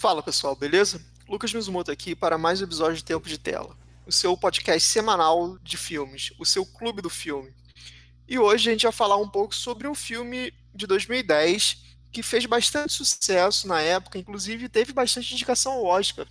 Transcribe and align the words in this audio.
Fala 0.00 0.22
pessoal, 0.22 0.56
beleza? 0.56 0.98
Lucas 1.28 1.52
Mizumoto 1.52 1.90
aqui 1.90 2.14
para 2.14 2.38
mais 2.38 2.62
um 2.62 2.64
episódio 2.64 2.96
de 2.96 3.04
Tempo 3.04 3.28
de 3.28 3.36
Tela, 3.36 3.76
o 4.06 4.10
seu 4.10 4.34
podcast 4.34 4.88
semanal 4.88 5.58
de 5.58 5.76
filmes, 5.76 6.32
o 6.38 6.46
seu 6.46 6.64
clube 6.64 7.02
do 7.02 7.10
filme. 7.10 7.52
E 8.26 8.38
hoje 8.38 8.70
a 8.70 8.72
gente 8.72 8.84
vai 8.84 8.92
falar 8.92 9.18
um 9.18 9.28
pouco 9.28 9.54
sobre 9.54 9.86
um 9.86 9.94
filme 9.94 10.54
de 10.74 10.86
2010 10.86 11.84
que 12.10 12.22
fez 12.22 12.46
bastante 12.46 12.94
sucesso 12.94 13.68
na 13.68 13.82
época, 13.82 14.18
inclusive 14.18 14.70
teve 14.70 14.94
bastante 14.94 15.34
indicação 15.34 15.72
ao 15.72 15.84
Oscar. 15.84 16.26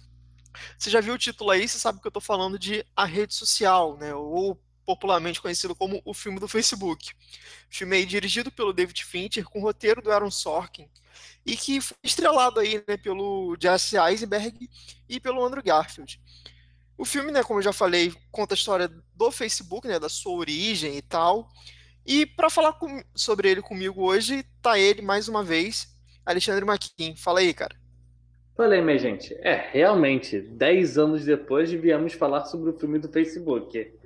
Você 0.76 0.90
já 0.90 1.00
viu 1.00 1.14
o 1.14 1.20
título 1.20 1.52
aí, 1.52 1.68
você 1.68 1.78
sabe 1.78 2.02
que 2.02 2.08
eu 2.08 2.10
estou 2.10 2.24
falando 2.24 2.58
de 2.58 2.84
A 2.96 3.06
Rede 3.06 3.36
Social, 3.36 3.96
né? 3.98 4.16
Ou 4.16 4.60
popularmente 4.90 5.40
conhecido 5.40 5.76
como 5.76 6.02
o 6.04 6.16
filme 6.16 6.40
do 6.40 6.48
Facebook. 6.48 7.12
Filme 7.70 7.98
aí 7.98 8.06
dirigido 8.08 8.50
pelo 8.50 8.74
David 8.74 9.06
Fincher, 9.06 9.43
com 9.43 9.62
roteiro 9.62 10.02
do 10.02 10.12
Aaron 10.12 10.32
Sorkin, 10.32 10.89
e 11.46 11.56
que 11.56 11.79
foi 11.79 11.96
estrelado 12.04 12.60
aí 12.60 12.84
né, 12.88 12.98
pelo 12.98 13.56
Jesse 13.62 13.98
Eisenberg 13.98 14.68
e 15.07 15.20
pelo 15.20 15.46
Andrew 15.46 15.62
Garfield. 15.62 16.20
O 16.98 17.06
filme, 17.06 17.32
né, 17.32 17.43
como 17.43 17.60
eu 17.60 17.64
já 17.64 17.71
falei, 17.71 18.12
conta 18.32 18.56
a 18.56 18.57
história 18.57 18.89
do 19.14 19.29
Facebook, 19.29 19.88
né, 19.88 20.00
da 20.00 20.10
sua 20.10 20.34
origem 20.34 20.98
e 20.98 21.04
tal. 21.04 21.48
E 22.04 22.26
para 22.26 22.50
falar 22.50 22.74
com, 22.74 23.04
sobre 23.14 23.48
ele 23.48 23.62
comigo 23.62 24.01
hoje, 24.01 24.43
tá 24.60 24.79
ele 24.79 25.04
mais 25.04 25.28
uma 25.28 25.43
vez, 25.43 25.96
Alexandre 26.26 26.65
Maquin. 26.65 27.15
Fala 27.15 27.42
aí, 27.42 27.54
cara. 27.54 27.76
Falei, 28.57 28.82
minha 28.82 28.98
gente. 28.98 29.36
É, 29.36 29.70
realmente, 29.71 30.42
10 30.42 30.98
anos 30.98 31.26
depois 31.26 31.71
viemos 31.71 32.14
falar 32.14 32.45
sobre 32.45 32.72
o 32.72 32.73
filme 32.80 32.98
do 32.98 33.08
Facebook. 33.08 33.98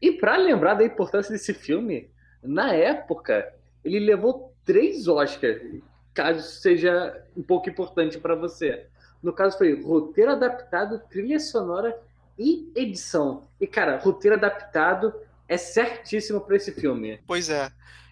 E 0.00 0.12
para 0.12 0.36
lembrar 0.36 0.74
da 0.74 0.84
importância 0.84 1.32
desse 1.32 1.52
filme, 1.52 2.10
na 2.42 2.72
época, 2.72 3.52
ele 3.84 3.98
levou 3.98 4.54
três 4.64 5.08
Oscars, 5.08 5.60
caso 6.14 6.42
seja 6.60 7.24
um 7.36 7.42
pouco 7.42 7.68
importante 7.68 8.18
para 8.18 8.34
você. 8.34 8.86
No 9.22 9.32
caso 9.32 9.58
foi 9.58 9.80
roteiro 9.82 10.32
adaptado, 10.32 11.00
trilha 11.10 11.40
sonora 11.40 11.98
e 12.38 12.70
edição. 12.76 13.48
E 13.60 13.66
cara, 13.66 13.98
roteiro 13.98 14.36
adaptado 14.36 15.12
é 15.48 15.56
certíssimo 15.56 16.40
para 16.40 16.56
esse 16.56 16.72
filme. 16.72 17.20
Pois 17.26 17.48
é. 17.48 17.70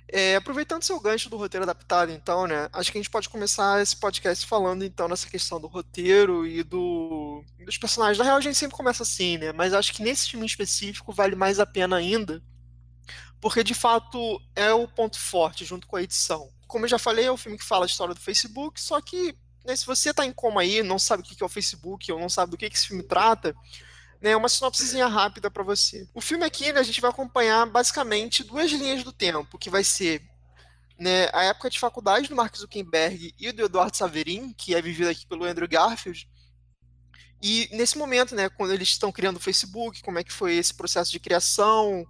É, 0.09 0.37
aproveitando 0.37 0.85
seu 0.85 1.01
gancho 1.01 1.29
do 1.29 1.37
roteiro 1.37 1.65
adaptado, 1.65 2.13
então, 2.13 2.47
né? 2.47 2.69
Acho 2.73 2.93
que 2.93 2.99
a 2.99 3.01
gente 3.01 3.11
pode 3.11 3.29
começar 3.29 3.83
esse 3.83 3.97
podcast 3.97 4.47
falando, 4.47 4.85
então, 4.85 5.09
nessa 5.09 5.29
questão 5.29 5.61
do 5.61 5.67
roteiro 5.67 6.47
e 6.47 6.63
do, 6.63 7.43
dos 7.65 7.77
personagens. 7.77 8.19
Na 8.19 8.25
real, 8.25 8.37
a 8.37 8.41
gente 8.41 8.57
sempre 8.57 8.77
começa 8.77 9.03
assim, 9.03 9.37
né? 9.37 9.53
Mas 9.53 9.75
acho 9.75 9.93
que 9.93 10.03
nesse 10.03 10.31
filme 10.31 10.47
específico 10.47 11.13
vale 11.13 11.35
mais 11.35 11.59
a 11.59 11.67
pena 11.67 11.97
ainda, 11.97 12.41
porque 13.41 13.65
de 13.65 13.75
fato 13.75 14.41
é 14.55 14.73
o 14.73 14.87
ponto 14.87 15.19
forte 15.19 15.65
junto 15.65 15.89
com 15.89 15.97
a 15.97 16.03
edição. 16.03 16.49
Como 16.69 16.85
eu 16.85 16.89
já 16.89 16.99
falei, 16.99 17.27
é 17.27 17.33
um 17.33 17.37
filme 17.37 17.59
que 17.59 17.65
fala 17.65 17.85
a 17.85 17.87
história 17.87 18.15
do 18.15 18.21
Facebook, 18.21 18.81
só 18.81 19.01
que 19.01 19.37
né, 19.67 19.75
se 19.75 19.85
você 19.85 20.15
tá 20.15 20.25
em 20.25 20.33
coma 20.33 20.61
aí, 20.61 20.83
não 20.83 20.99
sabe 20.99 21.23
o 21.23 21.27
que 21.27 21.43
é 21.43 21.47
o 21.47 21.49
Facebook, 21.49 22.11
ou 22.13 22.21
não 22.21 22.29
sabe 22.29 22.53
do 22.53 22.57
que 22.57 22.67
esse 22.67 22.87
filme 22.87 23.03
trata, 23.03 23.55
né, 24.27 24.35
uma 24.35 24.49
sinopsezinha 24.49 25.07
rápida 25.07 25.49
para 25.49 25.63
você. 25.63 26.09
O 26.13 26.21
filme 26.21 26.45
aqui, 26.45 26.73
né, 26.73 26.81
a 26.81 26.83
gente 26.83 27.01
vai 27.01 27.11
acompanhar 27.11 27.65
basicamente 27.67 28.43
duas 28.43 28.73
linhas 28.73 29.05
do 29.05 29.13
tempo, 29.13 29.57
que 29.57 29.71
vai 29.71 29.85
ser 29.85 30.21
né, 30.99 31.29
a 31.33 31.45
época 31.45 31.71
de 31.71 31.79
faculdade 31.79 32.29
do 32.29 32.35
Mark 32.35 32.57
Zuckerberg 32.57 33.33
e 33.39 33.53
do 33.53 33.65
Eduardo 33.65 33.97
Saverin, 33.97 34.53
que 34.53 34.75
é 34.75 34.83
vivido 34.83 35.09
aqui 35.09 35.25
pelo 35.27 35.45
Andrew 35.45 35.69
Garfield. 35.69 36.29
E 37.41 37.69
nesse 37.71 37.97
momento, 37.97 38.35
né, 38.35 38.49
quando 38.49 38.73
eles 38.73 38.89
estão 38.89 39.13
criando 39.13 39.37
o 39.37 39.41
Facebook, 39.41 40.03
como 40.03 40.19
é 40.19 40.25
que 40.25 40.33
foi 40.33 40.57
esse 40.57 40.75
processo 40.75 41.13
de 41.13 41.21
criação, 41.21 42.05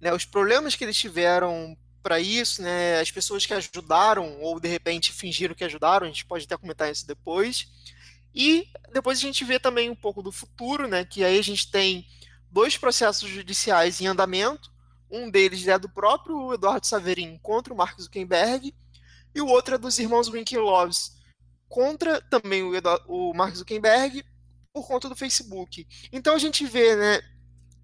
né, 0.00 0.12
os 0.12 0.24
problemas 0.24 0.74
que 0.74 0.82
eles 0.82 0.96
tiveram 0.96 1.76
para 2.02 2.18
isso, 2.18 2.60
né, 2.60 2.98
as 2.98 3.12
pessoas 3.12 3.46
que 3.46 3.54
ajudaram 3.54 4.40
ou 4.40 4.58
de 4.58 4.66
repente 4.66 5.12
fingiram 5.12 5.54
que 5.54 5.62
ajudaram, 5.62 6.06
a 6.06 6.10
gente 6.10 6.26
pode 6.26 6.44
até 6.44 6.56
comentar 6.56 6.90
isso 6.90 7.06
depois. 7.06 7.68
E 8.34 8.68
depois 8.92 9.18
a 9.18 9.22
gente 9.22 9.44
vê 9.44 9.58
também 9.58 9.90
um 9.90 9.94
pouco 9.94 10.22
do 10.22 10.32
futuro, 10.32 10.86
né? 10.88 11.04
Que 11.04 11.24
aí 11.24 11.38
a 11.38 11.42
gente 11.42 11.70
tem 11.70 12.06
dois 12.50 12.76
processos 12.76 13.28
judiciais 13.28 14.00
em 14.00 14.06
andamento. 14.06 14.70
Um 15.10 15.30
deles 15.30 15.66
é 15.66 15.78
do 15.78 15.88
próprio 15.88 16.54
Eduardo 16.54 16.86
Saverin 16.86 17.38
contra 17.42 17.72
o 17.72 17.76
Mark 17.76 18.00
Zuckerberg, 18.00 18.74
e 19.34 19.40
o 19.40 19.46
outro 19.46 19.74
é 19.74 19.78
dos 19.78 19.98
irmãos 19.98 20.28
Winklevoss 20.28 21.16
contra 21.68 22.20
também 22.20 22.62
o, 22.62 22.74
Eduardo, 22.74 23.04
o 23.08 23.32
Mark 23.34 23.54
Zuckerberg 23.54 24.24
por 24.72 24.86
conta 24.86 25.08
do 25.08 25.16
Facebook. 25.16 25.86
Então 26.12 26.34
a 26.34 26.38
gente 26.38 26.66
vê, 26.66 26.94
né, 26.96 27.20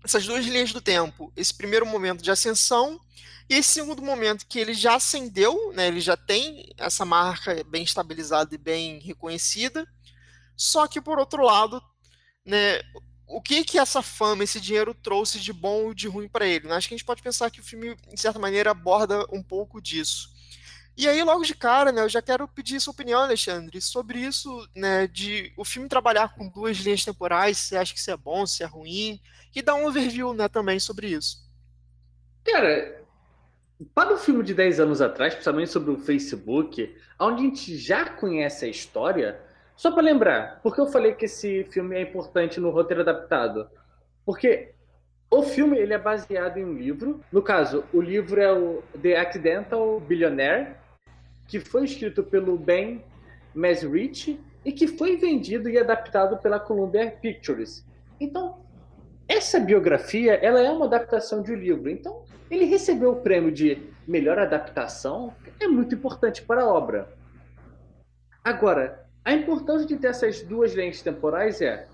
essas 0.05 0.27
duas 0.27 0.44
linhas 0.44 0.73
do 0.73 0.81
tempo, 0.81 1.33
esse 1.37 1.55
primeiro 1.55 1.87
momento 1.87 2.23
de 2.23 2.31
ascensão 2.31 3.00
e 3.49 3.55
esse 3.55 3.71
segundo 3.71 4.03
momento 4.03 4.47
que 4.47 4.59
ele 4.59 4.75
já 4.75 4.94
ascendeu, 4.94 5.73
né, 5.73 5.89
ele 5.89 6.00
já 6.00 6.17
tem 6.17 6.71
essa 6.77 7.05
marca 7.05 7.62
bem 7.65 7.83
estabilizada 7.83 8.55
e 8.55 8.59
bem 8.59 8.99
reconhecida, 9.00 9.87
só 10.59 10.89
que, 10.89 11.01
por 11.01 11.21
outro 11.21 11.45
lado, 11.45 11.81
né, 12.45 12.81
o 13.29 13.41
que 13.41 13.63
que 13.63 13.79
essa 13.79 14.03
fama, 14.03 14.43
esse 14.43 14.61
dinheiro 14.61 14.93
trouxe 14.93 15.39
de 15.39 15.53
bom 15.53 15.85
ou 15.85 15.95
de 15.95 16.09
ruim 16.09 16.29
para 16.29 16.47
ele? 16.47 16.67
Né? 16.67 16.75
Acho 16.75 16.89
que 16.89 16.95
a 16.95 16.97
gente 16.97 17.07
pode 17.07 17.23
pensar 17.23 17.49
que 17.49 17.61
o 17.61 17.65
filme, 17.65 17.95
de 18.13 18.21
certa 18.21 18.41
maneira, 18.41 18.73
aborda 18.73 19.25
um 19.33 19.41
pouco 19.41 19.81
disso. 19.81 20.37
E 20.97 21.07
aí, 21.07 21.23
logo 21.23 21.45
de 21.45 21.55
cara, 21.55 21.93
né, 21.93 22.03
eu 22.03 22.09
já 22.09 22.21
quero 22.21 22.49
pedir 22.49 22.81
sua 22.81 22.91
opinião, 22.91 23.21
Alexandre, 23.21 23.81
sobre 23.81 24.19
isso, 24.19 24.69
né, 24.75 25.07
de 25.07 25.53
o 25.57 25.65
filme 25.65 25.89
trabalhar 25.89 26.35
com 26.35 26.49
duas 26.49 26.77
linhas 26.79 27.05
temporais, 27.05 27.57
se 27.57 27.77
acha 27.77 27.95
que 27.95 28.01
isso 28.01 28.11
é 28.11 28.17
bom, 28.17 28.45
se 28.45 28.65
é 28.65 28.67
ruim, 28.67 29.21
e 29.55 29.63
dar 29.63 29.77
um 29.77 29.87
overview, 29.87 30.35
né, 30.35 30.49
também 30.49 30.81
sobre 30.81 31.07
isso. 31.07 31.49
Cara, 32.45 33.05
para 33.95 34.13
o 34.13 34.19
filme 34.19 34.43
de 34.43 34.53
10 34.55 34.81
anos 34.81 35.01
atrás, 35.01 35.35
principalmente 35.35 35.71
sobre 35.71 35.93
o 35.93 35.99
Facebook, 35.99 36.97
onde 37.21 37.43
a 37.43 37.45
gente 37.45 37.79
já 37.79 38.05
conhece 38.05 38.65
a 38.65 38.69
história, 38.69 39.41
só 39.78 39.93
para 39.93 40.03
lembrar, 40.03 40.59
por 40.61 40.75
que 40.75 40.81
eu 40.81 40.89
falei 40.89 41.15
que 41.15 41.27
esse 41.27 41.62
filme 41.71 41.94
é 41.94 42.03
importante 42.03 42.59
no 42.59 42.71
roteiro 42.71 43.03
adaptado? 43.03 43.71
Porque 44.27 44.75
o 45.31 45.41
filme 45.44 45.78
ele 45.78 45.94
é 45.94 45.99
baseado 45.99 46.56
em 46.56 46.65
um 46.65 46.72
livro. 46.72 47.21
No 47.31 47.41
caso, 47.41 47.84
o 47.93 48.00
livro 48.00 48.41
é 48.41 48.53
o 48.53 48.83
The 49.00 49.17
Accidental 49.17 50.00
Billionaire, 50.00 50.75
que 51.47 51.61
foi 51.61 51.84
escrito 51.84 52.25
pelo 52.25 52.59
Ben 52.59 53.05
Mesrich 53.55 54.41
e 54.65 54.72
que 54.72 54.88
foi 54.88 55.17
vendido 55.17 55.71
e 55.71 55.78
adaptado 55.78 56.38
pela 56.38 56.59
Columbia 56.59 57.12
Pictures. 57.12 57.87
Então, 58.19 58.59
essa 59.28 59.61
biografia 59.61 60.34
ela 60.44 60.59
é 60.59 60.72
uma 60.72 60.87
adaptação 60.87 61.41
de 61.41 61.53
um 61.53 61.56
livro. 61.56 61.88
Então, 61.88 62.25
ele 62.50 62.65
recebeu 62.65 63.12
o 63.12 63.21
prêmio 63.21 63.53
de 63.53 63.81
melhor 64.09 64.41
adaptação, 64.41 65.33
é 65.61 65.69
muito 65.69 65.94
importante 65.94 66.43
para 66.43 66.62
a 66.62 66.69
obra. 66.69 67.17
Agora, 68.43 69.08
a 69.28 69.34
importância 69.34 69.87
de 69.87 69.99
ter 69.99 70.06
essas 70.06 70.41
duas 70.41 70.75
lentes 70.75 71.03
temporais 71.03 71.61
é 71.61 71.87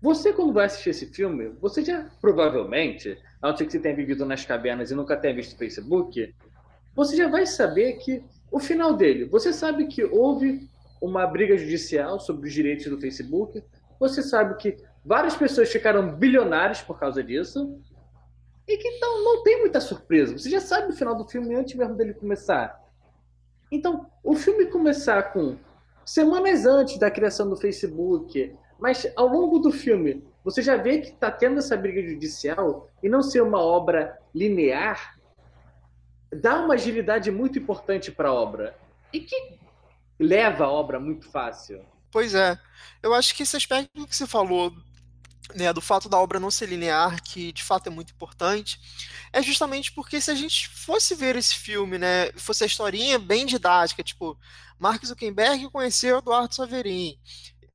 você, 0.00 0.32
quando 0.32 0.52
vai 0.52 0.66
assistir 0.66 0.90
esse 0.90 1.06
filme, 1.06 1.48
você 1.60 1.84
já 1.84 2.08
provavelmente, 2.20 3.18
a 3.42 3.48
não 3.48 3.56
ser 3.56 3.66
que 3.66 3.72
você 3.72 3.80
tenha 3.80 3.96
vivido 3.96 4.24
nas 4.24 4.44
cavernas 4.44 4.92
e 4.92 4.94
nunca 4.94 5.16
tenha 5.16 5.34
visto 5.34 5.54
o 5.54 5.58
Facebook, 5.58 6.32
você 6.94 7.16
já 7.16 7.26
vai 7.26 7.44
saber 7.44 7.94
que 7.94 8.22
o 8.52 8.60
final 8.60 8.94
dele, 8.94 9.24
você 9.24 9.52
sabe 9.52 9.88
que 9.88 10.04
houve 10.04 10.70
uma 11.02 11.26
briga 11.26 11.56
judicial 11.56 12.20
sobre 12.20 12.46
os 12.46 12.54
direitos 12.54 12.86
do 12.86 13.00
Facebook, 13.00 13.60
você 13.98 14.22
sabe 14.22 14.54
que 14.58 14.76
várias 15.04 15.36
pessoas 15.36 15.68
ficaram 15.68 16.14
bilionárias 16.14 16.80
por 16.80 17.00
causa 17.00 17.20
disso, 17.20 17.76
e 18.68 18.76
que 18.76 18.86
então 18.86 19.24
não 19.24 19.42
tem 19.42 19.58
muita 19.58 19.80
surpresa. 19.80 20.38
Você 20.38 20.48
já 20.48 20.60
sabe 20.60 20.92
o 20.92 20.96
final 20.96 21.16
do 21.16 21.28
filme 21.28 21.56
antes 21.56 21.74
mesmo 21.74 21.96
dele 21.96 22.14
começar. 22.14 22.80
Então, 23.72 24.06
o 24.22 24.36
filme 24.36 24.66
começar 24.66 25.32
com 25.32 25.56
semanas 26.10 26.66
antes 26.66 26.98
da 26.98 27.10
criação 27.10 27.48
do 27.48 27.56
Facebook. 27.56 28.54
Mas 28.78 29.10
ao 29.16 29.26
longo 29.26 29.58
do 29.58 29.72
filme, 29.72 30.24
você 30.44 30.62
já 30.62 30.76
vê 30.76 30.98
que 30.98 31.08
está 31.08 31.30
tendo 31.30 31.58
essa 31.58 31.76
briga 31.76 32.00
judicial 32.02 32.88
e 33.02 33.08
não 33.08 33.22
ser 33.22 33.42
uma 33.42 33.60
obra 33.60 34.18
linear 34.34 35.18
dá 36.32 36.56
uma 36.56 36.74
agilidade 36.74 37.30
muito 37.30 37.58
importante 37.58 38.12
para 38.12 38.28
a 38.28 38.32
obra 38.32 38.76
e 39.12 39.20
que 39.20 39.58
leva 40.18 40.64
a 40.64 40.70
obra 40.70 41.00
muito 41.00 41.30
fácil. 41.30 41.84
Pois 42.10 42.34
é. 42.34 42.58
Eu 43.02 43.14
acho 43.14 43.34
que 43.34 43.42
esse 43.42 43.56
aspecto 43.56 44.06
que 44.06 44.14
você 44.14 44.26
falou 44.26 44.72
né, 45.54 45.72
do 45.72 45.80
fato 45.80 46.08
da 46.08 46.18
obra 46.18 46.40
não 46.40 46.50
ser 46.50 46.66
linear, 46.66 47.22
que 47.22 47.52
de 47.52 47.62
fato 47.62 47.86
é 47.86 47.90
muito 47.90 48.12
importante, 48.12 48.80
é 49.32 49.42
justamente 49.42 49.92
porque 49.92 50.20
se 50.20 50.30
a 50.30 50.34
gente 50.34 50.68
fosse 50.68 51.14
ver 51.14 51.36
esse 51.36 51.54
filme, 51.54 51.98
né, 51.98 52.30
fosse 52.36 52.64
a 52.64 52.66
historinha 52.66 53.18
bem 53.18 53.46
didática, 53.46 54.02
tipo, 54.02 54.38
Mark 54.78 55.04
Zuckerberg 55.04 55.70
conheceu 55.70 56.18
Eduardo 56.18 56.54
Saverin, 56.54 57.18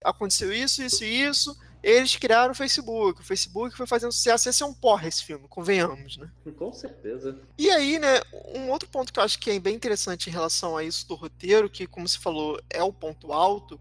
aconteceu 0.04 0.54
isso, 0.54 0.84
isso 0.84 1.04
e 1.04 1.24
isso, 1.24 1.58
eles 1.84 2.16
criaram 2.16 2.54
o 2.54 2.56
Facebook, 2.56 3.20
o 3.20 3.26
Facebook 3.26 3.76
foi 3.76 3.86
fazendo 3.86 4.14
sucesso, 4.14 4.48
esse 4.48 4.64
é 4.64 4.66
um 4.66 4.74
porra 4.74 5.08
esse 5.08 5.24
filme, 5.24 5.48
convenhamos, 5.50 6.16
né? 6.18 6.32
Com 6.58 6.72
certeza. 6.72 7.38
E 7.58 7.70
aí, 7.70 8.00
né, 8.00 8.22
um 8.56 8.70
outro 8.70 8.88
ponto 8.88 9.12
que 9.12 9.20
eu 9.20 9.24
acho 9.24 9.38
que 9.38 9.52
é 9.52 9.60
bem 9.60 9.76
interessante 9.76 10.30
em 10.30 10.32
relação 10.32 10.78
a 10.78 10.84
isso 10.84 11.06
do 11.08 11.16
roteiro, 11.16 11.70
que 11.70 11.86
como 11.86 12.08
você 12.08 12.18
falou, 12.18 12.58
é 12.70 12.82
o 12.82 12.94
ponto 12.94 13.34
alto, 13.34 13.80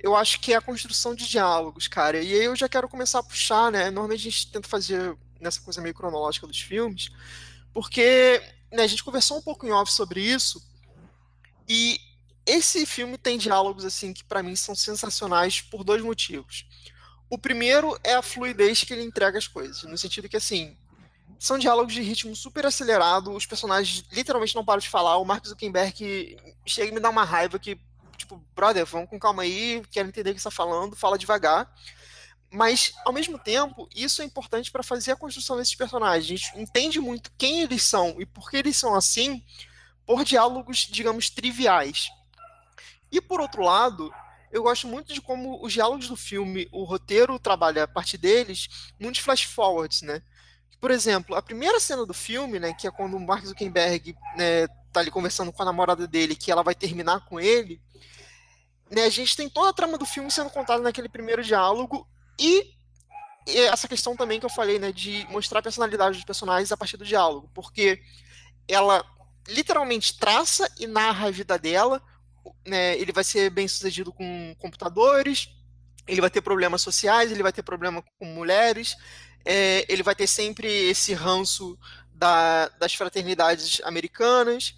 eu 0.00 0.14
acho 0.14 0.40
que 0.40 0.52
é 0.52 0.56
a 0.56 0.60
construção 0.60 1.14
de 1.14 1.28
diálogos, 1.28 1.88
cara. 1.88 2.22
E 2.22 2.32
aí 2.32 2.44
eu 2.44 2.56
já 2.56 2.68
quero 2.68 2.88
começar 2.88 3.18
a 3.18 3.22
puxar, 3.22 3.70
né? 3.72 3.90
Normalmente 3.90 4.20
a 4.20 4.30
gente 4.30 4.50
tenta 4.50 4.68
fazer 4.68 5.16
nessa 5.40 5.60
coisa 5.60 5.80
meio 5.80 5.94
cronológica 5.94 6.46
dos 6.46 6.60
filmes, 6.60 7.10
porque 7.72 8.42
né, 8.72 8.82
a 8.82 8.86
gente 8.86 9.04
conversou 9.04 9.38
um 9.38 9.42
pouco 9.42 9.66
em 9.66 9.72
off 9.72 9.92
sobre 9.92 10.20
isso, 10.20 10.62
e 11.68 12.00
esse 12.46 12.86
filme 12.86 13.18
tem 13.18 13.36
diálogos 13.38 13.84
assim 13.84 14.12
que 14.12 14.24
para 14.24 14.42
mim 14.42 14.56
são 14.56 14.74
sensacionais 14.74 15.60
por 15.60 15.84
dois 15.84 16.02
motivos. 16.02 16.66
O 17.30 17.36
primeiro 17.36 17.98
é 18.02 18.14
a 18.14 18.22
fluidez 18.22 18.82
que 18.82 18.92
ele 18.92 19.02
entrega 19.02 19.36
as 19.36 19.46
coisas, 19.46 19.82
no 19.82 19.98
sentido 19.98 20.28
que 20.28 20.36
assim, 20.36 20.76
são 21.38 21.58
diálogos 21.58 21.92
de 21.92 22.00
ritmo 22.00 22.34
super 22.34 22.64
acelerado, 22.64 23.32
os 23.32 23.46
personagens 23.46 24.04
literalmente 24.10 24.54
não 24.54 24.64
param 24.64 24.80
de 24.80 24.88
falar, 24.88 25.18
o 25.18 25.24
Mark 25.24 25.46
Zuckerberg 25.46 26.36
chega 26.66 26.90
e 26.90 26.94
me 26.94 27.00
dá 27.00 27.10
uma 27.10 27.24
raiva 27.24 27.58
que, 27.58 27.78
tipo, 28.28 28.44
brother, 28.54 28.84
vamos 28.84 29.08
com 29.08 29.18
calma 29.18 29.42
aí, 29.42 29.82
quero 29.90 30.08
entender 30.08 30.30
o 30.30 30.34
que 30.34 30.40
você 30.40 30.48
está 30.48 30.56
falando, 30.56 30.94
fala 30.94 31.16
devagar. 31.16 31.72
Mas, 32.50 32.92
ao 33.04 33.12
mesmo 33.12 33.38
tempo, 33.38 33.88
isso 33.94 34.22
é 34.22 34.24
importante 34.24 34.70
para 34.70 34.82
fazer 34.82 35.12
a 35.12 35.16
construção 35.16 35.56
desses 35.56 35.74
personagens. 35.74 36.24
A 36.24 36.36
gente 36.36 36.60
entende 36.60 37.00
muito 37.00 37.32
quem 37.36 37.60
eles 37.60 37.82
são 37.82 38.16
e 38.18 38.26
por 38.26 38.50
que 38.50 38.58
eles 38.58 38.76
são 38.76 38.94
assim 38.94 39.42
por 40.06 40.24
diálogos, 40.24 40.88
digamos, 40.90 41.28
triviais. 41.28 42.08
E 43.10 43.20
por 43.20 43.40
outro 43.40 43.62
lado, 43.62 44.12
eu 44.50 44.62
gosto 44.62 44.86
muito 44.86 45.12
de 45.12 45.20
como 45.20 45.62
os 45.62 45.72
diálogos 45.72 46.08
do 46.08 46.16
filme, 46.16 46.68
o 46.72 46.84
roteiro 46.84 47.38
trabalha 47.38 47.84
a 47.84 47.88
partir 47.88 48.16
deles, 48.16 48.90
muitos 48.98 49.20
flash 49.20 49.42
forwards, 49.42 50.00
né? 50.02 50.22
Por 50.80 50.90
exemplo, 50.90 51.34
a 51.34 51.42
primeira 51.42 51.80
cena 51.80 52.06
do 52.06 52.14
filme, 52.14 52.58
né, 52.58 52.72
que 52.72 52.86
é 52.86 52.90
quando 52.90 53.16
o 53.16 53.20
Mark 53.20 53.44
Zuckerberg 53.44 54.16
né, 54.36 54.68
tá 54.92 55.00
ali 55.00 55.10
conversando 55.10 55.52
com 55.52 55.60
a 55.60 55.64
namorada 55.64 56.06
dele, 56.06 56.36
que 56.36 56.50
ela 56.50 56.62
vai 56.62 56.74
terminar 56.74 57.26
com 57.26 57.38
ele, 57.40 57.80
né, 58.90 59.04
a 59.04 59.10
gente 59.10 59.36
tem 59.36 59.48
toda 59.48 59.70
a 59.70 59.72
trama 59.72 59.98
do 59.98 60.06
filme 60.06 60.30
sendo 60.30 60.50
contada 60.50 60.82
naquele 60.82 61.08
primeiro 61.08 61.42
diálogo 61.42 62.06
e 62.38 62.74
essa 63.46 63.88
questão 63.88 64.14
também 64.14 64.38
que 64.38 64.46
eu 64.46 64.50
falei, 64.50 64.78
né, 64.78 64.92
de 64.92 65.26
mostrar 65.30 65.60
a 65.60 65.62
personalidade 65.62 66.16
dos 66.16 66.24
personagens 66.24 66.70
a 66.70 66.76
partir 66.76 66.96
do 66.96 67.04
diálogo, 67.04 67.50
porque 67.54 68.00
ela 68.66 69.04
literalmente 69.48 70.18
traça 70.18 70.70
e 70.78 70.86
narra 70.86 71.28
a 71.28 71.30
vida 71.30 71.58
dela, 71.58 72.02
né, 72.66 72.96
ele 72.98 73.12
vai 73.12 73.24
ser 73.24 73.50
bem 73.50 73.66
sucedido 73.66 74.12
com 74.12 74.54
computadores, 74.58 75.48
ele 76.06 76.20
vai 76.20 76.30
ter 76.30 76.42
problemas 76.42 76.82
sociais, 76.82 77.30
ele 77.30 77.42
vai 77.42 77.52
ter 77.52 77.62
problema 77.62 78.02
com 78.18 78.26
mulheres, 78.26 78.96
é, 79.44 79.84
ele 79.88 80.02
vai 80.02 80.14
ter 80.14 80.26
sempre 80.26 80.68
esse 80.68 81.14
ranço 81.14 81.78
da, 82.14 82.68
das 82.78 82.94
fraternidades 82.94 83.80
americanas, 83.84 84.74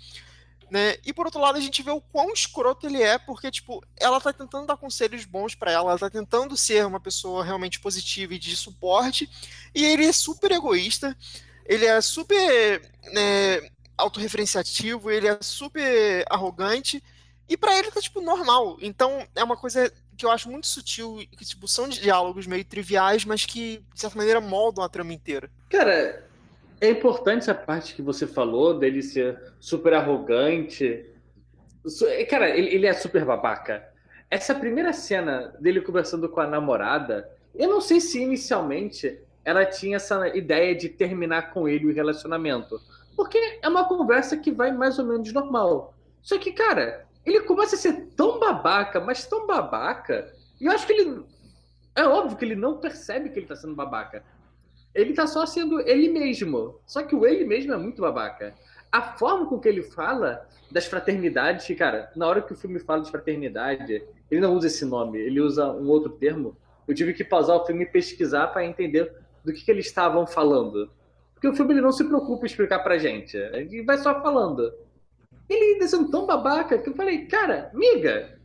né? 0.70 0.96
E 1.04 1.12
por 1.12 1.26
outro 1.26 1.40
lado, 1.40 1.58
a 1.58 1.60
gente 1.60 1.82
vê 1.82 1.90
o 1.90 2.00
quão 2.00 2.32
escroto 2.32 2.86
ele 2.86 3.02
é, 3.02 3.18
porque, 3.18 3.50
tipo, 3.50 3.82
ela 3.96 4.20
tá 4.20 4.32
tentando 4.32 4.66
dar 4.66 4.76
conselhos 4.76 5.24
bons 5.24 5.54
para 5.54 5.72
ela, 5.72 5.90
ela 5.90 5.98
tá 5.98 6.08
tentando 6.08 6.56
ser 6.56 6.86
uma 6.86 7.00
pessoa 7.00 7.44
realmente 7.44 7.80
positiva 7.80 8.34
e 8.34 8.38
de 8.38 8.56
suporte, 8.56 9.28
e 9.74 9.84
ele 9.84 10.06
é 10.06 10.12
super 10.12 10.52
egoísta, 10.52 11.16
ele 11.66 11.84
é 11.84 12.00
super 12.00 12.82
né, 13.12 13.68
autorreferenciativo, 13.98 15.10
ele 15.10 15.26
é 15.26 15.38
super 15.42 16.24
arrogante, 16.30 17.02
e 17.48 17.56
para 17.56 17.76
ele 17.76 17.90
tá, 17.90 18.00
tipo, 18.00 18.20
normal. 18.20 18.78
Então, 18.80 19.26
é 19.34 19.42
uma 19.42 19.56
coisa 19.56 19.92
que 20.16 20.24
eu 20.24 20.30
acho 20.30 20.48
muito 20.48 20.68
sutil, 20.68 21.18
que, 21.36 21.44
tipo, 21.44 21.66
são 21.66 21.88
diálogos 21.88 22.46
meio 22.46 22.64
triviais, 22.64 23.24
mas 23.24 23.44
que, 23.44 23.82
de 23.92 24.00
certa 24.00 24.16
maneira, 24.16 24.40
moldam 24.40 24.84
a 24.84 24.88
trama 24.88 25.12
inteira. 25.12 25.50
Cara, 25.68 26.29
é 26.80 26.90
importante 26.90 27.42
essa 27.42 27.54
parte 27.54 27.94
que 27.94 28.02
você 28.02 28.26
falou 28.26 28.78
dele 28.78 29.02
ser 29.02 29.38
super 29.60 29.92
arrogante. 29.92 31.06
Cara, 32.28 32.48
ele, 32.48 32.74
ele 32.74 32.86
é 32.86 32.92
super 32.92 33.24
babaca. 33.24 33.86
Essa 34.30 34.54
primeira 34.54 34.92
cena 34.92 35.54
dele 35.60 35.80
conversando 35.80 36.28
com 36.28 36.40
a 36.40 36.46
namorada, 36.46 37.30
eu 37.54 37.68
não 37.68 37.80
sei 37.80 38.00
se 38.00 38.20
inicialmente 38.20 39.20
ela 39.44 39.64
tinha 39.64 39.96
essa 39.96 40.28
ideia 40.28 40.74
de 40.74 40.88
terminar 40.88 41.50
com 41.52 41.68
ele 41.68 41.86
o 41.86 41.94
relacionamento. 41.94 42.80
Porque 43.16 43.58
é 43.60 43.68
uma 43.68 43.86
conversa 43.86 44.36
que 44.36 44.50
vai 44.50 44.72
mais 44.72 44.98
ou 44.98 45.04
menos 45.04 45.32
normal. 45.32 45.94
Só 46.22 46.38
que, 46.38 46.52
cara, 46.52 47.06
ele 47.24 47.40
começa 47.40 47.74
a 47.74 47.78
ser 47.78 48.06
tão 48.16 48.38
babaca, 48.38 49.00
mas 49.00 49.26
tão 49.26 49.46
babaca, 49.46 50.32
e 50.60 50.66
eu 50.66 50.72
acho 50.72 50.86
que 50.86 50.92
ele. 50.92 51.24
É 51.94 52.04
óbvio 52.04 52.36
que 52.36 52.44
ele 52.44 52.54
não 52.54 52.78
percebe 52.78 53.30
que 53.30 53.38
ele 53.38 53.46
tá 53.46 53.56
sendo 53.56 53.74
babaca. 53.74 54.22
Ele 54.94 55.12
tá 55.12 55.26
só 55.26 55.46
sendo 55.46 55.80
ele 55.80 56.08
mesmo. 56.08 56.80
Só 56.86 57.02
que 57.02 57.14
o 57.14 57.26
ele 57.26 57.44
mesmo 57.44 57.72
é 57.72 57.76
muito 57.76 58.02
babaca. 58.02 58.54
A 58.90 59.02
forma 59.16 59.46
com 59.46 59.58
que 59.58 59.68
ele 59.68 59.82
fala 59.82 60.48
das 60.70 60.86
fraternidades, 60.86 61.76
cara, 61.76 62.10
na 62.16 62.26
hora 62.26 62.42
que 62.42 62.52
o 62.52 62.56
filme 62.56 62.78
fala 62.80 63.02
de 63.02 63.10
fraternidade, 63.10 64.02
ele 64.30 64.40
não 64.40 64.54
usa 64.54 64.66
esse 64.66 64.84
nome, 64.84 65.18
ele 65.18 65.40
usa 65.40 65.70
um 65.70 65.88
outro 65.88 66.10
termo. 66.10 66.56
Eu 66.88 66.94
tive 66.94 67.12
que 67.14 67.22
pausar 67.22 67.56
o 67.56 67.64
filme 67.64 67.84
e 67.84 67.86
pesquisar 67.86 68.48
para 68.48 68.64
entender 68.64 69.12
do 69.44 69.52
que, 69.52 69.64
que 69.64 69.70
eles 69.70 69.86
estavam 69.86 70.26
falando. 70.26 70.90
Porque 71.34 71.48
o 71.48 71.54
filme 71.54 71.74
ele 71.74 71.80
não 71.80 71.92
se 71.92 72.04
preocupa 72.04 72.44
em 72.44 72.46
explicar 72.46 72.80
pra 72.80 72.98
gente. 72.98 73.36
Ele 73.36 73.82
vai 73.84 73.98
só 73.98 74.20
falando. 74.20 74.72
Ele 75.48 75.74
ainda 75.74 75.88
sendo 75.88 76.10
tão 76.10 76.26
babaca 76.26 76.78
que 76.78 76.88
eu 76.88 76.94
falei, 76.94 77.26
cara, 77.26 77.70
miga, 77.74 78.38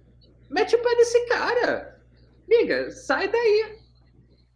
mete 0.49 0.75
o 0.75 0.81
pé 0.81 0.95
desse 0.95 1.25
cara. 1.27 1.99
Miga, 2.47 2.89
sai 2.91 3.27
daí. 3.27 3.79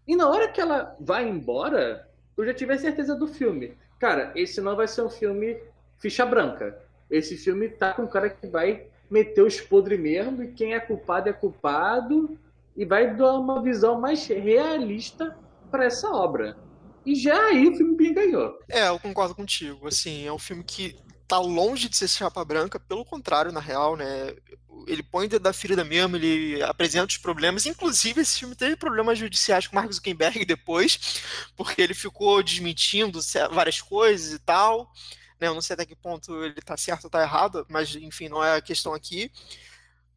E 0.09 0.15
na 0.15 0.27
hora 0.27 0.47
que 0.47 0.59
ela 0.59 0.95
vai 0.99 1.29
embora, 1.29 2.09
eu 2.35 2.43
já 2.43 2.51
tive 2.51 2.73
a 2.73 2.79
certeza 2.79 3.13
do 3.13 3.27
filme. 3.27 3.77
Cara, 3.99 4.31
esse 4.35 4.59
não 4.59 4.75
vai 4.75 4.87
ser 4.87 5.03
um 5.03 5.09
filme 5.09 5.61
ficha 5.99 6.25
branca. 6.25 6.81
Esse 7.11 7.37
filme 7.37 7.69
tá 7.69 7.93
com 7.93 8.01
um 8.01 8.07
cara 8.07 8.27
que 8.27 8.47
vai 8.47 8.87
meter 9.07 9.43
os 9.43 9.61
podres 9.61 9.99
mesmo, 9.99 10.41
e 10.41 10.51
quem 10.51 10.73
é 10.73 10.79
culpado 10.79 11.29
é 11.29 11.33
culpado, 11.33 12.39
e 12.75 12.85
vai 12.85 13.15
dar 13.15 13.33
uma 13.33 13.61
visão 13.61 14.01
mais 14.01 14.25
realista 14.25 15.37
para 15.69 15.85
essa 15.85 16.09
obra. 16.09 16.57
E 17.05 17.13
já 17.13 17.39
aí 17.45 17.67
o 17.67 17.75
filme 17.77 17.95
me 17.95 18.11
ganhou. 18.11 18.57
É, 18.67 18.87
eu 18.87 18.97
concordo 18.97 19.35
contigo. 19.35 19.87
Assim, 19.87 20.25
é 20.25 20.33
um 20.33 20.39
filme 20.39 20.63
que 20.63 20.95
tá 21.29 21.37
longe 21.37 21.87
de 21.87 21.95
ser 21.95 22.07
chapa 22.07 22.43
branca, 22.43 22.79
pelo 22.79 23.05
contrário, 23.05 23.51
na 23.51 23.59
real, 23.59 23.95
né? 23.95 24.35
Ele 24.87 25.03
põe 25.03 25.27
dentro 25.27 25.43
da 25.43 25.53
ferida 25.53 25.83
mesmo, 25.83 26.15
ele 26.15 26.61
apresenta 26.63 27.05
os 27.05 27.17
problemas. 27.17 27.67
Inclusive, 27.67 28.21
esse 28.21 28.39
filme 28.39 28.55
teve 28.55 28.75
problemas 28.75 29.19
judiciais 29.19 29.67
com 29.67 29.75
Mark 29.75 29.91
Zuckerberg 29.91 30.43
depois, 30.43 31.21
porque 31.55 31.79
ele 31.83 31.93
ficou 31.93 32.41
desmentindo 32.41 33.19
várias 33.51 33.79
coisas 33.79 34.33
e 34.33 34.39
tal. 34.39 34.91
Né? 35.39 35.47
Eu 35.47 35.53
não 35.53 35.61
sei 35.61 35.75
até 35.75 35.85
que 35.85 35.95
ponto 35.95 36.43
ele 36.43 36.55
tá 36.55 36.75
certo 36.75 37.03
ou 37.03 37.09
tá 37.11 37.21
errado, 37.21 37.63
mas 37.69 37.95
enfim, 37.95 38.27
não 38.27 38.43
é 38.43 38.55
a 38.57 38.61
questão 38.61 38.95
aqui. 38.95 39.31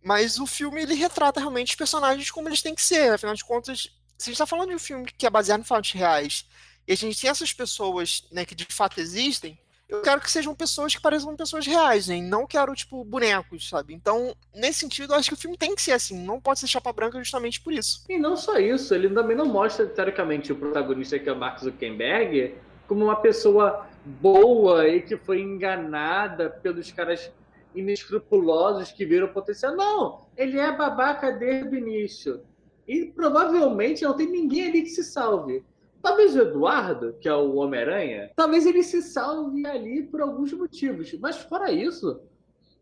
Mas 0.03 0.39
o 0.39 0.47
filme 0.47 0.81
ele 0.83 0.95
retrata 0.95 1.41
realmente 1.41 1.71
os 1.71 1.77
personagens 1.77 2.31
como 2.31 2.49
eles 2.49 2.63
têm 2.63 2.75
que 2.75 2.83
ser. 2.83 3.13
Afinal 3.13 3.35
de 3.35 3.45
contas, 3.45 3.83
se 4.17 4.25
a 4.25 4.25
gente 4.31 4.33
está 4.33 4.47
falando 4.47 4.71
de 4.71 4.77
um 4.77 4.79
filme 4.79 5.05
que 5.13 5.27
é 5.27 5.31
baseado 5.31 5.61
em 5.61 5.65
fatos 5.65 5.93
reais 5.93 6.47
e 6.89 6.93
a 6.93 6.97
gente 6.97 7.21
tem 7.21 7.29
essas 7.29 7.53
pessoas 7.53 8.27
né, 8.33 8.47
que 8.47 8.55
de 8.55 8.67
fato 8.71 8.99
existem, 8.99 9.59
eu 9.93 10.01
quero 10.01 10.21
que 10.21 10.31
sejam 10.31 10.55
pessoas 10.55 10.95
que 10.95 11.03
pareçam 11.03 11.37
pessoas 11.37 11.67
reais, 11.67 12.09
hein? 12.09 12.23
Não 12.23 12.47
quero, 12.47 12.75
tipo, 12.75 13.05
bonecos, 13.05 13.69
sabe? 13.69 13.93
Então, 13.93 14.35
nesse 14.55 14.81
sentido, 14.81 15.13
eu 15.13 15.19
acho 15.19 15.29
que 15.29 15.35
o 15.35 15.39
filme 15.39 15.57
tem 15.57 15.75
que 15.75 15.83
ser 15.83 15.93
assim, 15.93 16.19
não 16.25 16.41
pode 16.41 16.61
ser 16.61 16.67
chapa 16.67 16.93
branca 16.93 17.19
justamente 17.19 17.61
por 17.61 17.73
isso. 17.73 18.05
E 18.09 18.19
não 18.19 18.35
só 18.37 18.59
isso, 18.59 18.95
ele 18.95 19.11
também 19.11 19.37
não 19.37 19.45
mostra, 19.45 19.87
teoricamente, 19.87 20.51
o 20.51 20.57
protagonista, 20.57 21.19
que 21.19 21.29
é 21.29 21.33
o 21.33 21.37
Mark 21.37 21.61
Zuckerberg, 21.61 22.55
como 22.89 23.05
uma 23.05 23.17
pessoa 23.17 23.87
boa 24.05 24.89
e 24.89 25.03
que 25.03 25.17
foi 25.17 25.41
enganada 25.41 26.49
pelos 26.49 26.91
caras 26.91 27.31
inescrupulosos 27.75 28.93
que 28.93 29.05
viram 29.05 29.29
potencial. 29.29 29.77
Não, 29.77 30.27
ele 30.37 30.59
é 30.59 30.75
babaca 30.75 31.33
desde 31.33 31.69
o 31.69 31.79
início. 31.79 32.43
E 32.87 33.07
provavelmente 33.07 34.05
não 34.05 34.17
tem 34.17 34.27
ninguém 34.27 34.69
ali 34.69 34.83
que 34.83 34.91
se 34.91 35.05
salve. 35.05 35.65
Talvez 36.03 36.35
o 36.35 36.41
Eduardo, 36.41 37.17
que 37.21 37.29
é 37.29 37.35
o 37.35 37.55
Homem-Aranha, 37.55 38.33
talvez 38.35 38.67
ele 38.67 38.83
se 38.83 39.01
salve 39.01 39.65
ali 39.65 40.03
por 40.03 40.21
alguns 40.21 40.53
motivos. 40.53 41.13
Mas 41.21 41.37
fora 41.39 41.71
isso, 41.71 42.21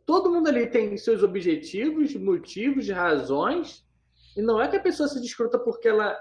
todo 0.06 0.30
mundo 0.30 0.48
ali 0.48 0.66
tem 0.66 0.96
seus 0.96 1.22
objetivos, 1.22 2.14
motivos, 2.16 2.88
razões. 2.88 3.84
E 4.34 4.40
não 4.40 4.60
é 4.60 4.66
que 4.68 4.76
a 4.76 4.80
pessoa 4.80 5.06
seja 5.06 5.24
escrota 5.24 5.58
porque 5.58 5.86
ela 5.86 6.18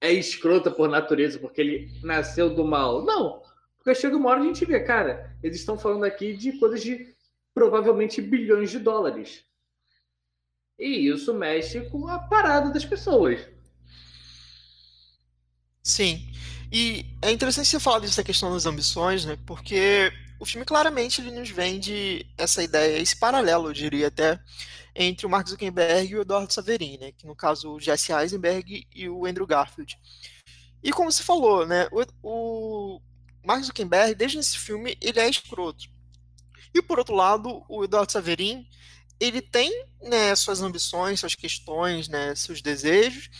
é 0.00 0.10
escrota 0.10 0.70
por 0.70 0.88
natureza, 0.88 1.38
porque 1.38 1.60
ele 1.60 1.90
nasceu 2.02 2.54
do 2.54 2.64
mal. 2.64 3.04
Não. 3.04 3.42
Porque 3.76 3.94
chega 3.94 4.16
uma 4.16 4.30
hora 4.30 4.40
a 4.40 4.44
gente 4.44 4.64
vê, 4.64 4.80
cara, 4.80 5.36
eles 5.42 5.58
estão 5.58 5.76
falando 5.76 6.04
aqui 6.04 6.34
de 6.34 6.58
coisas 6.58 6.82
de 6.82 7.14
provavelmente 7.52 8.22
bilhões 8.22 8.70
de 8.70 8.78
dólares. 8.78 9.44
E 10.78 11.08
isso 11.08 11.34
mexe 11.34 11.90
com 11.90 12.08
a 12.08 12.18
parada 12.18 12.70
das 12.70 12.84
pessoas. 12.84 13.51
Sim. 15.82 16.28
E 16.70 17.04
é 17.20 17.30
interessante 17.30 17.68
você 17.68 17.80
falar 17.80 17.98
dessa 17.98 18.24
questão 18.24 18.52
das 18.52 18.66
ambições, 18.66 19.24
né? 19.24 19.36
Porque 19.46 20.12
o 20.38 20.46
filme 20.46 20.64
claramente 20.64 21.20
ele 21.20 21.30
nos 21.30 21.50
vende 21.50 22.26
essa 22.38 22.62
ideia, 22.62 22.98
esse 22.98 23.16
paralelo, 23.16 23.68
eu 23.68 23.72
diria 23.72 24.08
até, 24.08 24.40
entre 24.94 25.26
o 25.26 25.30
Mark 25.30 25.48
Zuckerberg 25.48 26.10
e 26.10 26.16
o 26.16 26.22
Eduardo 26.22 26.52
Saverin, 26.52 26.98
né? 26.98 27.12
Que 27.12 27.26
no 27.26 27.36
caso 27.36 27.72
o 27.72 27.80
Jesse 27.80 28.12
Eisenberg 28.12 28.86
e 28.94 29.08
o 29.08 29.26
Andrew 29.26 29.46
Garfield. 29.46 29.98
E 30.82 30.90
como 30.92 31.12
você 31.12 31.22
falou, 31.22 31.66
né? 31.66 31.88
O, 31.92 32.04
o 32.22 33.00
Mark 33.44 33.62
Zuckerberg, 33.62 34.14
desde 34.14 34.38
esse 34.38 34.58
filme, 34.58 34.96
ele 35.00 35.20
é 35.20 35.28
escroto. 35.28 35.90
E 36.74 36.80
por 36.80 36.98
outro 36.98 37.14
lado, 37.14 37.64
o 37.68 37.84
Eduardo 37.84 38.12
Saverin, 38.12 38.66
ele 39.20 39.42
tem 39.42 39.70
né, 40.02 40.34
suas 40.34 40.62
ambições, 40.62 41.20
suas 41.20 41.34
questões, 41.34 42.08
né, 42.08 42.34
seus 42.34 42.60
desejos, 42.60 43.30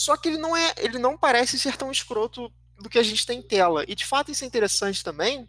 só 0.00 0.16
que 0.16 0.28
ele 0.30 0.38
não 0.38 0.56
é, 0.56 0.74
ele 0.78 0.98
não 0.98 1.14
parece 1.18 1.58
ser 1.58 1.76
tão 1.76 1.90
escroto 1.92 2.50
do 2.78 2.88
que 2.88 2.98
a 2.98 3.02
gente 3.02 3.26
tem 3.26 3.40
em 3.40 3.42
tela. 3.42 3.84
E 3.86 3.94
de 3.94 4.06
fato 4.06 4.30
isso 4.30 4.44
é 4.44 4.46
interessante 4.46 5.04
também, 5.04 5.46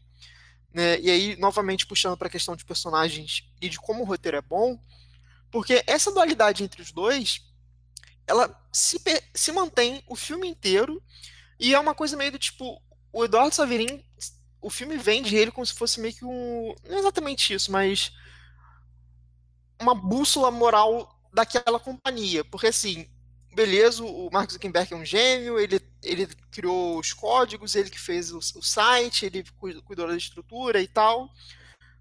né? 0.74 1.00
E 1.00 1.10
aí 1.10 1.36
novamente 1.38 1.88
puxando 1.88 2.18
para 2.18 2.28
a 2.28 2.32
questão 2.32 2.54
de 2.54 2.66
personagens 2.66 3.46
e 3.62 3.70
de 3.70 3.80
como 3.80 4.02
o 4.04 4.06
roteiro 4.06 4.36
é 4.38 4.42
bom, 4.42 4.78
Porque 5.52 5.84
essa 5.88 6.12
dualidade 6.12 6.64
entre 6.64 6.82
os 6.82 6.92
dois, 6.92 7.42
ela 8.28 8.50
se, 8.74 9.00
se 9.34 9.52
mantém 9.54 10.04
o 10.08 10.16
filme 10.18 10.48
inteiro 10.50 11.02
e 11.60 11.74
é 11.74 11.80
uma 11.80 11.96
coisa 11.96 12.18
meio 12.18 12.34
do 12.34 12.40
tipo, 12.40 12.82
o 13.14 13.26
Eduardo 13.26 13.56
Saverin, 13.56 14.04
o 14.62 14.70
filme 14.70 14.98
vende 14.98 15.36
ele 15.36 15.52
como 15.52 15.66
se 15.66 15.74
fosse 15.74 16.00
meio 16.02 16.14
que 16.16 16.26
um, 16.26 16.76
não 16.88 16.98
é 16.98 17.00
exatamente 17.00 17.54
isso, 17.54 17.72
mas 17.72 18.12
uma 19.82 19.96
bússola 19.96 20.52
moral 20.52 21.10
daquela 21.34 21.80
companhia, 21.80 22.44
porque 22.46 22.68
assim, 22.68 23.10
beleza, 23.54 24.04
o 24.04 24.30
Mark 24.32 24.52
Zuckerberg 24.52 24.94
é 24.94 24.98
um 24.98 25.06
gênio, 25.06 25.60
ele, 25.60 25.80
ele 26.02 26.28
criou 26.52 27.00
os 27.00 27.14
códigos, 27.14 27.76
ele 27.76 27.90
que 27.90 28.00
fez 28.00 28.32
o, 28.32 28.38
o 28.38 28.62
site, 28.62 29.26
ele 29.26 29.44
cuidou 29.86 30.08
da 30.08 30.16
estrutura 30.16 30.82
e 30.82 30.88
tal. 30.88 31.30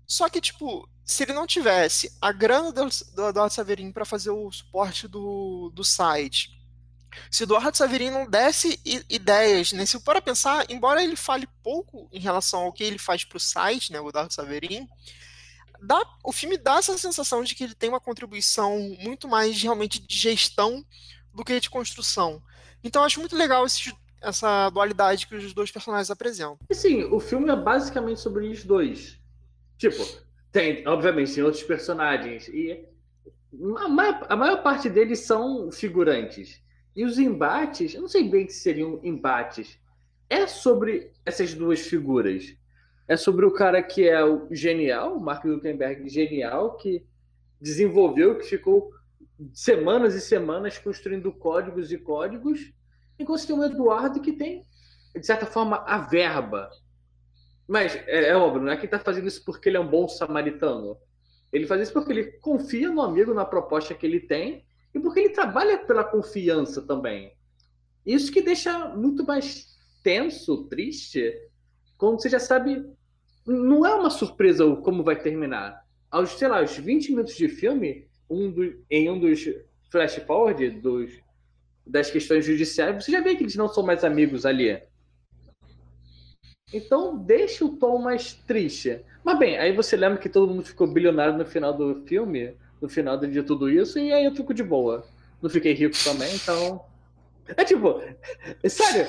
Só 0.06 0.28
que, 0.28 0.40
tipo, 0.40 0.88
se 1.04 1.22
ele 1.22 1.32
não 1.32 1.46
tivesse 1.46 2.16
a 2.20 2.32
grana 2.32 2.72
do, 2.72 2.88
do 3.14 3.28
Eduardo 3.28 3.54
Saverin 3.54 3.92
para 3.92 4.04
fazer 4.04 4.30
o 4.30 4.50
suporte 4.50 5.06
do, 5.06 5.70
do 5.74 5.84
site, 5.84 6.60
se 7.30 7.42
o 7.42 7.44
Eduardo 7.44 7.76
Saverin 7.76 8.10
não 8.10 8.28
desse 8.28 8.80
ideias, 9.08 9.72
né? 9.72 9.84
Se 9.84 9.98
para 10.00 10.22
pensar, 10.22 10.64
embora 10.70 11.02
ele 11.02 11.16
fale 11.16 11.48
pouco 11.62 12.08
em 12.12 12.20
relação 12.20 12.62
ao 12.62 12.72
que 12.72 12.84
ele 12.84 12.98
faz 12.98 13.24
para 13.24 13.36
o 13.36 13.40
site, 13.40 13.92
né, 13.92 14.00
o 14.00 14.08
Eduardo 14.08 14.32
Saverin, 14.32 14.88
dá, 15.82 16.00
o 16.22 16.32
filme 16.32 16.56
dá 16.56 16.76
essa 16.76 16.96
sensação 16.96 17.42
de 17.42 17.54
que 17.54 17.64
ele 17.64 17.74
tem 17.74 17.88
uma 17.88 18.00
contribuição 18.00 18.78
muito 19.00 19.26
mais 19.26 19.60
realmente 19.60 20.00
de 20.00 20.16
gestão 20.16 20.84
do 21.34 21.44
que 21.44 21.60
de 21.60 21.70
construção. 21.70 22.42
Então 22.82 23.04
acho 23.04 23.20
muito 23.20 23.36
legal 23.36 23.64
esse, 23.66 23.92
essa 24.20 24.70
dualidade 24.70 25.26
que 25.26 25.34
os 25.34 25.52
dois 25.52 25.70
personagens 25.70 26.10
apresentam. 26.10 26.58
Sim, 26.72 27.04
o 27.04 27.20
filme 27.20 27.50
é 27.50 27.56
basicamente 27.56 28.20
sobre 28.20 28.48
os 28.48 28.64
dois. 28.64 29.18
Tipo, 29.78 30.06
tem, 30.52 30.86
obviamente, 30.86 31.34
tem 31.34 31.44
outros 31.44 31.62
personagens. 31.62 32.48
E 32.48 32.86
a 33.78 33.88
maior, 33.88 34.26
a 34.28 34.36
maior 34.36 34.62
parte 34.62 34.88
deles 34.88 35.20
são 35.20 35.70
figurantes. 35.72 36.62
E 36.94 37.04
os 37.04 37.18
embates, 37.18 37.94
eu 37.94 38.02
não 38.02 38.08
sei 38.08 38.28
bem 38.28 38.48
se 38.48 38.60
seriam 38.60 39.00
embates. 39.02 39.78
É 40.28 40.46
sobre 40.46 41.12
essas 41.24 41.54
duas 41.54 41.80
figuras. 41.80 42.54
É 43.08 43.16
sobre 43.16 43.44
o 43.44 43.52
cara 43.52 43.82
que 43.82 44.08
é 44.08 44.24
o 44.24 44.46
genial, 44.52 45.16
o 45.16 45.20
Mark 45.20 45.44
Zuckerberg 45.44 46.08
genial, 46.08 46.76
que 46.76 47.04
desenvolveu, 47.60 48.38
que 48.38 48.44
ficou 48.46 48.92
semanas 49.52 50.14
e 50.14 50.20
semanas 50.20 50.78
construindo 50.78 51.32
códigos 51.32 51.90
e 51.92 51.98
códigos, 51.98 52.72
enquanto 53.18 53.46
tem 53.46 53.56
o 53.56 53.64
Eduardo 53.64 54.20
que 54.20 54.32
tem, 54.32 54.64
de 55.14 55.26
certa 55.26 55.46
forma, 55.46 55.84
a 55.86 55.98
verba. 55.98 56.70
Mas 57.68 57.94
é, 58.06 58.30
é 58.30 58.36
óbvio, 58.36 58.62
não 58.62 58.72
é 58.72 58.76
que 58.76 58.84
está 58.84 58.98
fazendo 58.98 59.28
isso 59.28 59.44
porque 59.44 59.68
ele 59.68 59.76
é 59.76 59.80
um 59.80 59.88
bom 59.88 60.08
samaritano. 60.08 60.96
Ele 61.52 61.66
faz 61.66 61.82
isso 61.82 61.92
porque 61.92 62.12
ele 62.12 62.32
confia 62.40 62.90
no 62.90 63.02
amigo, 63.02 63.34
na 63.34 63.44
proposta 63.44 63.94
que 63.94 64.06
ele 64.06 64.20
tem, 64.20 64.64
e 64.94 65.00
porque 65.00 65.20
ele 65.20 65.30
trabalha 65.30 65.78
pela 65.78 66.04
confiança 66.04 66.82
também. 66.82 67.32
Isso 68.04 68.32
que 68.32 68.42
deixa 68.42 68.88
muito 68.88 69.24
mais 69.24 69.66
tenso, 70.02 70.64
triste, 70.68 71.32
quando 71.96 72.20
você 72.20 72.28
já 72.28 72.40
sabe. 72.40 72.84
Não 73.46 73.86
é 73.86 73.94
uma 73.94 74.10
surpresa 74.10 74.64
como 74.76 75.02
vai 75.02 75.20
terminar. 75.20 75.84
Aos, 76.10 76.30
sei 76.30 76.48
lá, 76.48 76.58
aos 76.58 76.76
20 76.76 77.10
minutos 77.10 77.36
de 77.36 77.48
filme, 77.48 78.09
um 78.30 78.50
do, 78.50 78.82
em 78.88 79.10
um 79.10 79.18
dos 79.18 79.44
flash 79.90 80.16
forward 80.26 80.70
dos, 80.70 81.10
das 81.84 82.10
questões 82.10 82.44
judiciais, 82.44 83.04
você 83.04 83.10
já 83.10 83.20
vê 83.20 83.34
que 83.34 83.42
eles 83.42 83.56
não 83.56 83.68
são 83.68 83.82
mais 83.82 84.04
amigos 84.04 84.46
ali. 84.46 84.80
Então 86.72 87.18
deixa 87.18 87.64
o 87.64 87.76
tom 87.76 87.98
mais 87.98 88.32
triste. 88.32 89.04
Mas 89.24 89.38
bem, 89.38 89.58
aí 89.58 89.74
você 89.74 89.96
lembra 89.96 90.18
que 90.18 90.28
todo 90.28 90.48
mundo 90.48 90.64
ficou 90.64 90.86
bilionário 90.86 91.36
no 91.36 91.44
final 91.44 91.72
do 91.72 92.02
filme, 92.06 92.54
no 92.80 92.88
final 92.88 93.18
de 93.18 93.42
tudo 93.42 93.68
isso, 93.68 93.98
e 93.98 94.12
aí 94.12 94.24
eu 94.24 94.34
fico 94.34 94.54
de 94.54 94.62
boa. 94.62 95.04
Não 95.42 95.50
fiquei 95.50 95.72
rico 95.72 95.96
também, 96.04 96.32
então. 96.34 96.84
É 97.56 97.64
tipo, 97.64 98.00
sério, 98.68 99.06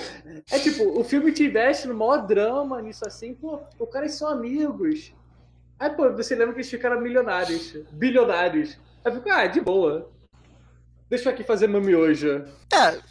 é 0.50 0.58
tipo, 0.58 1.00
o 1.00 1.04
filme 1.04 1.32
te 1.32 1.44
investe 1.44 1.88
no 1.88 1.94
maior 1.94 2.25
drama 2.25 2.82
nisso 2.82 3.06
assim, 3.06 3.36
pô, 3.36 3.60
os 3.80 3.90
caras 3.90 4.16
são 4.16 4.28
amigos. 4.28 5.13
Aí, 5.80 5.92
pô, 5.92 6.12
você 6.12 6.34
lembra 6.36 6.54
que 6.54 6.60
eles 6.60 6.70
ficaram 6.70 7.00
milionários, 7.00 7.75
bilionários. 7.92 8.78
Aí 9.03 9.13
fico, 9.13 9.29
ah, 9.29 9.48
de 9.48 9.62
boa. 9.62 10.12
Deixa 11.10 11.29
eu 11.29 11.34
aqui 11.34 11.43
fazer 11.43 11.67
meu 11.67 11.81
miojo. 11.81 12.46
É, 12.72 13.01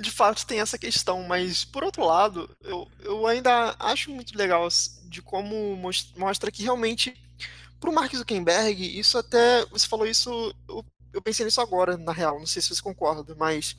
de 0.00 0.10
fato 0.10 0.46
tem 0.46 0.60
essa 0.60 0.78
questão, 0.78 1.22
mas 1.24 1.64
por 1.64 1.82
outro 1.82 2.04
lado, 2.04 2.48
eu, 2.62 2.88
eu 3.00 3.26
ainda 3.26 3.74
acho 3.78 4.10
muito 4.10 4.36
legal 4.36 4.68
de 5.04 5.22
como 5.22 5.76
mostra 6.16 6.50
que 6.50 6.62
realmente, 6.62 7.14
pro 7.78 7.92
Mark 7.92 8.14
Zuckerberg, 8.14 8.98
isso 8.98 9.18
até. 9.18 9.64
Você 9.66 9.86
falou 9.86 10.06
isso, 10.06 10.54
eu, 10.68 10.84
eu 11.12 11.22
pensei 11.22 11.44
nisso 11.44 11.60
agora, 11.60 11.96
na 11.96 12.12
real, 12.12 12.38
não 12.38 12.46
sei 12.46 12.62
se 12.62 12.74
você 12.74 12.82
concorda, 12.82 13.34
mas 13.34 13.76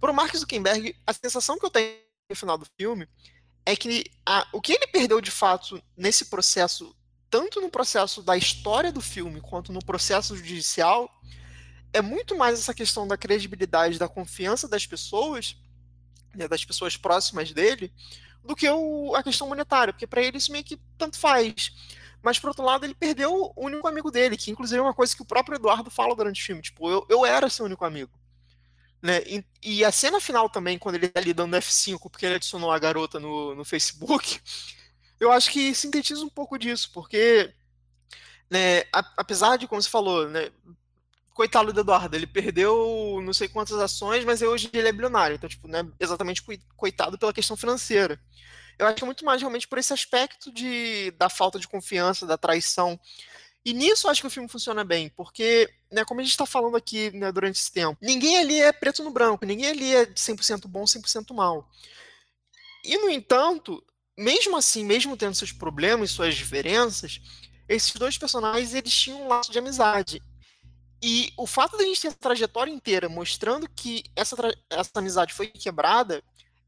pro 0.00 0.12
Mark 0.14 0.34
Zuckerberg, 0.36 0.94
a 1.06 1.12
sensação 1.12 1.58
que 1.58 1.66
eu 1.66 1.70
tenho 1.70 1.96
no 2.30 2.36
final 2.36 2.58
do 2.58 2.66
filme 2.78 3.08
é 3.64 3.76
que 3.76 4.04
a, 4.26 4.46
o 4.52 4.60
que 4.60 4.72
ele 4.72 4.86
perdeu 4.86 5.20
de 5.20 5.30
fato 5.30 5.82
nesse 5.96 6.26
processo 6.26 6.94
tanto 7.30 7.60
no 7.60 7.70
processo 7.70 8.22
da 8.22 8.36
história 8.36 8.92
do 8.92 9.00
filme 9.00 9.40
quanto 9.40 9.72
no 9.72 9.84
processo 9.84 10.36
judicial, 10.36 11.10
é 11.92 12.00
muito 12.00 12.36
mais 12.36 12.58
essa 12.58 12.74
questão 12.74 13.06
da 13.06 13.16
credibilidade, 13.16 13.98
da 13.98 14.08
confiança 14.08 14.68
das 14.68 14.86
pessoas, 14.86 15.56
né, 16.34 16.46
das 16.46 16.64
pessoas 16.64 16.96
próximas 16.96 17.52
dele, 17.52 17.92
do 18.44 18.54
que 18.54 18.68
o, 18.68 19.14
a 19.14 19.22
questão 19.22 19.48
monetária, 19.48 19.92
porque 19.92 20.06
para 20.06 20.22
ele 20.22 20.38
isso 20.38 20.52
meio 20.52 20.64
que 20.64 20.78
tanto 20.96 21.18
faz. 21.18 21.72
Mas, 22.22 22.38
por 22.38 22.48
outro 22.48 22.64
lado, 22.64 22.84
ele 22.84 22.94
perdeu 22.94 23.52
o 23.54 23.64
único 23.64 23.86
amigo 23.86 24.10
dele, 24.10 24.36
que 24.36 24.50
inclusive 24.50 24.78
é 24.78 24.82
uma 24.82 24.94
coisa 24.94 25.14
que 25.14 25.22
o 25.22 25.26
próprio 25.26 25.56
Eduardo 25.56 25.90
fala 25.90 26.16
durante 26.16 26.42
o 26.42 26.44
filme. 26.44 26.62
Tipo, 26.62 26.90
eu, 26.90 27.06
eu 27.08 27.24
era 27.24 27.48
seu 27.48 27.64
único 27.64 27.84
amigo. 27.84 28.10
Né? 29.00 29.22
E, 29.24 29.44
e, 29.62 29.84
a 29.84 29.92
cena 29.92 30.20
final 30.20 30.50
também, 30.50 30.76
quando 30.76 30.96
ele 30.96 31.08
tá 31.08 31.20
ali 31.20 31.32
dando 31.32 31.56
F5 31.56 32.10
porque 32.10 32.26
ele 32.26 32.34
adicionou 32.34 32.72
a 32.72 32.78
garota 32.78 33.20
no, 33.20 33.54
no 33.54 33.64
Facebook, 33.64 34.40
eu 35.20 35.32
acho 35.32 35.50
que 35.50 35.74
sintetiza 35.74 36.24
um 36.24 36.28
pouco 36.28 36.58
disso, 36.58 36.90
porque, 36.92 37.52
né, 38.50 38.84
apesar 39.16 39.56
de, 39.56 39.66
como 39.66 39.82
você 39.82 39.88
falou, 39.88 40.28
né, 40.28 40.50
coitado 41.34 41.72
do 41.72 41.80
Eduardo, 41.80 42.16
ele 42.16 42.26
perdeu 42.26 43.20
não 43.22 43.32
sei 43.32 43.48
quantas 43.48 43.78
ações, 43.78 44.24
mas 44.24 44.42
hoje 44.42 44.68
ele 44.72 44.88
é 44.88 44.92
bilionário, 44.92 45.36
então, 45.36 45.48
tipo, 45.48 45.68
né, 45.68 45.86
exatamente 46.00 46.42
coitado 46.76 47.16
pela 47.18 47.32
questão 47.32 47.56
financeira. 47.56 48.20
Eu 48.78 48.86
acho 48.86 48.96
que 48.96 49.02
é 49.02 49.06
muito 49.06 49.24
mais 49.24 49.40
realmente 49.40 49.66
por 49.66 49.78
esse 49.78 49.92
aspecto 49.92 50.52
de, 50.52 51.10
da 51.12 51.28
falta 51.28 51.58
de 51.58 51.66
confiança, 51.66 52.26
da 52.26 52.38
traição. 52.38 52.98
E 53.64 53.72
nisso 53.72 54.06
eu 54.06 54.10
acho 54.10 54.20
que 54.20 54.26
o 54.26 54.30
filme 54.30 54.48
funciona 54.48 54.84
bem, 54.84 55.10
porque, 55.10 55.68
né, 55.90 56.04
como 56.04 56.20
a 56.20 56.22
gente 56.22 56.32
está 56.32 56.46
falando 56.46 56.76
aqui 56.76 57.10
né, 57.10 57.30
durante 57.32 57.56
esse 57.56 57.72
tempo, 57.72 57.98
ninguém 58.00 58.38
ali 58.38 58.60
é 58.60 58.72
preto 58.72 59.02
no 59.02 59.10
branco, 59.10 59.44
ninguém 59.44 59.68
ali 59.68 59.94
é 59.94 60.06
100% 60.06 60.66
bom, 60.66 60.84
100% 60.84 61.34
mal. 61.34 61.68
E, 62.84 62.96
no 62.96 63.10
entanto, 63.10 63.84
mesmo 64.18 64.56
assim, 64.56 64.84
mesmo 64.84 65.16
tendo 65.16 65.36
seus 65.36 65.52
problemas, 65.52 66.10
suas 66.10 66.34
diferenças, 66.34 67.20
esses 67.68 67.92
dois 67.92 68.18
personagens 68.18 68.74
eles 68.74 68.92
tinham 68.92 69.22
um 69.22 69.28
laço 69.28 69.52
de 69.52 69.58
amizade. 69.60 70.20
E 71.00 71.32
o 71.36 71.46
fato 71.46 71.76
de 71.76 71.84
a 71.84 71.86
gente 71.86 72.00
ter 72.00 72.08
essa 72.08 72.16
trajetória 72.18 72.72
inteira 72.72 73.08
mostrando 73.08 73.68
que 73.70 74.02
essa, 74.16 74.36
essa 74.68 74.90
amizade 74.96 75.32
foi 75.32 75.46
quebrada 75.46 76.20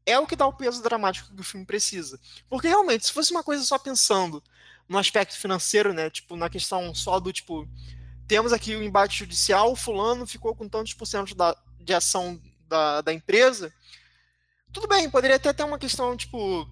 é 0.05 0.17
o 0.17 0.25
que 0.25 0.35
dá 0.37 0.47
o 0.47 0.53
peso 0.53 0.81
dramático 0.81 1.35
que 1.35 1.41
o 1.41 1.43
filme 1.43 1.65
precisa. 1.65 2.17
Porque 2.49 2.69
realmente, 2.69 3.05
se 3.05 3.11
fosse 3.11 3.31
uma 3.31 3.43
coisa 3.43 3.63
só 3.65 3.77
pensando 3.77 4.41
no 4.87 4.97
aspecto 4.97 5.37
financeiro, 5.37 5.93
né, 5.93 6.09
tipo, 6.09 6.37
na 6.37 6.49
questão 6.49 6.95
só 6.95 7.19
do 7.19 7.33
tipo, 7.33 7.67
temos 8.27 8.53
aqui 8.53 8.75
o 8.75 8.81
embate 8.81 9.19
judicial, 9.19 9.73
o 9.73 9.75
fulano 9.75 10.25
ficou 10.25 10.55
com 10.55 10.69
tantos 10.69 10.93
por 10.93 11.05
cento 11.05 11.35
da, 11.35 11.55
de 11.79 11.93
ação 11.93 12.41
da, 12.67 13.01
da 13.01 13.13
empresa, 13.13 13.73
tudo 14.71 14.87
bem, 14.87 15.09
poderia 15.09 15.35
até 15.35 15.51
ter 15.51 15.63
uma 15.63 15.77
questão, 15.77 16.15
tipo, 16.15 16.65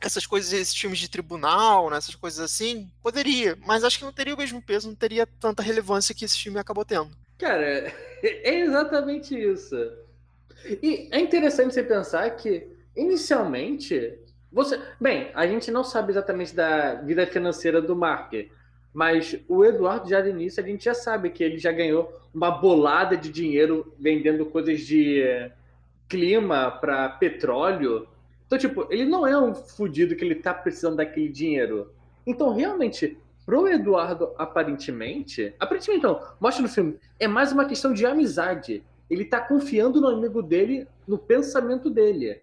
essas 0.00 0.26
coisas, 0.26 0.52
esses 0.52 0.74
filmes 0.74 0.98
de 0.98 1.10
tribunal, 1.10 1.90
né, 1.90 1.96
essas 1.96 2.14
coisas 2.14 2.40
assim, 2.40 2.90
poderia, 3.02 3.56
mas 3.66 3.84
acho 3.84 3.98
que 3.98 4.04
não 4.04 4.12
teria 4.12 4.34
o 4.34 4.38
mesmo 4.38 4.60
peso, 4.62 4.88
não 4.88 4.94
teria 4.94 5.26
tanta 5.26 5.62
relevância 5.62 6.14
que 6.14 6.24
esse 6.24 6.38
filme 6.38 6.58
acabou 6.58 6.84
tendo. 6.84 7.10
Cara, 7.38 7.64
é 8.22 8.60
exatamente 8.60 9.34
isso. 9.34 9.76
E 10.82 11.08
é 11.10 11.18
interessante 11.18 11.74
você 11.74 11.82
pensar 11.82 12.28
que, 12.30 12.66
inicialmente, 12.94 14.18
você. 14.52 14.80
Bem, 15.00 15.30
a 15.34 15.46
gente 15.46 15.70
não 15.70 15.82
sabe 15.82 16.12
exatamente 16.12 16.54
da 16.54 16.94
vida 16.96 17.26
financeira 17.26 17.80
do 17.80 17.96
Mark, 17.96 18.32
mas 18.92 19.36
o 19.48 19.64
Eduardo, 19.64 20.08
já 20.08 20.20
de 20.20 20.30
início, 20.30 20.62
a 20.62 20.66
gente 20.66 20.84
já 20.84 20.94
sabe 20.94 21.30
que 21.30 21.42
ele 21.42 21.58
já 21.58 21.72
ganhou 21.72 22.12
uma 22.34 22.50
bolada 22.50 23.16
de 23.16 23.30
dinheiro 23.30 23.94
vendendo 23.98 24.44
coisas 24.46 24.80
de 24.80 25.50
clima 26.08 26.70
para 26.70 27.08
petróleo 27.08 28.08
então, 28.50 28.58
tipo, 28.58 28.84
ele 28.90 29.04
não 29.04 29.24
é 29.24 29.40
um 29.40 29.54
fudido 29.54 30.16
que 30.16 30.24
ele 30.24 30.34
tá 30.34 30.52
precisando 30.52 30.96
daquele 30.96 31.28
dinheiro. 31.28 31.94
Então, 32.26 32.52
realmente, 32.52 33.16
pro 33.46 33.68
Eduardo, 33.68 34.34
aparentemente. 34.36 35.54
Aparentemente 35.56 36.02
não, 36.02 36.20
mostra 36.40 36.60
no 36.60 36.68
filme. 36.68 36.98
É 37.20 37.28
mais 37.28 37.52
uma 37.52 37.64
questão 37.64 37.92
de 37.92 38.04
amizade. 38.04 38.82
Ele 39.08 39.24
tá 39.24 39.40
confiando 39.40 40.00
no 40.00 40.08
amigo 40.08 40.42
dele, 40.42 40.88
no 41.06 41.16
pensamento 41.16 41.88
dele. 41.88 42.40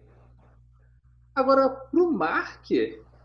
Agora, 1.34 1.68
pro 1.68 2.10
Mark, 2.10 2.70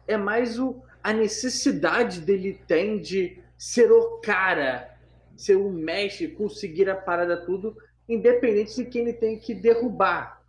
é 0.06 0.18
mais 0.18 0.60
o, 0.60 0.82
a 1.02 1.14
necessidade 1.14 2.20
dele 2.20 2.60
tem 2.68 3.00
de 3.00 3.42
ser 3.58 3.94
o 3.94 4.18
cara 4.18 4.94
ser 5.38 5.56
um 5.56 5.72
mestre, 5.72 6.28
conseguir 6.28 6.90
a 6.90 6.98
parada 6.98 7.38
tudo, 7.38 7.78
independente 8.10 8.76
de 8.76 8.84
quem 8.84 9.04
ele 9.04 9.14
tem 9.14 9.40
que 9.40 9.54
derrubar. 9.54 10.43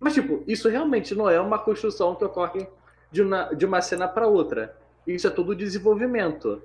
Mas, 0.00 0.14
tipo, 0.14 0.42
isso 0.48 0.68
realmente 0.68 1.14
não 1.14 1.28
é 1.28 1.38
uma 1.38 1.58
construção 1.58 2.16
que 2.16 2.24
ocorre 2.24 2.66
de 3.12 3.20
uma, 3.20 3.52
de 3.52 3.66
uma 3.66 3.82
cena 3.82 4.08
para 4.08 4.26
outra. 4.26 4.74
Isso 5.06 5.26
é 5.26 5.30
todo 5.30 5.54
desenvolvimento. 5.54 6.62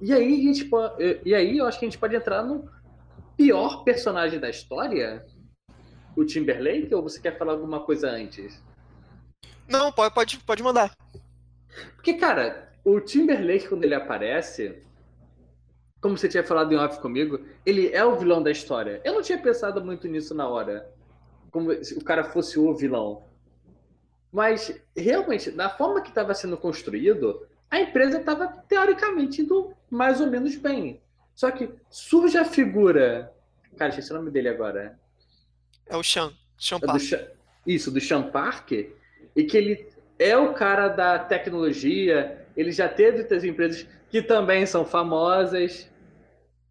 E 0.00 0.12
aí, 0.12 0.34
a 0.40 0.52
gente 0.52 0.64
pode, 0.66 1.20
e 1.24 1.34
aí 1.34 1.58
eu 1.58 1.66
acho 1.66 1.78
que 1.78 1.84
a 1.84 1.88
gente 1.88 1.98
pode 1.98 2.14
entrar 2.14 2.42
no 2.42 2.70
pior 3.36 3.82
personagem 3.82 4.38
da 4.38 4.48
história, 4.48 5.26
o 6.16 6.24
Timberlake, 6.24 6.94
ou 6.94 7.02
você 7.02 7.20
quer 7.20 7.36
falar 7.36 7.52
alguma 7.52 7.80
coisa 7.80 8.08
antes? 8.08 8.62
Não, 9.68 9.90
pode, 9.90 10.14
pode, 10.14 10.38
pode 10.38 10.62
mandar. 10.62 10.96
Porque, 11.96 12.14
cara, 12.14 12.72
o 12.84 13.00
Timberlake, 13.00 13.68
quando 13.68 13.84
ele 13.84 13.94
aparece, 13.94 14.82
como 16.00 16.16
você 16.16 16.28
tinha 16.28 16.44
falado 16.44 16.72
em 16.72 16.76
off 16.76 17.00
comigo, 17.00 17.40
ele 17.64 17.88
é 17.88 18.04
o 18.04 18.16
vilão 18.16 18.42
da 18.42 18.50
história. 18.50 19.00
Eu 19.04 19.14
não 19.14 19.22
tinha 19.22 19.38
pensado 19.38 19.84
muito 19.84 20.06
nisso 20.06 20.34
na 20.34 20.48
hora. 20.48 20.88
Como 21.50 21.72
se 21.84 21.94
o 21.94 22.04
cara 22.04 22.24
fosse 22.24 22.58
o 22.58 22.74
vilão. 22.74 23.24
Mas, 24.32 24.78
realmente, 24.94 25.50
da 25.50 25.70
forma 25.70 26.02
que 26.02 26.08
estava 26.08 26.34
sendo 26.34 26.56
construído, 26.56 27.46
a 27.70 27.80
empresa 27.80 28.18
estava, 28.18 28.48
teoricamente, 28.68 29.42
indo 29.42 29.72
mais 29.90 30.20
ou 30.20 30.26
menos 30.26 30.56
bem. 30.56 31.00
Só 31.34 31.50
que 31.50 31.70
surge 31.90 32.36
a 32.36 32.44
figura. 32.44 33.32
Cara, 33.76 33.90
esqueci 33.90 34.10
o 34.10 34.16
nome 34.16 34.30
dele 34.30 34.48
agora. 34.48 34.98
É 35.86 35.96
o 35.96 36.02
Sean. 36.02 36.32
Sean 36.58 36.78
é 36.82 36.86
Parker. 36.86 37.32
Isso, 37.66 37.90
do 37.90 38.00
Sean 38.00 38.24
Parker. 38.30 38.92
E 39.34 39.44
que 39.44 39.56
ele 39.56 39.88
é 40.18 40.36
o 40.36 40.54
cara 40.54 40.88
da 40.88 41.18
tecnologia. 41.18 42.46
Ele 42.56 42.72
já 42.72 42.88
teve 42.88 43.20
outras 43.20 43.44
empresas 43.44 43.86
que 44.10 44.22
também 44.22 44.64
são 44.66 44.84
famosas. 44.84 45.90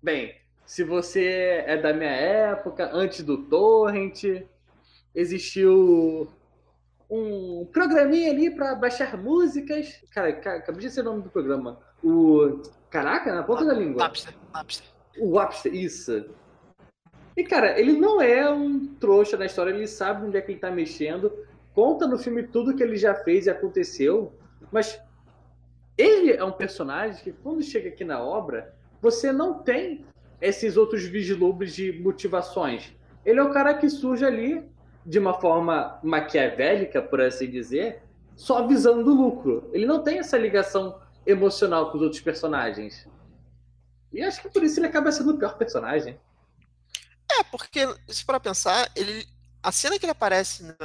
Bem, 0.01 0.35
se 0.65 0.83
você 0.83 1.63
é 1.65 1.77
da 1.77 1.93
minha 1.93 2.09
época, 2.09 2.89
antes 2.91 3.21
do 3.21 3.37
Torrent, 3.37 4.23
existiu 5.15 6.27
um 7.09 7.65
programinha 7.71 8.31
ali 8.31 8.53
para 8.53 8.75
baixar 8.75 9.17
músicas. 9.17 10.03
Cara, 10.11 10.29
acabei 10.29 10.81
de 10.81 10.91
ser 10.91 11.01
o 11.01 11.05
nome 11.05 11.23
do 11.23 11.29
programa. 11.29 11.79
O. 12.03 12.61
Caraca, 12.89 13.33
na 13.33 13.43
ponta 13.43 13.65
da 13.65 13.73
língua. 13.73 14.03
Napster. 14.03 14.33
Napster. 14.53 14.87
O 15.17 15.35
Napster, 15.35 15.73
isso. 15.73 16.25
E, 17.35 17.43
cara, 17.43 17.79
ele 17.79 17.93
não 17.93 18.21
é 18.21 18.49
um 18.49 18.85
trouxa 18.95 19.35
na 19.35 19.45
história, 19.45 19.71
ele 19.71 19.87
sabe 19.87 20.25
onde 20.25 20.37
é 20.37 20.41
que 20.41 20.53
ele 20.53 20.59
tá 20.59 20.71
mexendo, 20.71 21.31
conta 21.73 22.07
no 22.07 22.17
filme 22.17 22.43
tudo 22.43 22.73
que 22.73 22.81
ele 22.81 22.95
já 22.95 23.13
fez 23.13 23.45
e 23.45 23.49
aconteceu, 23.49 24.33
mas 24.71 24.97
ele 25.97 26.31
é 26.31 26.43
um 26.43 26.51
personagem 26.51 27.21
que, 27.21 27.33
quando 27.33 27.61
chega 27.61 27.89
aqui 27.89 28.05
na 28.05 28.23
obra, 28.23 28.73
você 29.01 29.33
não 29.33 29.59
tem 29.59 30.05
esses 30.41 30.77
outros 30.77 31.03
vislumbres 31.03 31.75
de 31.75 31.91
motivações. 32.01 32.95
Ele 33.25 33.39
é 33.39 33.43
o 33.43 33.51
cara 33.51 33.73
que 33.73 33.89
surge 33.89 34.23
ali 34.23 34.63
de 35.05 35.19
uma 35.19 35.39
forma 35.39 35.99
maquiavélica, 36.03 37.01
por 37.01 37.21
assim 37.21 37.49
dizer, 37.49 38.01
só 38.35 38.65
visando 38.65 39.11
o 39.11 39.15
lucro. 39.15 39.69
Ele 39.71 39.85
não 39.85 40.01
tem 40.03 40.19
essa 40.19 40.37
ligação 40.37 40.99
emocional 41.25 41.91
com 41.91 41.97
os 41.97 42.03
outros 42.03 42.21
personagens. 42.21 43.07
E 44.11 44.23
acho 44.23 44.41
que 44.41 44.49
por 44.49 44.63
isso 44.63 44.79
ele 44.79 44.87
acaba 44.87 45.11
sendo 45.11 45.33
o 45.33 45.37
pior 45.37 45.57
personagem. 45.57 46.19
É, 47.31 47.43
porque, 47.43 47.87
se 48.07 48.25
para 48.25 48.39
pensar, 48.39 48.89
ele. 48.95 49.27
A 49.61 49.71
cena 49.71 49.97
que 49.97 50.05
ele 50.05 50.11
aparece, 50.11 50.63
né, 50.63 50.75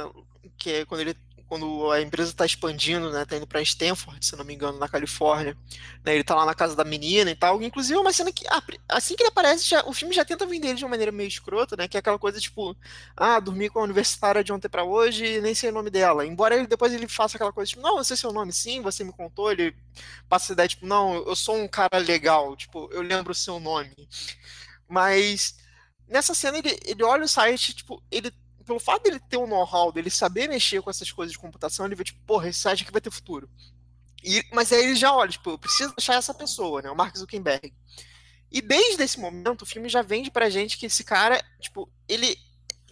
que 0.57 0.71
é 0.71 0.85
quando 0.85 1.01
ele 1.01 1.15
quando 1.51 1.91
a 1.91 2.01
empresa 2.01 2.31
está 2.31 2.45
expandindo, 2.45 3.11
né, 3.11 3.25
tá 3.25 3.35
indo 3.35 3.45
para 3.45 3.61
Stanford, 3.61 4.25
se 4.25 4.37
não 4.37 4.45
me 4.45 4.53
engano, 4.53 4.79
na 4.79 4.87
Califórnia, 4.87 5.57
né, 6.01 6.15
ele 6.15 6.23
tá 6.23 6.33
lá 6.33 6.45
na 6.45 6.55
casa 6.55 6.77
da 6.77 6.85
menina 6.85 7.29
e 7.29 7.35
tal, 7.35 7.61
inclusive 7.61 7.97
é 7.97 7.99
uma 7.99 8.13
cena 8.13 8.31
que, 8.31 8.47
ah, 8.47 8.63
assim 8.87 9.17
que 9.17 9.23
ele 9.23 9.31
aparece, 9.31 9.67
já, 9.67 9.83
o 9.83 9.91
filme 9.91 10.15
já 10.15 10.23
tenta 10.23 10.45
vender 10.45 10.69
ele 10.69 10.77
de 10.77 10.85
uma 10.85 10.91
maneira 10.91 11.11
meio 11.11 11.27
escrota, 11.27 11.75
né, 11.75 11.89
que 11.89 11.97
é 11.97 11.99
aquela 11.99 12.17
coisa 12.17 12.39
tipo, 12.39 12.73
ah, 13.17 13.37
dormi 13.41 13.69
com 13.69 13.79
a 13.79 13.83
universitária 13.83 14.41
de 14.41 14.53
ontem 14.53 14.69
para 14.69 14.85
hoje, 14.85 15.41
nem 15.41 15.53
sei 15.53 15.71
o 15.71 15.73
nome 15.73 15.89
dela, 15.89 16.25
embora 16.25 16.55
ele 16.55 16.67
depois 16.67 16.93
ele 16.93 17.05
faça 17.05 17.35
aquela 17.35 17.51
coisa 17.51 17.67
tipo, 17.69 17.81
não, 17.81 17.97
eu 17.97 18.03
sei 18.05 18.15
seu 18.15 18.31
nome 18.31 18.53
sim, 18.53 18.81
você 18.81 19.03
me 19.03 19.11
contou, 19.11 19.51
ele 19.51 19.75
passa 20.29 20.53
a 20.53 20.55
ideia 20.55 20.69
tipo, 20.69 20.85
não, 20.85 21.15
eu 21.15 21.35
sou 21.35 21.57
um 21.57 21.67
cara 21.67 21.97
legal, 21.97 22.55
tipo, 22.55 22.87
eu 22.93 23.01
lembro 23.01 23.33
o 23.33 23.35
seu 23.35 23.59
nome, 23.59 24.07
mas 24.87 25.57
nessa 26.07 26.33
cena 26.33 26.59
ele, 26.59 26.79
ele 26.85 27.03
olha 27.03 27.25
o 27.25 27.27
site, 27.27 27.73
tipo, 27.75 28.01
ele 28.09 28.31
pelo 28.61 28.79
fato 28.79 29.03
dele 29.03 29.19
ter 29.19 29.37
um 29.37 29.47
know-how, 29.47 29.91
dele 29.91 30.09
saber 30.09 30.47
mexer 30.47 30.81
com 30.81 30.89
essas 30.89 31.11
coisas 31.11 31.31
de 31.31 31.39
computação, 31.39 31.85
ele 31.85 31.95
vê, 31.95 32.03
tipo, 32.03 32.19
porra, 32.25 32.49
esse 32.49 32.59
site 32.59 32.83
aqui 32.83 32.91
vai 32.91 33.01
ter 33.01 33.11
futuro. 33.11 33.49
E, 34.23 34.43
mas 34.53 34.71
aí 34.71 34.83
ele 34.83 34.95
já 34.95 35.13
olha, 35.13 35.31
tipo, 35.31 35.49
eu 35.49 35.57
preciso 35.57 35.93
achar 35.97 36.15
essa 36.15 36.33
pessoa, 36.33 36.81
né? 36.81 36.89
O 36.91 36.95
Mark 36.95 37.15
Zuckerberg. 37.17 37.73
E 38.51 38.61
desde 38.61 39.01
esse 39.03 39.19
momento, 39.19 39.63
o 39.63 39.65
filme 39.65 39.87
já 39.87 40.01
vende 40.01 40.29
pra 40.29 40.49
gente 40.49 40.77
que 40.77 40.85
esse 40.85 41.03
cara, 41.03 41.43
tipo, 41.59 41.89
ele 42.07 42.37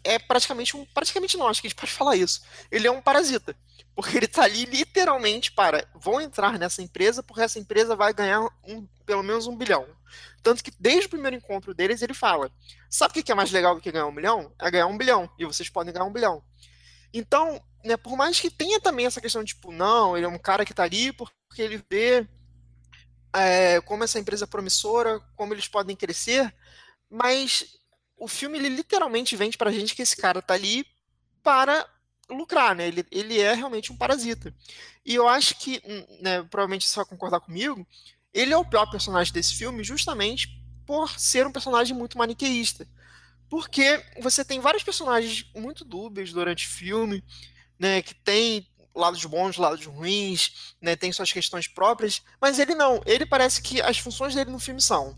é 0.03 0.17
praticamente 0.17 0.75
um. 0.75 0.85
Praticamente 0.85 1.37
não, 1.37 1.47
acho 1.47 1.61
que 1.61 1.67
a 1.67 1.69
gente 1.69 1.79
pode 1.79 1.91
falar 1.91 2.15
isso. 2.15 2.41
Ele 2.71 2.87
é 2.87 2.91
um 2.91 3.01
parasita. 3.01 3.55
Porque 3.99 4.15
ele 4.15 4.29
tá 4.29 4.43
ali 4.43 4.63
literalmente 4.63 5.51
para. 5.51 5.85
Vão 5.93 6.21
entrar 6.21 6.57
nessa 6.57 6.81
empresa 6.81 7.21
porque 7.21 7.41
essa 7.41 7.59
empresa 7.59 7.97
vai 7.97 8.13
ganhar 8.13 8.47
um, 8.65 8.87
pelo 9.05 9.21
menos 9.21 9.45
um 9.45 9.57
bilhão. 9.57 9.85
Tanto 10.41 10.63
que 10.63 10.71
desde 10.79 11.07
o 11.07 11.09
primeiro 11.09 11.35
encontro 11.35 11.73
deles 11.73 12.01
ele 12.01 12.13
fala: 12.13 12.49
Sabe 12.89 13.19
o 13.19 13.21
que 13.21 13.29
é 13.29 13.35
mais 13.35 13.51
legal 13.51 13.75
do 13.75 13.81
que 13.81 13.91
ganhar 13.91 14.05
um 14.05 14.11
milhão? 14.13 14.53
É 14.57 14.71
ganhar 14.71 14.87
um 14.87 14.97
bilhão. 14.97 15.29
E 15.37 15.43
vocês 15.43 15.67
podem 15.67 15.93
ganhar 15.93 16.05
um 16.05 16.13
bilhão. 16.13 16.41
Então, 17.13 17.61
né, 17.83 17.97
por 17.97 18.15
mais 18.15 18.39
que 18.39 18.49
tenha 18.49 18.79
também 18.79 19.05
essa 19.05 19.19
questão 19.19 19.43
de, 19.43 19.53
tipo, 19.53 19.69
não, 19.69 20.15
ele 20.15 20.25
é 20.25 20.29
um 20.29 20.39
cara 20.39 20.63
que 20.63 20.73
tá 20.73 20.83
ali 20.83 21.11
porque 21.11 21.61
ele 21.61 21.83
vê 21.91 22.25
é, 23.35 23.81
como 23.81 24.05
essa 24.05 24.17
empresa 24.17 24.45
é 24.45 24.47
promissora, 24.47 25.19
como 25.35 25.53
eles 25.53 25.67
podem 25.67 25.93
crescer, 25.93 26.55
mas 27.09 27.65
o 28.15 28.29
filme 28.29 28.57
ele 28.57 28.69
literalmente 28.69 29.35
vende 29.35 29.57
pra 29.57 29.73
gente 29.73 29.93
que 29.93 30.03
esse 30.03 30.15
cara 30.15 30.41
tá 30.41 30.53
ali 30.53 30.85
para 31.43 31.85
lucrar, 32.29 32.75
né? 32.75 32.87
Ele, 32.87 33.05
ele 33.11 33.39
é 33.39 33.53
realmente 33.53 33.91
um 33.91 33.97
parasita. 33.97 34.53
E 35.05 35.15
eu 35.15 35.27
acho 35.27 35.55
que, 35.55 35.81
hum, 35.85 36.17
né, 36.21 36.43
provavelmente 36.43 36.87
você 36.87 36.95
vai 36.95 37.05
concordar 37.05 37.39
comigo, 37.39 37.85
ele 38.33 38.53
é 38.53 38.57
o 38.57 38.65
pior 38.65 38.85
personagem 38.89 39.33
desse 39.33 39.55
filme 39.55 39.83
justamente 39.83 40.47
por 40.85 41.19
ser 41.19 41.47
um 41.47 41.51
personagem 41.51 41.95
muito 41.95 42.17
maniqueísta. 42.17 42.87
Porque 43.49 44.03
você 44.21 44.45
tem 44.45 44.59
vários 44.59 44.83
personagens 44.83 45.45
muito 45.55 45.83
dúbios 45.83 46.31
durante 46.31 46.67
o 46.67 46.69
filme, 46.69 47.23
né, 47.79 48.01
que 48.01 48.13
tem 48.13 48.67
lados 48.93 49.23
bons, 49.25 49.57
lados 49.57 49.85
ruins, 49.85 50.75
né, 50.81 50.95
tem 50.95 51.11
suas 51.11 51.31
questões 51.31 51.67
próprias, 51.67 52.21
mas 52.39 52.59
ele 52.59 52.75
não. 52.75 53.01
Ele 53.05 53.25
parece 53.25 53.61
que 53.61 53.81
as 53.81 53.97
funções 53.97 54.35
dele 54.35 54.51
no 54.51 54.59
filme 54.59 54.81
são 54.81 55.17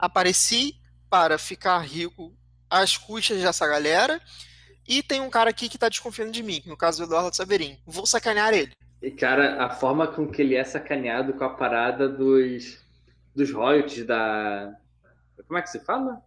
apareci 0.00 0.80
para 1.08 1.38
ficar 1.38 1.78
rico 1.80 2.34
às 2.68 2.96
custas 2.96 3.42
dessa 3.42 3.66
galera 3.66 4.20
e 4.86 5.02
tem 5.02 5.20
um 5.20 5.30
cara 5.30 5.50
aqui 5.50 5.68
que 5.68 5.78
tá 5.78 5.88
desconfiando 5.88 6.32
de 6.32 6.42
mim, 6.42 6.62
no 6.66 6.76
caso 6.76 6.98
do 6.98 7.04
Eduardo 7.04 7.34
Saverin. 7.34 7.78
Vou 7.86 8.06
sacanear 8.06 8.52
ele. 8.52 8.72
E, 9.02 9.10
cara, 9.10 9.64
a 9.64 9.70
forma 9.70 10.06
com 10.06 10.28
que 10.28 10.42
ele 10.42 10.54
é 10.54 10.64
sacaneado 10.64 11.32
com 11.34 11.44
a 11.44 11.54
parada 11.54 12.08
dos, 12.08 12.84
dos 13.34 13.50
royalties 13.50 14.04
da. 14.04 14.76
Como 15.46 15.58
é 15.58 15.62
que 15.62 15.70
se 15.70 15.80
fala? 15.80 16.22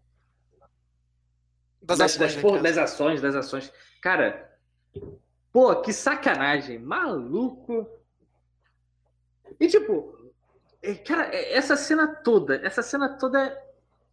Das, 1.81 1.97
das, 1.99 2.19
ações, 2.19 2.41
das, 2.41 2.53
né, 2.53 2.61
das 2.61 2.77
ações, 2.77 3.21
das 3.21 3.35
ações. 3.35 3.73
Cara, 4.01 4.57
pô, 5.51 5.75
que 5.81 5.93
sacanagem. 5.93 6.79
Maluco. 6.79 7.87
E 9.59 9.67
tipo, 9.67 10.31
é, 10.81 10.95
cara, 10.95 11.33
é, 11.33 11.53
essa 11.53 11.77
cena 11.77 12.07
toda, 12.07 12.55
essa 12.65 12.81
cena 12.81 13.17
toda 13.17 13.39
é, 13.39 13.63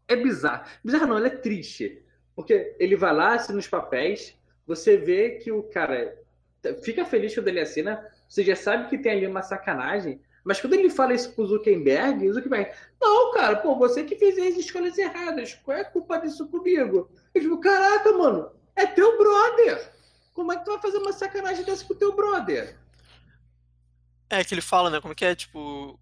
é 0.09 0.17
bizarra. 0.17 0.67
Bizarra 0.85 1.07
não, 1.07 1.17
ela 1.17 1.29
é 1.29 1.31
triste. 1.31 2.05
Porque 2.41 2.75
ele 2.79 2.97
vai 2.97 3.15
lá, 3.15 3.35
assina 3.35 3.59
os 3.59 3.69
papéis, 3.69 4.35
você 4.67 4.97
vê 4.97 5.33
que 5.33 5.53
o 5.53 5.63
cara 5.63 6.19
fica 6.83 7.05
feliz 7.05 7.35
quando 7.35 7.49
ele 7.49 7.61
assina, 7.61 8.07
você 8.29 8.43
já 8.43 8.57
sabe 8.57 8.89
que 8.89 8.97
tem 8.97 9.13
ali 9.13 9.27
uma 9.27 9.43
sacanagem, 9.43 10.21
mas 10.43 10.59
quando 10.61 10.75
ele 10.75 10.89
fala 10.89 11.13
isso 11.13 11.33
pro 11.35 11.47
Zuckerberg, 11.47 12.29
o 12.29 12.33
Zuckerberg, 12.33 12.71
não, 13.01 13.31
cara, 13.33 13.57
pô, 13.57 13.77
você 13.77 14.05
que 14.05 14.17
fez 14.17 14.39
as 14.39 14.57
escolhas 14.57 14.97
erradas, 14.97 15.55
qual 15.55 15.77
é 15.77 15.83
a 15.83 15.85
culpa 15.85 16.19
disso 16.19 16.49
comigo? 16.49 17.11
Eu 17.35 17.43
digo, 17.43 17.61
caraca, 17.61 18.13
mano, 18.13 18.51
é 18.75 18.87
teu 18.87 19.19
brother! 19.19 19.93
Como 20.33 20.53
é 20.53 20.57
que 20.57 20.65
tu 20.65 20.71
vai 20.71 20.81
fazer 20.81 20.99
uma 20.99 21.13
sacanagem 21.13 21.65
dessa 21.65 21.85
com 21.85 21.95
teu 21.95 22.17
brother? 22.17 22.75
É 24.31 24.43
que 24.43 24.55
ele 24.55 24.63
fala, 24.63 24.89
né? 24.89 25.01
Como 25.01 25.15
que 25.15 25.25
é, 25.25 25.35
tipo. 25.35 25.99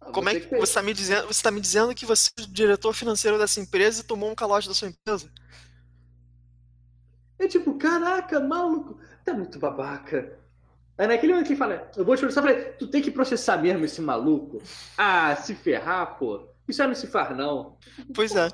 Ah, 0.00 0.10
como 0.12 0.28
é 0.28 0.34
que, 0.34 0.46
que 0.46 0.56
você 0.56 0.74
tá 0.74 0.82
me 0.82 0.94
dizendo? 0.94 1.26
Você 1.26 1.42
tá 1.42 1.50
me 1.50 1.60
dizendo 1.60 1.94
que 1.94 2.06
você 2.06 2.30
é 2.38 2.42
o 2.42 2.46
diretor 2.46 2.92
financeiro 2.94 3.38
dessa 3.38 3.60
empresa 3.60 4.00
e 4.00 4.04
tomou 4.04 4.30
um 4.30 4.34
calote 4.34 4.68
da 4.68 4.74
sua 4.74 4.88
empresa? 4.88 5.30
É 7.38 7.48
tipo, 7.48 7.74
caraca, 7.74 8.38
maluco, 8.40 8.98
tá 9.24 9.32
muito 9.32 9.58
babaca. 9.58 10.38
Aí 10.98 11.06
naquele 11.06 11.32
momento 11.32 11.46
que 11.46 11.52
ele 11.52 11.58
fala, 11.58 11.90
eu 11.96 12.04
vou 12.04 12.14
te 12.14 12.20
processar, 12.20 12.42
eu 12.42 12.54
falei, 12.54 12.72
tu 12.72 12.86
tem 12.86 13.00
que 13.00 13.10
processar 13.10 13.56
mesmo 13.56 13.84
esse 13.84 14.02
maluco? 14.02 14.62
Ah, 14.98 15.34
se 15.36 15.54
ferrar, 15.54 16.18
pô. 16.18 16.46
Isso 16.68 16.82
aí 16.82 16.88
não 16.88 16.94
se 16.94 17.06
faz, 17.06 17.34
não. 17.36 17.78
Pois 18.14 18.36
é. 18.36 18.48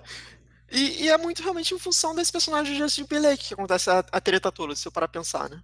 E, 0.71 1.05
e, 1.05 1.09
é 1.09 1.19
muito 1.19 1.43
realmente 1.43 1.75
em 1.75 1.79
função 1.79 2.15
desse 2.15 2.33
personagem 2.33 2.73
de 2.73 2.79
Justin 2.79 3.03
Timberlake 3.03 3.49
que 3.49 3.55
acontece 3.55 3.91
a, 3.91 4.05
a 4.11 4.21
treta 4.21 4.51
toda, 4.51 4.75
se 4.75 4.87
eu 4.87 4.93
parar 4.93 5.09
pensar, 5.09 5.49
né? 5.49 5.63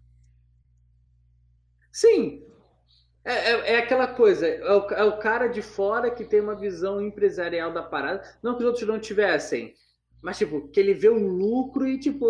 Sim. 1.93 2.43
É, 3.25 3.33
é, 3.33 3.73
é, 3.75 3.79
aquela 3.79 4.09
coisa, 4.09 4.47
é 4.47 4.73
o, 4.73 4.91
é 4.91 5.05
o, 5.05 5.19
cara 5.19 5.47
de 5.47 5.63
fora 5.63 6.11
que 6.11 6.25
tem 6.25 6.41
uma 6.41 6.57
visão 6.57 7.01
empresarial 7.01 7.73
da 7.73 7.83
parada. 7.83 8.23
Não 8.43 8.55
que 8.55 8.63
os 8.63 8.67
outros 8.67 8.87
não 8.87 8.99
tivessem, 8.99 9.75
mas 10.21 10.39
tipo, 10.39 10.69
que 10.69 10.81
ele 10.81 10.93
vê 10.93 11.09
o 11.09 11.19
lucro 11.19 11.87
e 11.87 11.99
tipo, 11.99 12.27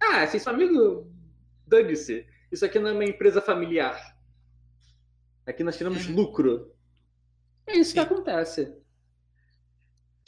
ah, 0.00 0.26
vocês 0.26 0.42
são 0.42 0.52
amigos, 0.52 1.04
dane-se. 1.66 2.26
Isso 2.50 2.64
aqui 2.64 2.78
não 2.78 2.90
é 2.90 2.92
uma 2.92 3.04
empresa 3.04 3.40
familiar. 3.40 4.16
Aqui 5.46 5.64
nós 5.64 5.76
tiramos 5.76 6.06
uhum. 6.08 6.14
lucro. 6.14 6.72
É 7.66 7.76
isso 7.76 7.90
Sim. 7.90 7.94
que 7.94 8.00
acontece. 8.00 8.72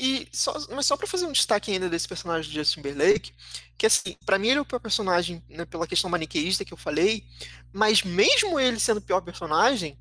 E 0.04 0.28
só, 0.32 0.52
mas 0.70 0.86
só 0.86 0.96
para 0.96 1.06
fazer 1.06 1.26
um 1.26 1.30
destaque 1.30 1.70
ainda 1.70 1.88
desse 1.88 2.08
personagem 2.08 2.50
de 2.50 2.56
Justin 2.56 2.82
Timberlake, 2.82 3.32
que 3.78 3.86
assim, 3.86 4.16
para 4.26 4.36
mim 4.36 4.48
ele 4.48 4.58
é 4.58 4.60
o 4.60 4.64
pior 4.64 4.80
personagem 4.80 5.40
né, 5.48 5.64
pela 5.64 5.86
questão 5.86 6.10
maniqueísta 6.10 6.64
que 6.64 6.72
eu 6.72 6.76
falei, 6.76 7.24
mas 7.72 8.02
mesmo 8.02 8.58
ele 8.58 8.80
sendo 8.80 8.96
o 8.96 9.00
pior 9.00 9.20
personagem, 9.20 9.96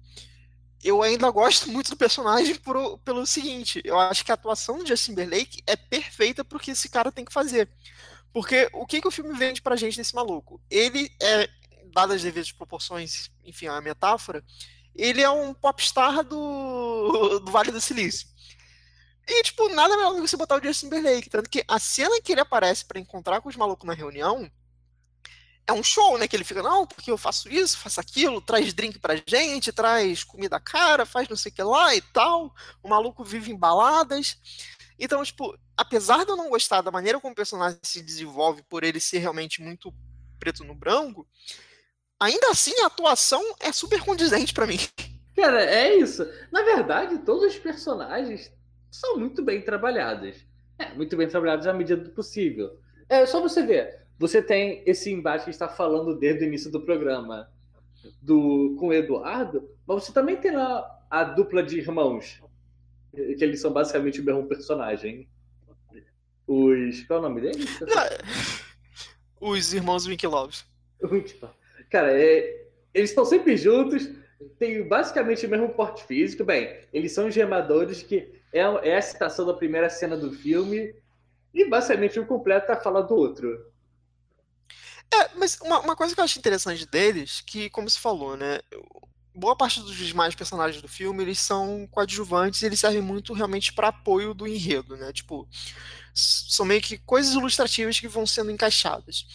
eu 0.84 1.04
ainda 1.04 1.30
gosto 1.30 1.70
muito 1.70 1.92
do 1.92 1.96
personagem 1.96 2.56
por, 2.56 2.98
pelo 3.06 3.28
seguinte, 3.28 3.80
eu 3.86 4.00
acho 4.00 4.26
que 4.26 4.32
a 4.32 4.34
atuação 4.34 4.80
de 4.84 4.90
Justin 4.90 5.12
Timberlake 5.12 5.62
é 5.68 5.76
perfeita 5.76 6.44
pro 6.44 6.58
que 6.58 6.72
esse 6.72 6.90
cara 6.90 7.12
tem 7.12 7.24
que 7.24 7.32
fazer. 7.32 7.70
Porque 8.34 8.72
o 8.74 8.88
que, 8.88 9.02
que 9.02 9.08
o 9.08 9.12
filme 9.12 9.38
vende 9.38 9.62
pra 9.62 9.76
gente 9.76 9.98
desse 9.98 10.16
maluco? 10.16 10.60
Ele 10.68 11.12
é, 11.22 11.48
dadas 11.94 12.16
as 12.16 12.24
devidas 12.24 12.52
proporções, 12.52 13.30
enfim, 13.46 13.68
a 13.68 13.80
metáfora, 13.80 14.44
ele 14.96 15.22
é 15.22 15.30
um 15.30 15.54
popstar 15.54 16.24
do, 16.24 17.38
do 17.38 17.52
Vale 17.52 17.70
do 17.70 17.80
Silício. 17.80 18.31
E, 19.28 19.44
tipo, 19.44 19.70
nada 19.70 19.96
melhor 19.96 20.10
do 20.10 20.16
que 20.16 20.28
você 20.28 20.38
botar 20.38 20.60
o 20.60 20.64
Justin 20.64 20.90
Timberlake. 20.90 21.30
Tanto 21.30 21.50
que 21.50 21.64
a 21.68 21.80
cena 21.80 22.20
que 22.22 22.32
ele 22.32 22.42
aparece 22.42 22.86
para 22.86 23.00
encontrar 23.00 23.42
com 23.42 23.50
os 23.50 23.56
malucos 23.56 23.88
na 23.88 23.94
reunião 23.94 24.52
é 25.68 25.74
um 25.74 25.84
show, 25.84 26.18
né? 26.18 26.28
Que 26.28 26.36
ele 26.36 26.44
fica, 26.44 26.62
não, 26.62 26.86
porque 26.86 27.12
eu 27.12 27.18
faço 27.18 27.50
isso, 27.50 27.78
faço 27.78 28.00
aquilo, 28.00 28.42
traz 28.42 28.74
drink 28.74 29.00
pra 29.00 29.22
gente, 29.26 29.72
traz 29.72 30.24
comida 30.24 30.60
cara, 30.60 31.06
faz 31.06 31.30
não 31.30 31.38
sei 31.38 31.52
o 31.52 31.56
que 31.56 31.64
lá 31.64 31.96
e 31.96 32.02
tal. 32.02 32.54
O 32.84 32.90
maluco 32.90 33.24
vive 33.24 33.52
em 33.52 33.58
baladas. 33.58 34.38
Então, 35.00 35.24
tipo, 35.24 35.58
apesar 35.76 36.26
de 36.26 36.32
eu 36.32 36.38
não 36.38 36.50
gostar 36.50 36.82
da 36.82 36.92
maneira 36.92 37.20
como 37.20 37.34
o 37.34 37.36
personagem 37.36 37.80
se 37.84 38.02
desenvolve 38.02 38.64
por 38.64 38.84
ele 38.84 39.00
ser 39.00 39.20
realmente 39.20 39.62
muito 39.62 39.94
preto 40.40 40.64
no 40.64 40.76
branco, 40.76 41.28
ainda 42.20 42.50
assim 42.50 42.74
a 42.82 42.88
atuação 42.88 43.42
é 43.60 43.72
super 43.72 44.02
condizente 44.02 44.54
para 44.54 44.68
mim. 44.68 44.80
Cara, 45.36 45.64
é 45.64 45.96
isso. 45.96 46.28
Na 46.52 46.64
verdade, 46.64 47.20
todos 47.20 47.52
os 47.52 47.58
personagens 47.58 48.52
são 48.92 49.18
muito 49.18 49.42
bem 49.42 49.62
trabalhadas. 49.62 50.46
É, 50.78 50.94
muito 50.94 51.16
bem 51.16 51.28
trabalhadas 51.28 51.66
à 51.66 51.74
medida 51.74 52.04
do 52.04 52.12
possível. 52.12 52.78
É 53.08 53.26
só 53.26 53.42
você 53.42 53.66
ver. 53.66 54.02
Você 54.20 54.42
tem 54.42 54.84
esse 54.86 55.12
embate 55.12 55.46
que 55.46 55.50
está 55.50 55.68
falando 55.68 56.16
desde 56.16 56.44
o 56.44 56.48
início 56.48 56.70
do 56.70 56.82
programa 56.82 57.50
do 58.22 58.76
com 58.80 58.88
o 58.88 58.94
Eduardo, 58.94 59.70
mas 59.88 60.04
você 60.04 60.14
também 60.14 60.38
tem 60.38 60.52
lá 60.52 61.00
a 61.10 61.24
dupla 61.24 61.64
de 61.64 61.78
irmãos, 61.80 62.42
que 63.14 63.44
eles 63.44 63.60
são 63.62 63.72
basicamente 63.72 64.22
o 64.22 64.24
mesmo 64.24 64.48
personagem. 64.48 65.28
Os. 66.48 67.04
Qual 67.04 67.18
é 67.18 67.20
o 67.20 67.30
nome 67.30 67.42
deles? 67.42 67.66
Os 69.40 69.74
irmãos 69.74 70.06
Winklevoss. 70.06 70.68
Cara, 71.90 72.14
é... 72.14 72.68
eles 72.94 73.10
estão 73.10 73.26
sempre 73.26 73.58
juntos, 73.58 74.08
têm 74.60 74.88
basicamente 74.88 75.48
o 75.48 75.50
mesmo 75.50 75.70
porte 75.70 76.04
físico. 76.04 76.44
Bem, 76.44 76.78
eles 76.94 77.12
são 77.12 77.32
gemadores 77.32 78.04
que 78.04 78.41
é, 78.54 78.60
é 78.60 78.98
a 78.98 79.02
citação 79.02 79.46
da 79.46 79.54
primeira 79.54 79.90
cena 79.90 80.18
do 80.18 80.32
filme 80.32 80.94
e 81.54 81.66
basicamente 81.70 82.20
um 82.20 82.26
completa 82.26 82.74
a 82.74 82.82
fala 82.82 83.02
do 83.02 83.16
outro. 83.16 83.72
É, 85.14 85.30
mas 85.36 85.60
uma, 85.62 85.80
uma, 85.80 85.96
coisa 85.96 86.14
que 86.14 86.22
eu 86.22 86.24
acho 86.24 86.40
interessante 86.40 86.86
deles, 86.86 87.42
que, 87.42 87.70
como 87.70 87.90
se 87.90 88.00
falou, 88.00 88.38
né? 88.38 88.60
Boa 89.34 89.56
parte 89.56 89.82
dos 89.82 89.96
demais 89.96 90.36
personagens 90.36 90.82
do 90.82 90.88
filme, 90.88 91.24
eles 91.24 91.40
são 91.40 91.88
coadjuvantes 91.92 92.62
e 92.62 92.66
eles 92.66 92.80
servem 92.80 93.02
muito 93.02 93.34
realmente 93.34 93.74
para 93.74 93.90
apoio 93.90 94.34
do 94.34 94.48
enredo, 94.48 94.96
né? 94.96 95.12
Tipo, 95.12 95.48
são 96.14 96.66
meio 96.66 96.82
que 96.82 96.98
coisas 96.98 97.34
ilustrativas 97.34 98.00
que 98.00 98.08
vão 98.08 98.26
sendo 98.26 98.52
encaixadas. 98.52 99.26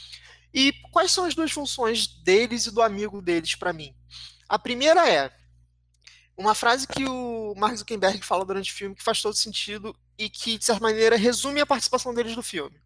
E 0.53 0.73
quais 0.91 1.13
são 1.13 1.25
as 1.25 1.35
duas 1.35 1.53
funções 1.53 2.07
deles 2.07 2.67
e 2.67 2.71
do 2.71 2.81
amigo 2.81 3.21
deles 3.21 3.55
para 3.55 3.73
mim? 3.73 3.95
A 4.49 4.59
primeira 4.59 5.09
é 5.09 5.31
uma 6.37 6.55
frase 6.55 6.87
que 6.87 7.05
o 7.05 7.55
Mark 7.57 7.77
Zuckerberg 7.77 8.23
fala 8.23 8.45
durante 8.45 8.73
o 8.73 8.75
filme 8.75 8.95
que 8.95 9.03
faz 9.03 9.23
todo 9.23 9.35
sentido 9.35 9.97
e 10.19 10.29
que, 10.29 10.59
de 10.59 10.65
certa 10.65 10.83
maneira, 10.83 11.17
resume 11.17 11.61
a 11.61 11.67
participação 11.67 12.15
deles 12.15 12.37
no 12.37 12.43
filme. 12.43 12.79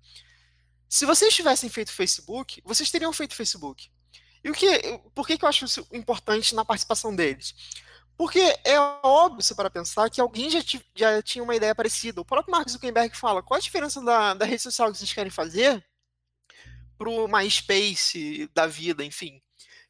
Se 0.88 1.04
vocês 1.04 1.34
tivessem 1.34 1.68
feito 1.68 1.92
Facebook, 1.92 2.62
vocês 2.64 2.90
teriam 2.90 3.12
feito 3.12 3.34
Facebook. 3.34 3.90
E 4.42 4.50
o 4.50 4.54
que, 4.54 5.00
por 5.14 5.26
que, 5.26 5.36
que 5.36 5.44
eu 5.44 5.48
acho 5.48 5.64
isso 5.64 5.86
importante 5.92 6.54
na 6.54 6.64
participação 6.64 7.14
deles? 7.14 7.54
Porque 8.16 8.40
é 8.64 8.78
óbvio, 9.02 9.56
para 9.56 9.70
pensar, 9.70 10.10
que 10.10 10.20
alguém 10.20 10.50
já, 10.50 10.60
já, 10.94 11.22
tinha 11.22 11.42
uma 11.42 11.56
ideia 11.56 11.74
parecida. 11.74 12.20
O 12.20 12.24
próprio 12.24 12.52
Mark 12.52 12.68
Zuckerberg 12.68 13.16
fala: 13.16 13.42
qual 13.42 13.56
a 13.56 13.60
diferença 13.62 14.02
da, 14.02 14.34
da 14.34 14.44
rede 14.44 14.62
social 14.62 14.90
que 14.90 14.98
vocês 14.98 15.12
querem 15.12 15.30
fazer 15.30 15.84
para 16.98 17.08
o 17.08 17.26
MySpace 17.26 18.50
da 18.52 18.66
vida, 18.66 19.02
enfim? 19.04 19.40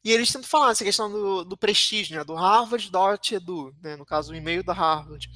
E 0.03 0.11
eles 0.11 0.31
tentam 0.31 0.49
falar 0.49 0.71
essa 0.71 0.83
questão 0.83 1.11
do, 1.11 1.43
do 1.43 1.57
prestígio, 1.57 2.17
né, 2.17 2.23
do 2.23 2.33
Harvard.edu, 2.33 3.75
né, 3.81 3.95
no 3.95 4.05
caso, 4.05 4.33
o 4.33 4.35
e-mail 4.35 4.63
da 4.63 4.73
Harvard. 4.73 5.29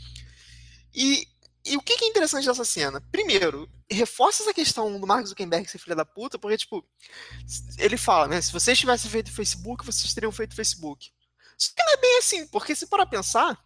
E, 0.93 1.27
e 1.65 1.77
o 1.77 1.81
que, 1.81 1.93
é 1.93 2.07
interessante 2.07 2.47
dessa 2.47 2.65
cena? 2.65 2.99
Primeiro, 3.11 3.69
reforça 3.89 4.43
essa 4.43 4.53
questão 4.53 4.99
do 4.99 5.05
Mark 5.05 5.25
Zuckerberg 5.25 5.69
ser 5.69 5.77
filho 5.77 5.95
da 5.95 6.05
puta, 6.05 6.39
porque, 6.39 6.57
tipo, 6.57 6.83
ele 7.77 7.97
fala, 7.97 8.27
né, 8.27 8.41
se 8.41 8.51
vocês 8.51 8.77
tivessem 8.77 9.09
feito 9.09 9.31
Facebook, 9.31 9.85
vocês 9.85 10.13
teriam 10.13 10.31
feito 10.31 10.55
Facebook. 10.55 11.11
Só 11.57 11.71
que 11.75 11.83
não 11.83 11.93
é 11.93 11.97
bem 11.97 12.17
assim, 12.17 12.47
porque 12.47 12.75
se 12.75 12.87
para 12.87 13.05
pensar, 13.05 13.63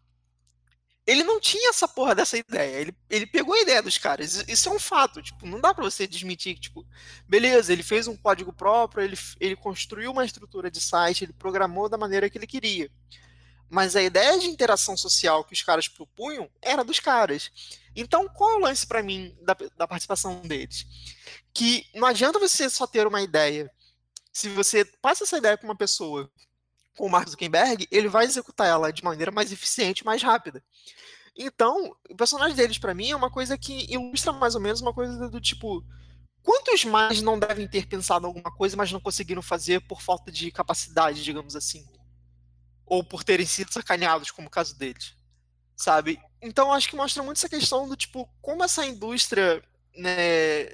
ele 1.10 1.24
não 1.24 1.40
tinha 1.40 1.72
essa 1.72 1.88
porra 1.88 2.14
dessa 2.14 2.38
ideia. 2.38 2.78
Ele, 2.78 2.96
ele 3.10 3.26
pegou 3.26 3.56
a 3.56 3.62
ideia 3.62 3.82
dos 3.82 3.98
caras. 3.98 4.46
Isso 4.48 4.70
é 4.70 4.72
um 4.72 4.78
fato. 4.78 5.24
Tipo, 5.24 5.48
não 5.48 5.60
dá 5.60 5.74
para 5.74 5.84
você 5.84 6.06
desmentir 6.06 6.54
que, 6.54 6.62
tipo, 6.62 6.86
beleza, 7.28 7.74
ele 7.74 7.82
fez 7.82 8.08
um 8.08 8.16
código 8.16 8.54
próprio, 8.54 9.04
ele, 9.04 9.18
ele 9.40 9.56
construiu 9.56 10.12
uma 10.12 10.24
estrutura 10.24 10.70
de 10.70 10.80
site, 10.80 11.24
ele 11.24 11.34
programou 11.34 11.90
da 11.90 11.98
maneira 11.98 12.30
que 12.30 12.38
ele 12.38 12.46
queria. 12.46 12.92
Mas 13.68 13.96
a 13.96 14.04
ideia 14.04 14.38
de 14.38 14.46
interação 14.46 14.96
social 14.96 15.44
que 15.44 15.54
os 15.54 15.64
caras 15.64 15.88
propunham 15.88 16.48
era 16.62 16.84
dos 16.84 17.00
caras. 17.00 17.50
Então, 17.96 18.30
qual 18.30 18.52
é 18.52 18.56
o 18.58 18.60
lance 18.60 18.86
para 18.86 19.02
mim 19.02 19.36
da, 19.42 19.58
da 19.76 19.88
participação 19.88 20.40
deles? 20.42 20.86
Que 21.52 21.88
não 21.96 22.08
adianta 22.08 22.38
você 22.38 22.70
só 22.70 22.86
ter 22.86 23.08
uma 23.08 23.24
ideia. 23.24 23.72
Se 24.32 24.48
você 24.50 24.86
passa 24.86 25.24
essa 25.24 25.40
ideia 25.40 25.58
para 25.58 25.68
uma 25.68 25.76
pessoa 25.76 26.32
com 27.00 27.06
o 27.06 27.10
Mark 27.10 27.30
Zuckerberg, 27.30 27.88
ele 27.90 28.10
vai 28.10 28.26
executar 28.26 28.68
ela 28.68 28.92
de 28.92 29.06
maneira 29.06 29.32
mais 29.32 29.54
eficiente, 29.54 30.04
mais 30.04 30.22
rápida. 30.22 30.62
Então, 31.34 31.96
o 32.10 32.16
personagem 32.16 32.58
deles, 32.58 32.78
para 32.78 32.94
mim, 32.94 33.12
é 33.12 33.16
uma 33.16 33.32
coisa 33.32 33.58
que 33.58 33.90
ilustra 33.90 34.34
mais 34.34 34.54
ou 34.54 34.60
menos 34.60 34.82
uma 34.82 34.94
coisa 34.94 35.30
do 35.30 35.40
tipo. 35.40 35.82
Quantos 36.44 36.84
mais 36.84 37.22
não 37.22 37.40
devem 37.40 37.70
ter 37.70 37.88
pensado 37.88 38.28
alguma 38.28 38.52
coisa, 38.54 38.76
mas 38.76 38.92
não 38.92 39.00
conseguiram 39.00 39.42
fazer 39.42 39.80
por 39.88 40.02
falta 40.02 40.30
de 40.30 40.52
capacidade, 40.52 41.24
digamos 41.24 41.56
assim? 41.56 41.88
Ou 42.86 43.02
por 43.02 43.24
terem 43.24 43.46
sido 43.46 43.72
sacaneados, 43.72 44.30
como 44.30 44.50
o 44.50 44.52
caso 44.52 44.78
deles. 44.78 45.16
Sabe? 45.78 46.20
Então, 46.42 46.74
acho 46.74 46.90
que 46.90 46.98
mostra 46.98 47.24
muito 47.24 47.38
essa 47.38 47.48
questão 47.48 47.88
do 47.88 47.96
tipo, 47.96 48.30
como 48.42 48.62
essa 48.62 48.86
indústria 48.86 49.64
né, 49.96 50.74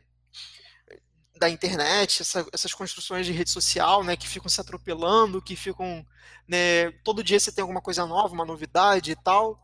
da 1.37 1.49
internet, 1.49 2.21
essa, 2.21 2.45
essas 2.51 2.73
construções 2.73 3.25
de 3.25 3.31
rede 3.31 3.49
social, 3.49 4.03
né, 4.03 4.15
que 4.15 4.27
ficam 4.27 4.49
se 4.49 4.61
atropelando, 4.61 5.41
que 5.41 5.55
ficam, 5.55 6.05
né, 6.47 6.91
todo 7.03 7.23
dia 7.23 7.39
você 7.39 7.51
tem 7.51 7.61
alguma 7.61 7.81
coisa 7.81 8.05
nova, 8.05 8.33
uma 8.33 8.45
novidade 8.45 9.11
e 9.11 9.15
tal. 9.15 9.59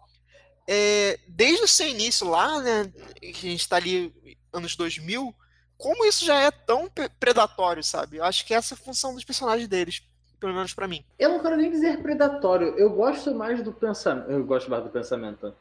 É, 0.68 1.20
desde 1.28 1.64
o 1.64 1.68
seu 1.68 1.88
início 1.88 2.28
lá, 2.28 2.62
né, 2.62 2.92
que 3.20 3.48
a 3.48 3.52
gente 3.52 3.62
está 3.62 3.78
ali 3.78 4.14
anos 4.54 4.76
2000, 4.76 5.34
como 5.78 6.06
isso 6.06 6.24
já 6.26 6.36
é 6.36 6.52
tão 6.52 6.90
predatório, 7.20 7.84
sabe? 7.84 8.18
Eu 8.18 8.24
acho 8.24 8.46
que 8.46 8.54
essa 8.54 8.74
é 8.74 8.76
a 8.76 8.80
função 8.80 9.16
dos 9.16 9.24
personagens 9.24 9.68
deles, 9.68 10.04
pelo 10.40 10.54
menos 10.54 10.74
para 10.74 10.88
mim. 10.88 11.04
Eu 11.18 11.30
não 11.30 11.40
quero 11.40 11.58
nem 11.58 11.72
dizer 11.72 12.02
predatório, 12.02 12.76
eu 12.78 12.90
gosto 12.92 13.34
mais 13.34 13.64
do 13.64 13.72
pensamento, 13.72 14.30
eu 14.30 14.44
gosto 14.44 14.70
mais 14.70 14.84
do 14.84 14.90
pensamento. 14.90 15.54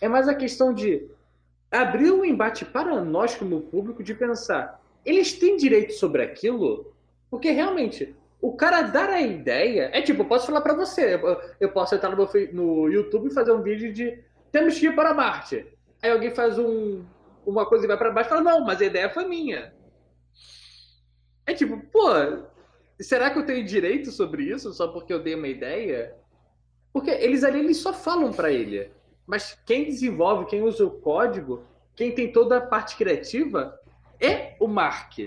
É 0.00 0.08
mais 0.08 0.28
a 0.28 0.34
questão 0.34 0.72
de 0.72 1.08
abrir 1.70 2.12
um 2.12 2.24
embate 2.24 2.64
para 2.64 3.02
nós 3.02 3.34
como 3.34 3.62
público 3.62 4.04
de 4.04 4.14
pensar 4.14 4.83
eles 5.04 5.32
têm 5.32 5.56
direito 5.56 5.92
sobre 5.92 6.22
aquilo, 6.22 6.94
porque 7.30 7.50
realmente 7.50 8.14
o 8.40 8.52
cara 8.54 8.82
dar 8.82 9.08
a 9.08 9.20
ideia 9.20 9.90
é 9.92 10.02
tipo, 10.02 10.22
eu 10.22 10.26
posso 10.26 10.46
falar 10.46 10.60
para 10.60 10.74
você, 10.74 11.18
eu 11.58 11.70
posso 11.70 11.94
entrar 11.94 12.10
no, 12.10 12.16
meu, 12.16 12.28
no 12.52 12.88
YouTube 12.88 13.28
e 13.28 13.34
fazer 13.34 13.52
um 13.52 13.62
vídeo 13.62 13.92
de 13.92 14.22
temos 14.52 14.78
que 14.78 14.86
ir 14.86 14.94
para 14.94 15.14
Marte. 15.14 15.66
Aí 16.02 16.10
alguém 16.10 16.30
faz 16.30 16.58
um, 16.58 17.04
uma 17.46 17.66
coisa 17.66 17.84
e 17.84 17.88
vai 17.88 17.96
para 17.96 18.10
baixo 18.10 18.28
e 18.28 18.30
fala, 18.30 18.42
não, 18.42 18.64
mas 18.64 18.80
a 18.80 18.84
ideia 18.84 19.08
foi 19.08 19.26
minha. 19.26 19.74
É 21.46 21.54
tipo, 21.54 21.78
pô, 21.90 22.08
será 23.00 23.30
que 23.30 23.38
eu 23.38 23.46
tenho 23.46 23.64
direito 23.64 24.10
sobre 24.10 24.44
isso 24.44 24.72
só 24.72 24.88
porque 24.88 25.12
eu 25.12 25.22
dei 25.22 25.34
uma 25.34 25.48
ideia? 25.48 26.14
Porque 26.92 27.10
eles 27.10 27.42
ali 27.44 27.60
eles 27.60 27.78
só 27.78 27.92
falam 27.92 28.32
para 28.32 28.52
ele. 28.52 28.90
Mas 29.26 29.58
quem 29.66 29.84
desenvolve, 29.84 30.46
quem 30.46 30.62
usa 30.62 30.84
o 30.84 30.90
código, 30.90 31.64
quem 31.96 32.14
tem 32.14 32.30
toda 32.30 32.58
a 32.58 32.60
parte 32.60 32.96
criativa, 32.96 33.78
é 34.20 34.56
o 34.60 34.66
Mark. 34.66 35.18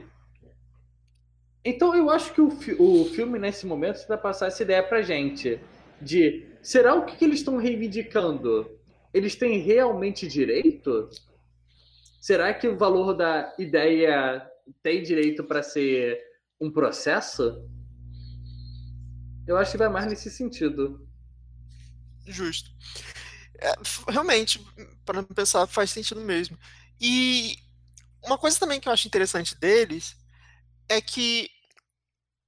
Então 1.64 1.94
eu 1.94 2.10
acho 2.10 2.34
que 2.34 2.42
o, 2.42 2.50
fi 2.50 2.76
o 2.80 3.06
filme, 3.14 3.38
nesse 3.38 3.66
momento, 3.66 3.98
está 3.98 4.18
passar 4.18 4.48
essa 4.48 4.64
ideia 4.64 4.82
pra 4.82 5.02
gente. 5.02 5.60
de 6.02 6.46
será 6.62 6.96
o 6.96 7.06
que, 7.06 7.18
que 7.18 7.26
eles 7.26 7.40
estão 7.40 7.58
reivindicando? 7.58 8.72
Eles 9.14 9.36
têm 9.36 9.60
realmente 9.60 10.28
direito? 10.28 11.10
Será 12.22 12.54
que 12.54 12.68
o 12.68 12.78
valor 12.78 13.14
da 13.14 13.54
ideia 13.58 14.46
tem 14.84 15.04
direito 15.04 15.44
para 15.44 15.64
ser 15.64 16.22
um 16.60 16.72
processo? 16.72 17.62
Eu 19.48 19.58
acho 19.58 19.72
que 19.72 19.78
vai 19.78 19.90
mais 19.90 20.08
nesse 20.08 20.30
sentido. 20.30 21.08
Justo. 22.26 22.70
É, 23.60 23.74
realmente, 24.10 24.66
para 25.06 25.24
pensar, 25.24 25.66
faz 25.68 25.90
sentido 25.90 26.22
mesmo. 26.22 26.58
E 27.00 27.58
uma 28.24 28.38
coisa 28.38 28.60
também 28.60 28.80
que 28.80 28.88
eu 28.88 28.94
acho 28.94 29.08
interessante 29.08 29.56
deles 29.56 30.16
é 30.90 31.02
que 31.02 31.50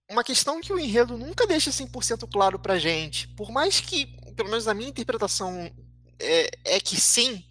uma 0.09 0.23
questão 0.23 0.59
que 0.59 0.73
o 0.73 0.79
enredo 0.79 1.17
nunca 1.17 1.45
deixa 1.45 1.69
100% 1.69 2.27
claro 2.31 2.57
pra 2.57 2.79
gente, 2.79 3.27
por 3.29 3.51
mais 3.51 3.79
que, 3.79 4.07
pelo 4.35 4.49
menos 4.49 4.67
a 4.67 4.73
minha 4.73 4.89
interpretação 4.89 5.71
é, 6.19 6.49
é 6.65 6.79
que 6.79 6.99
sim, 6.99 7.45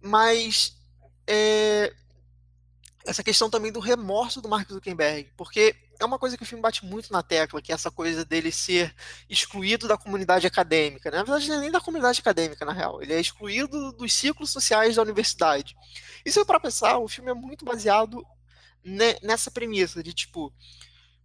mas 0.00 0.76
é, 1.26 1.92
essa 3.04 3.24
questão 3.24 3.50
também 3.50 3.72
do 3.72 3.80
remorso 3.80 4.40
do 4.40 4.48
Mark 4.48 4.70
Zuckerberg, 4.70 5.32
porque 5.36 5.74
é 6.00 6.04
uma 6.04 6.18
coisa 6.18 6.36
que 6.36 6.42
o 6.42 6.46
filme 6.46 6.62
bate 6.62 6.84
muito 6.84 7.12
na 7.12 7.22
tecla, 7.22 7.60
que 7.60 7.70
é 7.70 7.74
essa 7.74 7.90
coisa 7.90 8.24
dele 8.24 8.50
ser 8.50 8.94
excluído 9.28 9.86
da 9.86 9.98
comunidade 9.98 10.46
acadêmica. 10.46 11.10
Né? 11.10 11.18
Na 11.18 11.24
verdade, 11.24 11.48
não 11.48 11.56
é 11.56 11.60
nem 11.60 11.70
da 11.70 11.80
comunidade 11.80 12.20
acadêmica, 12.20 12.64
na 12.64 12.72
real. 12.72 13.02
Ele 13.02 13.12
é 13.12 13.20
excluído 13.20 13.92
dos 13.92 14.12
ciclos 14.12 14.50
sociais 14.50 14.96
da 14.96 15.02
universidade. 15.02 15.76
Se 16.26 16.38
eu 16.38 16.46
para 16.46 16.58
pensar, 16.58 16.98
o 16.98 17.08
filme 17.08 17.30
é 17.30 17.34
muito 17.34 17.64
baseado 17.64 18.24
nessa 19.22 19.50
premissa 19.50 20.02
de, 20.02 20.14
tipo, 20.14 20.52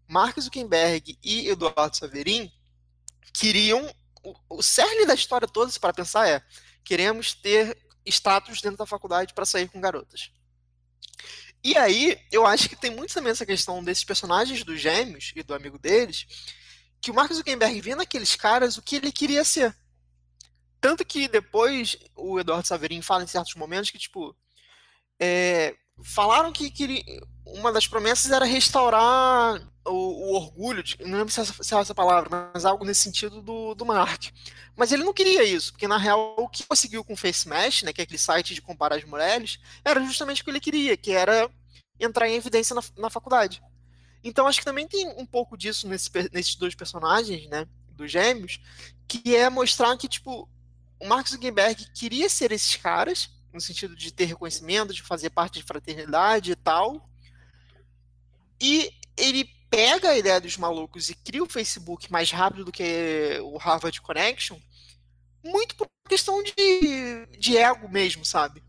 Mark 0.08 0.38
Zuckerberg 0.40 1.18
e 1.24 1.50
Eduardo 1.50 1.96
Saverin 1.96 2.52
queriam... 3.34 3.90
O, 4.24 4.58
o 4.58 4.64
cerne 4.64 5.06
da 5.06 5.14
história 5.14 5.48
toda, 5.48 5.72
se 5.72 5.80
para 5.80 5.94
pensar, 5.94 6.28
é 6.28 6.42
queremos 6.84 7.34
ter 7.34 7.78
status 8.06 8.62
dentro 8.62 8.78
da 8.78 8.86
faculdade 8.86 9.34
para 9.34 9.46
sair 9.46 9.70
com 9.70 9.80
garotas. 9.80 10.32
E 11.66 11.76
aí, 11.80 12.16
eu 12.32 12.46
acho 12.46 12.70
que 12.70 12.76
tem 12.76 12.92
muito 12.92 13.12
também 13.12 13.32
essa 13.32 13.44
questão 13.44 13.84
desses 13.84 14.04
personagens 14.04 14.64
dos 14.64 14.80
gêmeos 14.80 15.34
e 15.36 15.42
do 15.42 15.52
amigo 15.52 15.80
deles, 15.80 16.28
que 17.02 17.10
o 17.10 17.14
Mark 17.16 17.34
Zuckerberg 17.34 17.82
vê 17.82 17.96
naqueles 17.96 18.36
caras 18.36 18.78
o 18.78 18.84
que 18.84 18.98
ele 18.98 19.12
queria 19.12 19.44
ser. 19.44 19.76
Tanto 20.80 21.04
que 21.04 21.28
depois 21.28 21.98
o 22.16 22.40
Eduardo 22.40 22.68
Saverin 22.68 23.02
fala 23.02 23.24
em 23.24 23.28
certos 23.28 23.56
momentos 23.56 23.90
que, 23.90 23.98
tipo, 23.98 24.38
é, 25.20 25.76
falaram 26.04 26.52
que 26.52 26.70
queria, 26.70 27.04
uma 27.46 27.72
das 27.72 27.88
promessas 27.88 28.32
era 28.32 28.46
restaurar 28.46 29.62
o, 29.86 29.92
o 29.92 30.34
orgulho, 30.34 30.84
de, 30.84 30.98
não 31.04 31.20
lembro 31.20 31.32
se 31.32 31.40
é, 31.40 31.44
essa, 31.44 31.64
se 31.64 31.76
é 31.76 31.78
essa 31.78 31.96
palavra, 31.96 32.52
mas 32.54 32.66
algo 32.66 32.84
nesse 32.84 33.02
sentido 33.02 33.42
do, 33.42 33.76
do 33.76 33.86
Mark. 33.86 34.26
Mas 34.76 34.92
ele 34.92 35.04
não 35.04 35.14
queria 35.14 35.44
isso, 35.44 35.72
porque 35.72 35.88
na 35.88 35.98
real 35.98 36.36
o 36.38 36.50
que 36.50 36.66
conseguiu 36.66 37.04
com 37.04 37.14
o 37.14 37.18
Face 37.18 37.48
Mesh, 37.48 37.84
né, 37.84 37.94
que 37.94 38.02
é 38.02 38.04
aquele 38.04 38.20
site 38.20 38.54
de 38.54 38.62
comparar 38.62 38.96
as 38.96 39.04
mulheres, 39.04 39.60
era 39.84 40.04
justamente 40.04 40.42
o 40.42 40.46
que 40.46 40.52
ele 40.52 40.60
queria, 40.60 40.98
que 40.98 41.12
era 41.12 41.50
entrar 42.00 42.28
em 42.28 42.36
evidência 42.36 42.76
na, 42.76 42.82
na 42.98 43.10
faculdade. 43.10 43.62
Então 44.24 44.48
acho 44.48 44.60
que 44.60 44.66
também 44.66 44.88
tem 44.88 45.08
um 45.18 45.26
pouco 45.26 45.56
disso 45.56 45.88
nesse, 45.88 46.10
nesses 46.34 46.56
dois 46.56 46.74
personagens, 46.74 47.48
né, 47.48 47.68
dos 47.92 48.12
gêmeos, 48.12 48.60
que 49.08 49.36
é 49.36 49.50
mostrar 49.50 49.96
que, 49.98 50.08
tipo, 50.08 50.50
o 51.00 51.08
Mark 51.08 51.28
Zuckerberg 51.28 51.86
queria 51.94 52.28
ser 52.28 52.52
esses 52.52 52.76
caras, 52.76 53.30
no 53.56 53.62
sentido 53.62 53.96
de 53.96 54.14
ter 54.14 54.26
reconhecimento, 54.26 54.94
de 54.94 55.02
fazer 55.02 55.30
parte 55.30 55.60
de 55.60 55.66
fraternidade 55.66 56.52
e 56.52 56.56
tal, 56.56 57.10
e 58.62 58.92
ele 59.18 59.50
pega 59.70 60.10
a 60.10 60.18
ideia 60.18 60.40
dos 60.40 60.58
malucos 60.58 61.10
e 61.10 61.16
cria 61.16 61.44
o 61.44 61.50
Facebook 61.50 62.12
mais 62.12 62.30
rápido 62.32 62.66
do 62.66 62.72
que 62.72 63.40
o 63.42 63.58
Harvard 63.58 64.00
Connection, 64.02 64.60
muito 65.44 65.76
por 65.76 65.88
questão 66.08 66.44
de, 66.44 67.26
de 67.38 67.58
ego 67.58 67.90
mesmo, 67.90 68.26
sabe? 68.26 68.64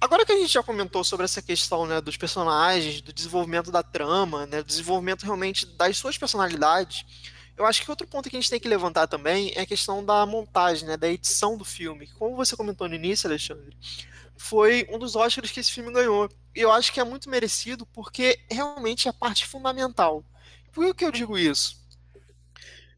Agora 0.00 0.24
que 0.24 0.32
a 0.32 0.38
gente 0.38 0.52
já 0.52 0.62
comentou 0.62 1.04
sobre 1.04 1.24
essa 1.24 1.42
questão 1.42 1.86
né, 1.86 2.00
dos 2.00 2.16
personagens, 2.16 3.00
do 3.02 3.12
desenvolvimento 3.12 3.70
da 3.70 3.82
trama, 3.82 4.46
né, 4.46 4.62
do 4.62 4.66
desenvolvimento 4.66 5.22
realmente 5.22 5.66
das 5.66 5.96
suas 5.96 6.16
personalidades, 6.16 7.04
eu 7.58 7.66
acho 7.66 7.82
que 7.82 7.90
outro 7.90 8.06
ponto 8.06 8.30
que 8.30 8.36
a 8.36 8.40
gente 8.40 8.48
tem 8.48 8.60
que 8.60 8.68
levantar 8.68 9.08
também 9.08 9.52
é 9.56 9.62
a 9.62 9.66
questão 9.66 10.04
da 10.04 10.24
montagem, 10.24 10.86
né, 10.86 10.96
da 10.96 11.08
edição 11.08 11.56
do 11.56 11.64
filme. 11.64 12.06
Como 12.12 12.36
você 12.36 12.56
comentou 12.56 12.88
no 12.88 12.94
início, 12.94 13.28
Alexandre, 13.28 13.76
foi 14.36 14.86
um 14.90 14.98
dos 14.98 15.16
Oscars 15.16 15.50
que 15.50 15.58
esse 15.58 15.72
filme 15.72 15.92
ganhou. 15.92 16.28
E 16.54 16.60
eu 16.60 16.70
acho 16.70 16.92
que 16.92 17.00
é 17.00 17.04
muito 17.04 17.28
merecido 17.28 17.84
porque 17.86 18.38
realmente 18.48 19.08
é 19.08 19.10
a 19.10 19.14
parte 19.14 19.44
fundamental. 19.44 20.24
Por 20.72 20.94
que 20.94 21.04
eu 21.04 21.10
digo 21.10 21.36
isso? 21.36 21.84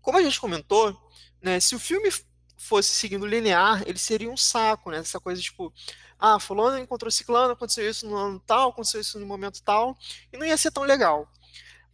Como 0.03 0.19
a 0.19 0.23
gente 0.23 0.39
comentou, 0.39 0.95
né, 1.41 1.59
se 1.59 1.75
o 1.75 1.79
filme 1.79 2.13
fosse 2.59 2.91
seguindo 2.91 3.27
linear, 3.27 3.83
ele 3.87 3.99
seria 3.99 4.31
um 4.31 4.37
saco, 4.37 4.91
né? 4.91 4.99
Essa 4.99 5.19
coisa 5.19 5.41
tipo, 5.41 5.73
ah, 6.19 6.39
fulano 6.39 6.79
encontrou 6.79 7.11
ciclano, 7.11 7.55
aconteceu 7.55 7.89
isso 7.89 8.07
no 8.07 8.15
ano 8.15 8.39
tal, 8.47 8.69
aconteceu 8.69 9.01
isso 9.01 9.19
no 9.19 9.25
momento 9.25 9.63
tal, 9.63 9.97
e 10.31 10.37
não 10.37 10.45
ia 10.45 10.57
ser 10.59 10.71
tão 10.71 10.83
legal. 10.83 11.27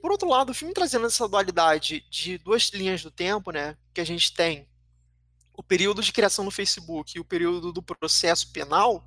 Por 0.01 0.11
outro 0.11 0.29
lado, 0.29 0.51
o 0.51 0.55
filme 0.55 0.75
trazendo 0.75 1.07
essa 1.07 1.29
dualidade 1.29 2.05
de 2.11 2.39
duas 2.39 2.71
linhas 2.71 3.03
do 3.03 3.11
tempo, 3.11 3.51
né, 3.51 3.77
que 3.93 4.01
a 4.01 4.07
gente 4.07 4.33
tem 4.33 4.69
o 5.53 5.63
período 5.63 6.03
de 6.03 6.13
criação 6.13 6.45
no 6.45 6.51
Facebook 6.51 7.17
e 7.17 7.21
o 7.21 7.25
período 7.25 7.73
do 7.73 7.83
processo 7.83 8.53
penal, 8.53 9.03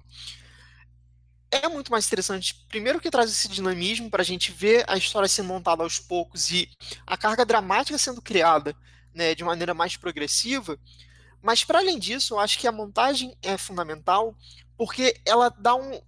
é 1.52 1.68
muito 1.68 1.92
mais 1.92 2.08
interessante. 2.08 2.66
Primeiro 2.68 3.00
que 3.00 3.10
traz 3.10 3.30
esse 3.30 3.48
dinamismo 3.48 4.10
para 4.10 4.22
a 4.22 4.26
gente 4.26 4.52
ver 4.52 4.84
a 4.88 4.98
história 4.98 5.28
sendo 5.28 5.48
montada 5.48 5.84
aos 5.84 6.00
poucos 6.00 6.50
e 6.52 6.70
a 7.06 7.18
carga 7.18 7.46
dramática 7.46 7.98
sendo 7.98 8.22
criada 8.22 8.76
né, 9.14 9.34
de 9.36 9.44
maneira 9.44 9.74
mais 9.74 9.96
progressiva. 9.96 10.78
Mas 11.42 11.64
para 11.64 11.80
além 11.80 11.98
disso, 11.98 12.34
eu 12.34 12.40
acho 12.40 12.60
que 12.60 12.68
a 12.68 12.72
montagem 12.72 13.36
é 13.42 13.58
fundamental 13.58 14.36
porque 14.78 15.20
ela 15.26 15.50
dá 15.50 15.76
um, 15.76 16.02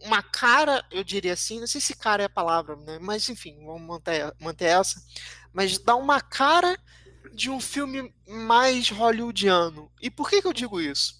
uma 0.00 0.22
cara, 0.22 0.84
eu 0.90 1.02
diria 1.02 1.32
assim, 1.32 1.60
não 1.60 1.66
sei 1.66 1.80
se 1.80 1.96
cara 1.96 2.22
é 2.22 2.26
a 2.26 2.30
palavra, 2.30 2.76
né? 2.76 2.98
Mas 3.00 3.28
enfim, 3.28 3.56
vamos 3.64 3.82
manter, 3.82 4.32
manter 4.40 4.66
essa. 4.66 5.02
Mas 5.52 5.78
dá 5.78 5.96
uma 5.96 6.20
cara 6.20 6.78
de 7.32 7.50
um 7.50 7.60
filme 7.60 8.14
mais 8.26 8.88
hollywoodiano. 8.90 9.90
E 10.00 10.10
por 10.10 10.30
que, 10.30 10.40
que 10.40 10.46
eu 10.46 10.52
digo 10.52 10.80
isso? 10.80 11.18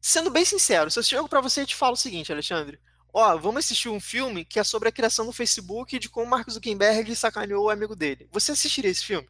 Sendo 0.00 0.30
bem 0.30 0.44
sincero, 0.44 0.90
se 0.90 0.98
eu 0.98 1.02
chego 1.02 1.28
para 1.28 1.40
você 1.40 1.62
e 1.62 1.66
te 1.66 1.76
falo 1.76 1.92
o 1.94 1.96
seguinte, 1.96 2.32
Alexandre, 2.32 2.80
ó, 3.12 3.36
vamos 3.36 3.64
assistir 3.64 3.88
um 3.88 4.00
filme 4.00 4.44
que 4.44 4.58
é 4.58 4.64
sobre 4.64 4.88
a 4.88 4.92
criação 4.92 5.26
do 5.26 5.32
Facebook 5.32 5.94
e 5.94 5.98
de 5.98 6.08
como 6.08 6.28
Mark 6.28 6.50
Zuckerberg 6.50 7.14
sacaneou 7.14 7.66
o 7.66 7.70
amigo 7.70 7.94
dele. 7.94 8.28
Você 8.32 8.52
assistiria 8.52 8.90
esse 8.90 9.04
filme? 9.04 9.28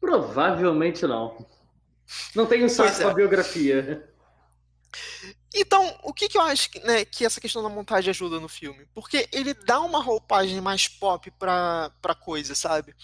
Provavelmente 0.00 1.06
não. 1.06 1.46
Não 2.34 2.46
tenho 2.46 2.66
com 2.74 3.08
a 3.08 3.14
biografia. 3.14 4.08
Então, 5.54 5.98
o 6.02 6.12
que, 6.12 6.28
que 6.28 6.36
eu 6.36 6.42
acho 6.42 6.70
que, 6.70 6.78
né, 6.80 7.04
que 7.04 7.24
essa 7.24 7.40
questão 7.40 7.62
da 7.62 7.68
montagem 7.68 8.10
ajuda 8.10 8.38
no 8.38 8.48
filme? 8.48 8.86
Porque 8.94 9.28
ele 9.32 9.54
dá 9.54 9.80
uma 9.80 10.02
roupagem 10.02 10.60
mais 10.60 10.86
pop 10.86 11.30
pra, 11.32 11.90
pra 12.02 12.14
coisa, 12.14 12.54
sabe? 12.54 12.94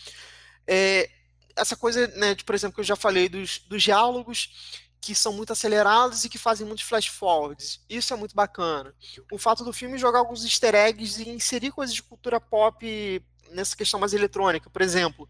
É, 0.66 1.10
essa 1.56 1.76
coisa, 1.76 2.06
né, 2.08 2.34
de, 2.34 2.44
por 2.44 2.54
exemplo, 2.54 2.74
que 2.74 2.80
eu 2.80 2.84
já 2.84 2.96
falei 2.96 3.28
dos, 3.28 3.58
dos 3.60 3.82
diálogos 3.82 4.82
que 5.00 5.14
são 5.14 5.34
muito 5.34 5.52
acelerados 5.52 6.24
e 6.24 6.30
que 6.30 6.38
fazem 6.38 6.66
muitos 6.66 6.84
flash 6.84 7.08
forwards. 7.08 7.84
Isso 7.90 8.14
é 8.14 8.16
muito 8.16 8.34
bacana. 8.34 8.94
O 9.30 9.36
fato 9.36 9.62
do 9.62 9.72
filme 9.72 9.98
jogar 9.98 10.20
alguns 10.20 10.44
easter 10.44 10.74
eggs 10.74 11.22
e 11.22 11.28
inserir 11.28 11.72
coisas 11.72 11.94
de 11.94 12.02
cultura 12.02 12.40
pop 12.40 13.22
nessa 13.50 13.76
questão 13.76 14.00
mais 14.00 14.14
eletrônica. 14.14 14.70
Por 14.70 14.80
exemplo, 14.80 15.28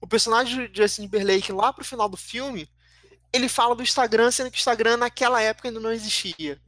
o 0.00 0.06
personagem 0.06 0.70
de 0.70 0.82
Justin 0.82 1.02
Timberlake 1.02 1.50
lá 1.50 1.72
pro 1.72 1.84
final 1.84 2.08
do 2.08 2.16
filme 2.16 2.68
ele 3.32 3.48
fala 3.48 3.74
do 3.74 3.82
Instagram, 3.82 4.30
sendo 4.30 4.50
que 4.50 4.56
o 4.56 4.60
Instagram 4.60 4.96
naquela 4.96 5.40
época 5.40 5.68
ainda 5.68 5.80
não 5.80 5.92
existia. 5.92 6.60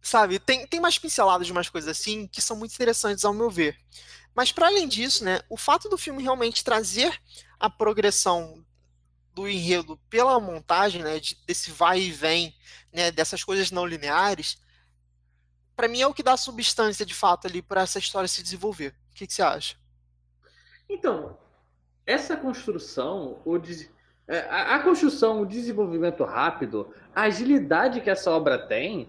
Sabe, 0.00 0.38
tem, 0.38 0.66
tem 0.66 0.80
mais 0.80 0.98
pinceladas 0.98 1.46
de 1.46 1.52
umas 1.52 1.68
coisas 1.68 1.88
assim 1.88 2.26
que 2.26 2.42
são 2.42 2.56
muito 2.56 2.74
interessantes 2.74 3.24
ao 3.24 3.32
meu 3.32 3.48
ver. 3.48 3.78
Mas 4.34 4.50
para 4.50 4.66
além 4.66 4.88
disso, 4.88 5.24
né, 5.24 5.40
o 5.48 5.56
fato 5.56 5.88
do 5.88 5.98
filme 5.98 6.22
realmente 6.22 6.64
trazer 6.64 7.16
a 7.60 7.70
progressão 7.70 8.64
do 9.34 9.48
enredo 9.48 9.96
pela 10.10 10.40
montagem, 10.40 11.02
né, 11.02 11.20
de, 11.20 11.36
desse 11.46 11.70
vai 11.70 12.00
e 12.00 12.10
vem, 12.10 12.54
né, 12.92 13.10
dessas 13.10 13.44
coisas 13.44 13.70
não 13.70 13.86
lineares, 13.86 14.58
para 15.76 15.88
mim 15.88 16.00
é 16.00 16.06
o 16.06 16.14
que 16.14 16.22
dá 16.22 16.36
substância 16.36 17.06
de 17.06 17.14
fato 17.14 17.46
ali 17.46 17.62
para 17.62 17.82
essa 17.82 17.98
história 17.98 18.28
se 18.28 18.42
desenvolver. 18.42 18.94
O 19.10 19.14
que, 19.14 19.26
que 19.26 19.32
você 19.32 19.42
acha? 19.42 19.76
Então, 20.88 21.38
essa 22.06 22.36
construção, 22.36 23.40
o 23.44 23.58
des 23.58 23.88
é, 24.28 24.38
a, 24.48 24.76
a 24.76 24.78
construção, 24.80 25.42
o 25.42 25.46
desenvolvimento 25.46 26.24
rápido, 26.24 26.92
a 27.14 27.22
agilidade 27.22 28.00
que 28.00 28.10
essa 28.10 28.30
obra 28.30 28.58
tem, 28.58 29.08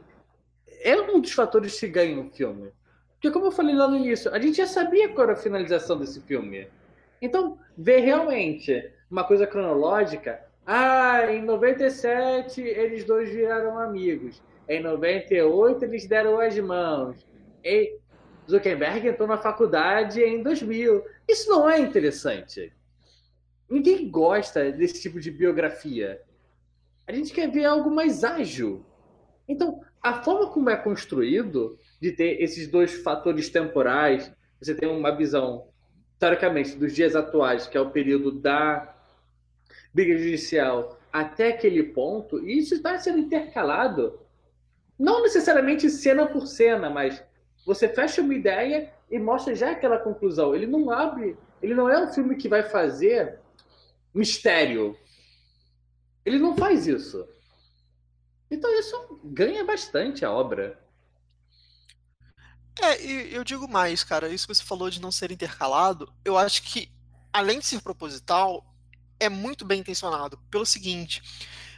é 0.82 0.99
um 0.99 1.21
dos 1.21 1.32
fatores 1.32 1.80
que 1.80 1.88
ganha 1.88 2.19
o 2.19 2.30
filme. 2.30 2.71
Porque, 3.13 3.32
como 3.32 3.45
eu 3.45 3.52
falei 3.52 3.73
lá 3.73 3.88
no 3.88 3.95
início, 3.95 4.34
a 4.34 4.39
gente 4.39 4.58
já 4.58 4.67
sabia 4.67 5.08
qual 5.10 5.23
era 5.23 5.34
a 5.34 5.41
finalização 5.41 5.97
desse 5.97 6.19
filme. 6.21 6.67
Então, 7.21 7.58
ver 7.78 7.99
realmente 7.99 8.91
uma 9.10 9.23
coisa 9.23 9.47
cronológica. 9.47 10.43
Ah, 10.65 11.32
em 11.32 11.41
97 11.41 12.62
eles 12.62 13.06
dois 13.06 13.30
viraram 13.30 13.80
amigos. 13.80 14.41
Em 14.67 14.82
98 14.82 15.86
eles 15.86 16.06
deram 16.06 16.39
as 16.39 16.58
mãos. 16.60 17.26
E 17.63 17.97
Zuckerberg 18.49 19.08
entrou 19.08 19.28
na 19.28 19.38
faculdade 19.38 20.21
em 20.21 20.43
2000. 20.43 21.06
Isso 21.28 21.49
não 21.49 21.69
é 21.69 21.80
interessante. 21.80 22.73
Ninguém 23.74 24.08
gosta 24.08 24.72
desse 24.72 25.02
tipo 25.02 25.20
de 25.20 25.32
biografia. 25.32 26.22
A 27.08 27.12
gente 27.12 27.34
quer 27.34 27.50
ver 27.50 27.66
algo 27.66 27.90
mais 27.90 28.24
ágil. 28.24 28.86
Então, 29.50 29.82
a 30.00 30.22
forma 30.22 30.52
como 30.52 30.70
é 30.70 30.76
construído, 30.76 31.80
de 32.00 32.12
ter 32.12 32.40
esses 32.40 32.68
dois 32.68 32.94
fatores 32.94 33.50
temporais, 33.50 34.32
você 34.62 34.76
tem 34.76 34.88
uma 34.88 35.18
visão, 35.18 35.70
teoricamente, 36.20 36.76
dos 36.76 36.94
dias 36.94 37.16
atuais, 37.16 37.66
que 37.66 37.76
é 37.76 37.82
o 37.82 37.90
período 37.90 38.32
da 38.32 38.96
briga 39.92 40.16
judicial, 40.20 41.00
até 41.12 41.48
aquele 41.48 41.82
ponto, 41.82 42.48
e 42.48 42.60
isso 42.60 42.76
está 42.76 43.00
sendo 43.00 43.18
intercalado, 43.18 44.20
não 45.00 45.24
necessariamente 45.24 45.90
cena 45.90 46.28
por 46.28 46.46
cena, 46.46 46.92
mas 46.92 47.24
você 47.66 47.90
fecha 47.90 48.22
uma 48.22 48.36
ideia 48.36 48.94
e 49.10 49.18
mostra 49.18 49.56
já 49.56 49.72
aquela 49.72 49.98
conclusão. 49.98 50.54
Ele 50.54 50.68
não 50.68 50.92
abre, 50.92 51.36
ele 51.60 51.74
não 51.74 51.90
é 51.90 52.04
um 52.04 52.14
filme 52.14 52.36
que 52.36 52.48
vai 52.48 52.62
fazer 52.62 53.42
mistério. 54.13 54.97
Ele 56.26 56.39
não 56.39 56.56
faz 56.56 56.88
isso. 56.88 57.28
Então 58.49 58.71
isso 58.78 59.19
ganha 59.23 59.63
bastante 59.63 60.23
a 60.23 60.32
obra. 60.32 60.80
É, 62.82 63.04
e 63.04 63.34
eu 63.34 63.43
digo 63.43 63.67
mais, 63.67 64.04
cara, 64.04 64.30
isso 64.30 64.47
que 64.47 64.56
você 64.56 64.63
falou 64.63 64.89
de 64.89 65.02
não 65.02 65.12
ser 65.12 65.32
intercalado, 65.32 66.12
eu 66.26 66.38
acho 66.38 66.63
que, 66.63 66.91
além 67.32 67.60
de 67.60 67.65
ser 67.65 67.82
proposital, 67.82 68.65
é 69.19 69.30
muito 69.30 69.63
bem 69.65 69.80
intencionado. 69.80 70.38
Pelo 70.49 70.65
seguinte, 70.65 71.21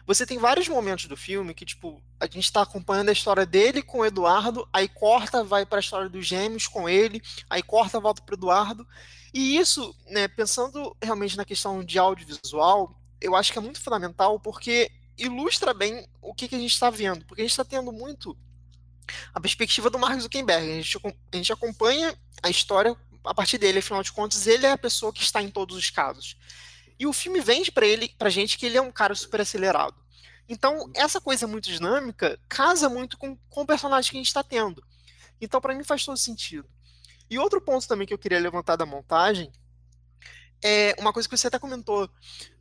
você 0.05 0.25
tem 0.25 0.37
vários 0.37 0.67
momentos 0.67 1.05
do 1.05 1.17
filme 1.17 1.53
que, 1.53 1.65
tipo, 1.65 2.01
a 2.19 2.27
gente 2.27 2.51
tá 2.51 2.61
acompanhando 2.61 3.09
a 3.09 3.13
história 3.13 3.45
dele 3.45 3.81
com 3.81 3.99
o 3.99 4.05
Eduardo, 4.05 4.67
aí 4.71 4.87
corta, 4.87 5.43
vai 5.43 5.65
para 5.65 5.79
a 5.79 5.81
história 5.81 6.09
dos 6.09 6.25
gêmeos 6.25 6.67
com 6.67 6.87
ele, 6.87 7.21
aí 7.49 7.63
corta, 7.63 7.99
volta 7.99 8.21
pro 8.21 8.35
Eduardo. 8.35 8.87
E 9.33 9.57
isso, 9.57 9.95
né, 10.09 10.27
pensando 10.27 10.95
realmente 11.01 11.35
na 11.35 11.43
questão 11.43 11.83
de 11.83 11.97
audiovisual, 11.97 12.99
eu 13.19 13.35
acho 13.35 13.51
que 13.51 13.57
é 13.57 13.61
muito 13.61 13.81
fundamental 13.81 14.39
porque 14.39 14.91
ilustra 15.17 15.73
bem 15.73 16.07
o 16.21 16.33
que, 16.33 16.47
que 16.47 16.55
a 16.55 16.59
gente 16.59 16.73
está 16.73 16.89
vendo. 16.89 17.25
Porque 17.25 17.41
a 17.41 17.43
gente 17.43 17.51
está 17.51 17.65
tendo 17.65 17.91
muito 17.91 18.37
a 19.33 19.39
perspectiva 19.39 19.89
do 19.89 19.99
Mark 19.99 20.19
Zuckerberg. 20.19 20.71
A 20.71 20.81
gente, 20.81 20.99
a 21.31 21.35
gente 21.35 21.51
acompanha 21.51 22.17
a 22.41 22.49
história 22.49 22.95
a 23.23 23.33
partir 23.33 23.57
dele, 23.57 23.79
afinal 23.79 24.03
de 24.03 24.11
contas, 24.11 24.45
ele 24.45 24.65
é 24.65 24.71
a 24.71 24.77
pessoa 24.77 25.11
que 25.11 25.23
está 25.23 25.41
em 25.41 25.49
todos 25.49 25.75
os 25.75 25.89
casos. 25.89 26.37
E 26.97 27.05
o 27.05 27.13
filme 27.13 27.41
vende 27.41 27.71
para 27.71 27.85
ele, 27.85 28.09
pra 28.17 28.29
gente, 28.29 28.57
que 28.57 28.65
ele 28.65 28.77
é 28.77 28.81
um 28.81 28.91
cara 28.91 29.15
super 29.15 29.41
acelerado. 29.41 29.95
Então, 30.47 30.91
essa 30.93 31.19
coisa 31.19 31.47
muito 31.47 31.65
dinâmica 31.65 32.39
casa 32.47 32.87
muito 32.87 33.17
com, 33.17 33.35
com 33.49 33.61
o 33.61 33.65
personagem 33.65 34.11
que 34.11 34.17
a 34.17 34.19
gente 34.19 34.27
está 34.27 34.43
tendo. 34.43 34.83
Então, 35.41 35.59
para 35.59 35.73
mim, 35.73 35.83
faz 35.83 36.05
todo 36.05 36.17
sentido. 36.17 36.67
E 37.29 37.39
outro 37.39 37.59
ponto 37.59 37.87
também 37.87 38.07
que 38.07 38.13
eu 38.13 38.17
queria 38.17 38.39
levantar 38.39 38.75
da 38.75 38.85
montagem 38.85 39.51
é 40.63 40.95
uma 40.99 41.11
coisa 41.11 41.27
que 41.27 41.35
você 41.35 41.47
até 41.47 41.59
comentou, 41.59 42.09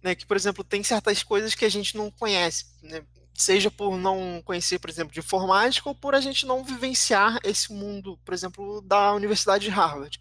né, 0.02 0.14
que, 0.14 0.26
por 0.26 0.36
exemplo, 0.36 0.64
tem 0.64 0.82
certas 0.82 1.22
coisas 1.22 1.54
que 1.54 1.64
a 1.64 1.68
gente 1.68 1.96
não 1.96 2.10
conhece, 2.10 2.66
né, 2.82 3.04
seja 3.34 3.70
por 3.70 3.96
não 3.96 4.42
conhecer, 4.44 4.78
por 4.78 4.90
exemplo, 4.90 5.12
de 5.12 5.20
informática 5.20 5.88
ou 5.88 5.94
por 5.94 6.14
a 6.14 6.20
gente 6.20 6.46
não 6.46 6.64
vivenciar 6.64 7.38
esse 7.44 7.72
mundo, 7.72 8.18
por 8.24 8.34
exemplo, 8.34 8.80
da 8.82 9.12
Universidade 9.12 9.64
de 9.64 9.70
Harvard. 9.70 10.20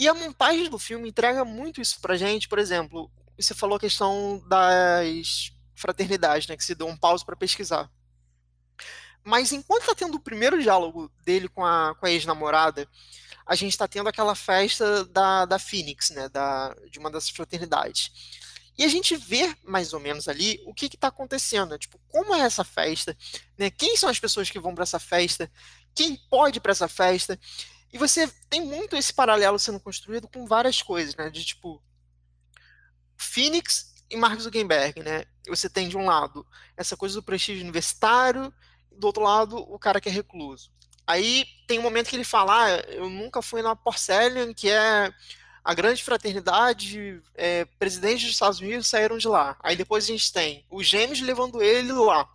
E 0.00 0.08
a 0.08 0.14
montagem 0.14 0.70
do 0.70 0.78
filme 0.78 1.10
entrega 1.10 1.44
muito 1.44 1.78
isso 1.78 2.00
pra 2.00 2.16
gente, 2.16 2.48
por 2.48 2.58
exemplo, 2.58 3.12
você 3.38 3.52
falou 3.52 3.76
a 3.76 3.80
questão 3.80 4.42
das 4.48 5.52
fraternidades, 5.74 6.48
né, 6.48 6.56
que 6.56 6.64
se 6.64 6.74
deu 6.74 6.86
um 6.86 6.96
pause 6.96 7.22
para 7.22 7.36
pesquisar. 7.36 7.90
Mas 9.22 9.52
enquanto 9.52 9.82
está 9.82 9.94
tendo 9.94 10.14
o 10.14 10.20
primeiro 10.20 10.58
diálogo 10.62 11.12
dele 11.22 11.50
com 11.50 11.62
a, 11.62 11.94
com 11.96 12.06
a 12.06 12.10
ex-namorada, 12.10 12.88
a 13.44 13.54
gente 13.54 13.72
está 13.72 13.86
tendo 13.86 14.08
aquela 14.08 14.34
festa 14.34 15.04
da, 15.04 15.44
da 15.44 15.58
Phoenix, 15.58 16.08
né, 16.08 16.30
da, 16.30 16.74
de 16.90 16.98
uma 16.98 17.10
das 17.10 17.28
fraternidades. 17.28 18.10
E 18.78 18.84
a 18.84 18.88
gente 18.88 19.14
vê 19.14 19.54
mais 19.62 19.92
ou 19.92 20.00
menos 20.00 20.28
ali 20.28 20.62
o 20.64 20.72
que 20.72 20.86
está 20.86 21.08
acontecendo, 21.08 21.72
né? 21.72 21.78
tipo, 21.78 22.00
como 22.08 22.34
é 22.34 22.40
essa 22.40 22.64
festa, 22.64 23.14
né? 23.58 23.68
Quem 23.68 23.94
são 23.98 24.08
as 24.08 24.18
pessoas 24.18 24.48
que 24.48 24.58
vão 24.58 24.74
para 24.74 24.84
essa 24.84 24.98
festa? 24.98 25.52
Quem 25.94 26.16
pode 26.30 26.58
para 26.58 26.72
essa 26.72 26.88
festa? 26.88 27.38
E 27.92 27.98
você 27.98 28.28
tem 28.48 28.64
muito 28.64 28.96
esse 28.96 29.12
paralelo 29.12 29.58
sendo 29.58 29.80
construído 29.80 30.28
com 30.28 30.46
várias 30.46 30.80
coisas, 30.80 31.14
né? 31.16 31.28
De 31.28 31.44
tipo 31.44 31.82
Phoenix 33.16 33.94
e 34.08 34.16
Mark 34.16 34.40
Zuckerberg, 34.40 35.02
né? 35.02 35.24
Você 35.48 35.68
tem 35.68 35.88
de 35.88 35.96
um 35.96 36.04
lado 36.04 36.46
essa 36.76 36.96
coisa 36.96 37.16
do 37.16 37.22
prestígio 37.22 37.62
universitário, 37.62 38.52
do 38.92 39.06
outro 39.06 39.22
lado 39.22 39.56
o 39.56 39.78
cara 39.78 40.00
que 40.00 40.08
é 40.08 40.12
recluso. 40.12 40.70
Aí 41.06 41.44
tem 41.66 41.78
um 41.78 41.82
momento 41.82 42.08
que 42.08 42.16
ele 42.16 42.24
fala: 42.24 42.64
ah, 42.64 42.70
eu 42.88 43.10
nunca 43.10 43.42
fui 43.42 43.62
na 43.62 43.74
Porcelain, 43.74 44.54
que 44.54 44.70
é 44.70 45.12
a 45.64 45.74
grande 45.74 46.02
fraternidade, 46.02 47.22
é, 47.34 47.64
presidentes 47.78 48.24
dos 48.24 48.32
Estados 48.34 48.60
Unidos 48.60 48.86
saíram 48.86 49.18
de 49.18 49.28
lá. 49.28 49.56
Aí 49.62 49.76
depois 49.76 50.04
a 50.04 50.06
gente 50.06 50.32
tem 50.32 50.64
os 50.70 50.86
gêmeos 50.86 51.20
levando 51.20 51.62
ele 51.62 51.92
lá. 51.92 52.28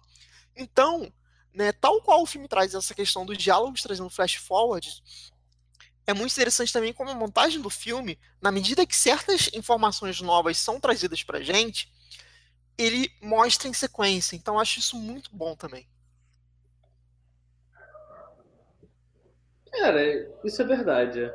Então, 0.56 1.12
né, 1.54 1.72
tal 1.72 2.02
qual 2.02 2.22
o 2.22 2.26
filme 2.26 2.48
traz 2.48 2.74
essa 2.74 2.94
questão 2.94 3.26
dos 3.26 3.38
diálogos 3.38 3.82
trazendo 3.82 4.10
flash 4.10 4.36
forward, 4.36 5.02
é 6.08 6.14
muito 6.14 6.32
interessante 6.32 6.72
também 6.72 6.94
como 6.94 7.10
a 7.10 7.16
montagem 7.16 7.62
do 7.62 7.70
filme, 7.70 8.20
na 8.42 8.52
medida 8.52 8.86
que 8.86 8.96
certas 8.96 9.50
informações 9.54 10.22
novas 10.22 10.58
são 10.58 10.80
trazidas 10.80 11.24
pra 11.24 11.42
gente, 11.42 11.92
ele 12.78 13.12
mostra 13.22 13.68
em 13.68 13.74
sequência. 13.74 14.36
Então 14.36 14.60
acho 14.60 14.80
isso 14.80 14.98
muito 14.98 15.30
bom 15.34 15.56
também. 15.56 15.88
Cara, 19.72 20.02
isso 20.44 20.62
é 20.62 20.66
verdade. 20.66 21.34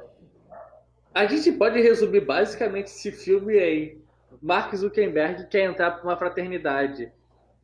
A 1.13 1.27
gente 1.27 1.53
pode 1.53 1.81
resumir 1.81 2.21
basicamente 2.21 2.87
esse 2.87 3.11
filme 3.11 3.59
em 3.59 4.01
Mark 4.41 4.75
Zuckerberg 4.75 5.49
quer 5.49 5.65
entrar 5.65 5.91
para 5.91 6.05
uma 6.05 6.17
fraternidade 6.17 7.13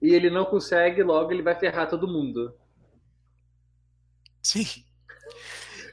e 0.03 0.13
ele 0.13 0.29
não 0.29 0.45
consegue, 0.45 1.03
logo 1.03 1.33
ele 1.33 1.43
vai 1.43 1.55
ferrar 1.55 1.89
todo 1.89 2.09
mundo. 2.09 2.55
Sim. 4.43 4.85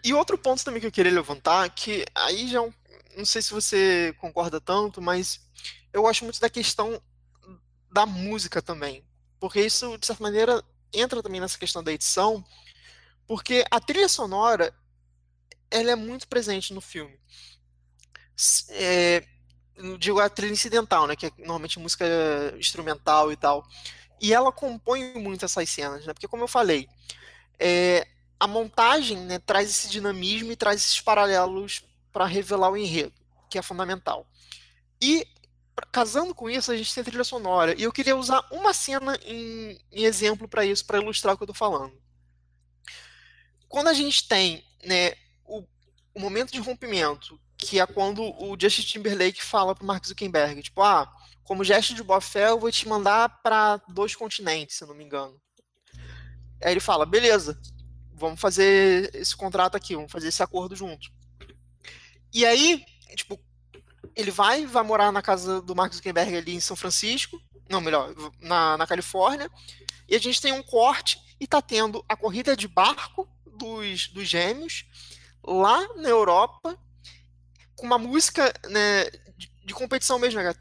E 0.04 0.14
outro 0.14 0.38
ponto 0.38 0.64
também 0.64 0.82
que 0.82 0.88
eu 0.88 0.92
queria 0.92 1.12
levantar, 1.12 1.70
que 1.70 2.06
aí 2.14 2.48
já 2.48 2.64
é 2.64 2.74
não 3.16 3.26
sei 3.26 3.42
se 3.42 3.52
você 3.52 4.14
concorda 4.20 4.60
tanto, 4.60 5.02
mas 5.02 5.40
eu 5.92 6.02
gosto 6.02 6.24
muito 6.24 6.40
da 6.40 6.50
questão 6.50 7.02
da 7.92 8.06
música 8.06 8.62
também. 8.62 9.04
Porque 9.40 9.62
isso, 9.62 9.98
de 9.98 10.06
certa 10.06 10.24
maneira, 10.24 10.64
entra 10.92 11.22
também 11.22 11.40
nessa 11.40 11.58
questão 11.58 11.84
da 11.84 11.94
edição, 11.94 12.44
porque 13.28 13.64
a 13.70 13.80
trilha 13.80 14.10
sonora 14.10 14.74
ela 15.70 15.92
é 15.92 15.96
muito 15.96 16.28
presente 16.28 16.74
no 16.74 16.82
filme. 16.82 17.18
É, 18.70 19.24
digo 20.00 20.20
a 20.20 20.30
trilha 20.30 20.52
incidental, 20.52 21.08
né, 21.08 21.16
que 21.16 21.28
é 21.28 21.32
normalmente 21.38 21.80
música 21.80 22.06
instrumental 22.58 23.32
e 23.32 23.36
tal. 23.36 23.66
E 24.22 24.34
ela 24.34 24.52
compõe 24.52 25.14
muito 25.16 25.46
essas 25.46 25.70
cenas, 25.70 26.06
né? 26.06 26.14
Porque 26.14 26.28
como 26.28 26.44
eu 26.44 26.48
falei, 26.48 26.88
é, 27.60 28.08
a 28.40 28.48
montagem 28.48 29.18
né, 29.18 29.40
traz 29.40 29.70
esse 29.70 29.90
dinamismo 29.90 30.52
e 30.52 30.56
traz 30.56 30.82
esses 30.82 31.02
paralelos 31.02 31.84
para 32.12 32.26
revelar 32.26 32.70
o 32.70 32.78
enredo, 32.78 33.14
que 33.50 33.58
é 33.58 33.62
fundamental. 33.62 34.28
E 35.02 35.28
casando 35.92 36.36
com 36.36 36.50
isso, 36.50 36.72
a 36.72 36.78
gente 36.78 36.94
tem 36.94 37.04
trilha 37.04 37.24
sonora. 37.24 37.74
E 37.78 37.84
eu 37.84 37.92
queria 37.92 38.16
usar 38.16 38.46
uma 38.52 38.74
cena 38.74 39.18
em, 39.26 39.80
em 39.92 40.04
exemplo 40.04 40.48
para 40.48 40.66
isso, 40.66 40.86
para 40.86 41.00
ilustrar 41.00 41.34
o 41.34 41.38
que 41.38 41.44
eu 41.44 41.52
estou 41.52 41.56
falando. 41.56 41.94
Quando 43.68 43.88
a 43.88 43.94
gente 43.94 44.28
tem 44.28 44.64
né, 44.86 45.14
o, 45.46 45.64
o, 46.14 46.20
momento 46.20 46.52
de 46.52 46.60
rompimento, 46.60 47.40
que 47.58 47.80
é 47.80 47.88
quando 47.88 48.22
o 48.24 48.56
Justin 48.60 48.84
Timberlake 48.84 49.44
fala 49.44 49.74
para 49.74 49.86
Mark 49.86 50.06
Zuckerberg, 50.06 50.62
tipo, 50.62 50.82
ah, 50.82 51.12
como 51.44 51.64
gesto 51.64 51.96
de 51.96 52.04
boa 52.04 52.22
fé, 52.22 52.50
eu 52.50 52.60
vou 52.60 52.72
te 52.72 52.88
mandar 52.88 53.42
para 53.42 53.78
dois 53.88 54.16
continentes, 54.16 54.78
se 54.78 54.86
não 54.86 54.94
me 54.94 55.04
engano. 55.04 55.42
Aí 56.62 56.72
ele 56.72 56.80
fala, 56.80 57.06
beleza, 57.06 57.60
vamos 58.16 58.40
fazer 58.40 59.14
esse 59.16 59.36
contrato 59.36 59.76
aqui, 59.76 59.96
vamos 59.96 60.12
fazer 60.12 60.28
esse 60.28 60.44
acordo 60.44 60.76
junto. 60.76 61.12
E 62.34 62.46
aí, 62.46 62.84
tipo, 63.16 63.40
ele 64.16 64.32
vai, 64.32 64.66
vai 64.66 64.84
morar 64.84 65.12
na 65.12 65.22
casa 65.22 65.62
do 65.62 65.76
Mark 65.76 65.94
Zuckerberg 65.94 66.36
ali 66.36 66.56
em 66.56 66.60
São 66.60 66.76
Francisco, 66.76 67.42
não, 67.70 67.82
melhor, 67.82 68.14
na, 68.40 68.78
na 68.78 68.88
Califórnia, 68.88 69.50
e 70.08 70.16
a 70.16 70.20
gente 70.20 70.42
tem 70.42 70.52
um 70.52 70.64
corte 70.64 71.20
e 71.40 71.48
tá 71.48 71.62
tendo 71.62 72.04
a 72.08 72.16
corrida 72.16 72.56
de 72.56 72.68
barco 72.68 73.28
dos, 73.58 74.08
dos 74.08 74.28
gêmeos 74.28 74.86
lá 75.44 75.94
na 75.96 76.10
Europa, 76.10 76.78
com 77.76 77.86
uma 77.86 77.98
música 77.98 78.54
né, 78.70 79.10
de, 79.38 79.52
de 79.66 79.74
competição 79.74 80.20
mesmo. 80.20 80.40
Né? 80.42 80.54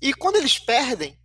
E 0.00 0.14
quando 0.14 0.36
eles 0.36 0.58
perdem, 0.58 1.18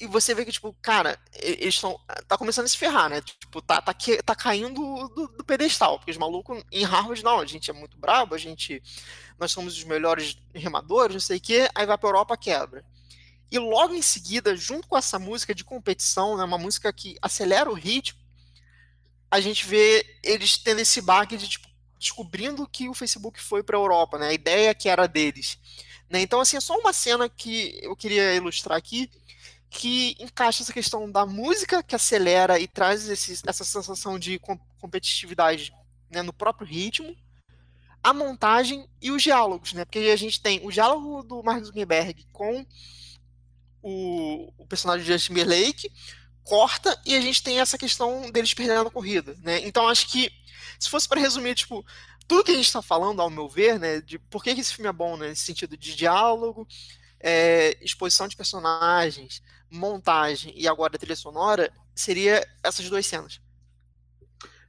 e 0.00 0.06
você 0.06 0.34
vê 0.34 0.44
que, 0.44 0.52
tipo, 0.52 0.74
cara, 0.80 1.18
eles 1.34 1.74
estão. 1.74 2.00
Tá 2.26 2.38
começando 2.38 2.64
a 2.64 2.68
se 2.68 2.78
ferrar, 2.78 3.10
né? 3.10 3.20
Tipo, 3.20 3.60
tá, 3.60 3.80
tá, 3.82 3.94
tá 4.24 4.34
caindo 4.34 5.08
do, 5.08 5.28
do, 5.28 5.44
pedestal. 5.44 5.98
Porque 5.98 6.10
os 6.10 6.16
malucos 6.16 6.62
em 6.72 6.84
Harvard, 6.84 7.22
não, 7.22 7.40
a 7.40 7.46
gente 7.46 7.70
é 7.70 7.74
muito 7.74 7.98
brabo, 7.98 8.34
a 8.34 8.38
gente. 8.38 8.82
Nós 9.38 9.52
somos 9.52 9.76
os 9.76 9.84
melhores 9.84 10.38
remadores, 10.54 11.14
não 11.14 11.20
sei 11.20 11.36
o 11.36 11.40
quê, 11.40 11.68
aí 11.74 11.84
vai 11.84 11.98
pra 11.98 12.08
Europa, 12.08 12.36
quebra. 12.36 12.84
E 13.50 13.58
logo 13.58 13.94
em 13.94 14.02
seguida, 14.02 14.56
junto 14.56 14.88
com 14.88 14.96
essa 14.96 15.18
música 15.18 15.54
de 15.54 15.62
competição, 15.62 16.36
né, 16.36 16.44
uma 16.44 16.58
música 16.58 16.92
que 16.92 17.16
acelera 17.20 17.70
o 17.70 17.74
ritmo, 17.74 18.18
a 19.30 19.40
gente 19.40 19.66
vê 19.66 20.18
eles 20.22 20.56
tendo 20.56 20.80
esse 20.80 21.00
baque 21.02 21.36
de 21.36 21.48
tipo, 21.48 21.68
descobrindo 21.98 22.66
que 22.66 22.88
o 22.88 22.94
Facebook 22.94 23.40
foi 23.40 23.62
para 23.62 23.76
a 23.76 23.80
Europa, 23.80 24.18
né? 24.18 24.28
A 24.28 24.32
ideia 24.32 24.74
que 24.74 24.88
era 24.88 25.06
deles. 25.06 25.58
Né? 26.08 26.20
Então, 26.20 26.40
assim, 26.40 26.56
é 26.56 26.60
só 26.60 26.78
uma 26.78 26.92
cena 26.92 27.28
que 27.28 27.78
eu 27.82 27.94
queria 27.94 28.34
ilustrar 28.34 28.78
aqui, 28.78 29.10
que 29.70 30.16
encaixa 30.18 30.62
essa 30.62 30.72
questão 30.72 31.10
da 31.10 31.26
música 31.26 31.82
que 31.82 31.94
acelera 31.94 32.58
e 32.58 32.68
traz 32.68 33.08
esse, 33.08 33.42
essa 33.46 33.64
sensação 33.64 34.18
de 34.18 34.40
competitividade 34.78 35.72
né, 36.10 36.22
no 36.22 36.32
próprio 36.32 36.66
ritmo, 36.66 37.16
a 38.02 38.12
montagem 38.12 38.88
e 39.02 39.10
os 39.10 39.22
diálogos, 39.22 39.72
né? 39.72 39.84
Porque 39.84 39.98
a 39.98 40.16
gente 40.16 40.40
tem 40.40 40.60
o 40.64 40.70
diálogo 40.70 41.22
do 41.24 41.42
Mark 41.42 41.64
Zuckerberg 41.64 42.24
com 42.32 42.64
o, 43.82 44.52
o 44.56 44.66
personagem 44.66 45.04
de 45.04 45.12
Justin 45.12 45.28
Timberlake, 45.34 45.92
corta 46.44 47.00
e 47.04 47.16
a 47.16 47.20
gente 47.20 47.42
tem 47.42 47.58
essa 47.58 47.76
questão 47.76 48.30
deles 48.30 48.54
perdendo 48.54 48.86
a 48.86 48.90
corrida, 48.90 49.36
né? 49.42 49.60
Então 49.66 49.88
acho 49.88 50.08
que 50.08 50.30
se 50.78 50.88
fosse 50.88 51.08
para 51.08 51.20
resumir, 51.20 51.54
tipo, 51.56 51.84
tudo 52.28 52.44
que 52.44 52.52
a 52.52 52.54
gente 52.54 52.66
está 52.66 52.82
falando, 52.82 53.20
ao 53.20 53.30
meu 53.30 53.48
ver, 53.48 53.78
né, 53.78 54.00
de 54.00 54.18
por 54.18 54.42
que 54.42 54.50
esse 54.50 54.74
filme 54.74 54.88
é 54.88 54.92
bom, 54.92 55.16
né, 55.16 55.28
nesse 55.28 55.44
sentido 55.44 55.76
de 55.76 55.94
diálogo, 55.94 56.66
é, 57.20 57.76
exposição 57.84 58.28
de 58.28 58.36
personagens, 58.36 59.42
montagem 59.70 60.52
e 60.56 60.68
agora 60.68 60.98
trilha 60.98 61.16
sonora, 61.16 61.70
seria 61.94 62.46
essas 62.62 62.88
duas 62.88 63.06
cenas. 63.06 63.40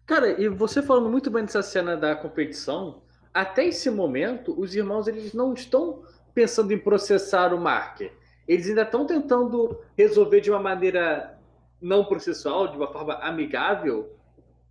Cara, 0.06 0.42
e 0.42 0.48
você 0.48 0.82
falando 0.82 1.10
muito 1.10 1.30
bem 1.30 1.44
dessa 1.44 1.62
cena 1.62 1.98
da 1.98 2.16
competição, 2.16 3.02
até 3.34 3.66
esse 3.66 3.90
momento, 3.90 4.60
os 4.60 4.74
irmãos 4.74 5.08
eles 5.08 5.34
não 5.34 5.54
estão 5.54 6.04
pensando 6.34 6.72
em 6.72 6.78
processar 6.78 7.54
o 7.54 7.60
Mark. 7.60 8.02
Eles 8.48 8.70
ainda 8.70 8.84
estão 8.84 9.06
tentando 9.06 9.80
resolver 9.98 10.40
de 10.40 10.50
uma 10.50 10.60
maneira 10.60 11.38
não 11.82 12.06
processual, 12.06 12.70
de 12.70 12.78
uma 12.78 12.92
forma 12.92 13.16
amigável, 13.16 14.16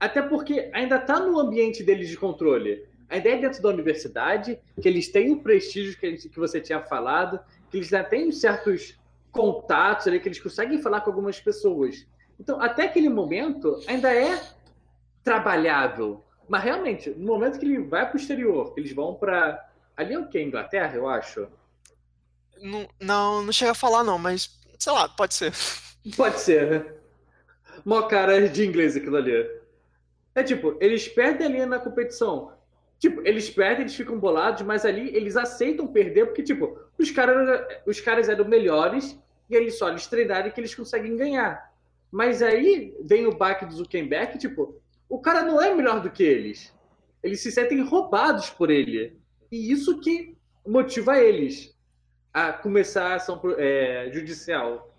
até 0.01 0.23
porque 0.23 0.71
ainda 0.73 0.97
está 0.97 1.21
no 1.21 1.39
ambiente 1.39 1.83
deles 1.83 2.09
de 2.09 2.17
controle. 2.17 2.85
A 3.09 3.19
ideia 3.19 3.35
é 3.35 3.41
dentro 3.41 3.63
da 3.63 3.69
universidade, 3.69 4.59
que 4.81 4.89
eles 4.89 5.09
têm 5.09 5.31
o 5.31 5.41
prestígio 5.41 5.99
que, 5.99 6.29
que 6.29 6.39
você 6.39 6.61
tinha 6.61 6.81
falado, 6.83 7.39
que 7.77 7.81
eles 7.81 7.89
já 7.89 8.03
têm 8.03 8.33
certos 8.33 8.99
contatos 9.31 10.07
ali, 10.07 10.19
que 10.19 10.29
eles 10.29 10.41
conseguem 10.41 10.81
falar 10.81 11.03
com 11.03 11.11
algumas 11.11 11.39
pessoas. 11.39 12.07
Então, 12.41 12.61
até 12.61 12.85
aquele 12.85 13.09
momento, 13.09 13.79
ainda 13.87 14.13
é 14.15 14.41
trabalhável. 15.23 16.25
Mas 16.49 16.63
realmente, 16.63 17.11
no 17.11 17.27
momento 17.27 17.59
que 17.59 17.67
ele 17.67 17.83
vai 17.83 18.07
para 18.07 18.17
o 18.17 18.21
exterior, 18.21 18.73
eles 18.77 18.93
vão 18.93 19.15
para. 19.15 19.69
Ali 19.97 20.15
é 20.15 20.19
o 20.19 20.29
que? 20.29 20.41
Inglaterra, 20.41 20.95
eu 20.95 21.09
acho? 21.09 21.49
Não, 22.61 22.89
não, 23.01 23.43
não 23.43 23.53
chega 23.53 23.73
a 23.73 23.75
falar, 23.75 24.05
não, 24.05 24.19
mas 24.19 24.59
sei 24.79 24.93
lá, 24.93 25.09
pode 25.09 25.35
ser. 25.35 25.53
Pode 26.17 26.39
ser, 26.39 26.71
né? 26.71 26.95
Mó 27.85 28.03
cara 28.03 28.49
de 28.49 28.65
inglês 28.65 28.97
aquilo 28.97 29.17
ali. 29.17 29.33
É 30.37 30.45
tipo, 30.45 30.77
eles 30.81 31.09
perdem 31.09 31.49
ali 31.49 31.67
na 31.67 31.81
competição. 31.81 32.53
Tipo, 32.99 33.21
eles 33.27 33.51
perdem, 33.51 33.83
eles 33.83 33.95
ficam 33.95 34.19
bolados, 34.19 34.63
mas 34.63 34.85
ali 34.85 35.15
eles 35.15 35.37
aceitam 35.37 35.87
perder, 35.87 36.27
porque, 36.27 36.43
tipo, 36.43 36.79
os 36.99 37.11
caras, 37.11 37.67
os 37.87 38.01
caras 38.01 38.29
eram 38.29 38.47
melhores 38.47 39.19
e 39.51 39.55
eles 39.55 39.77
só 39.77 39.89
eles 39.89 40.07
treinarem 40.07 40.51
que 40.51 40.61
eles 40.61 40.75
conseguem 40.75 41.17
ganhar. 41.17 41.73
Mas 42.11 42.43
aí 42.43 42.97
vem 43.03 43.27
o 43.27 43.37
baque 43.37 43.67
do 43.67 43.75
Zuckerberg, 43.75 44.39
tipo, 44.39 44.81
o 45.09 45.21
cara 45.21 45.43
não 45.43 45.61
é 45.61 45.75
melhor 45.75 46.01
do 46.01 46.11
que 46.11 46.23
eles. 46.23 46.75
Eles 47.23 47.41
se 47.41 47.53
sentem 47.53 47.83
roubados 47.83 48.51
por 48.51 48.71
ele. 48.71 49.19
E 49.51 49.71
isso 49.71 50.01
que 50.01 50.37
motiva 50.67 51.19
eles 51.19 51.77
a 52.33 52.53
começar 52.53 53.13
a 53.13 53.15
ação 53.17 53.41
é, 53.57 54.11
judicial. 54.13 54.93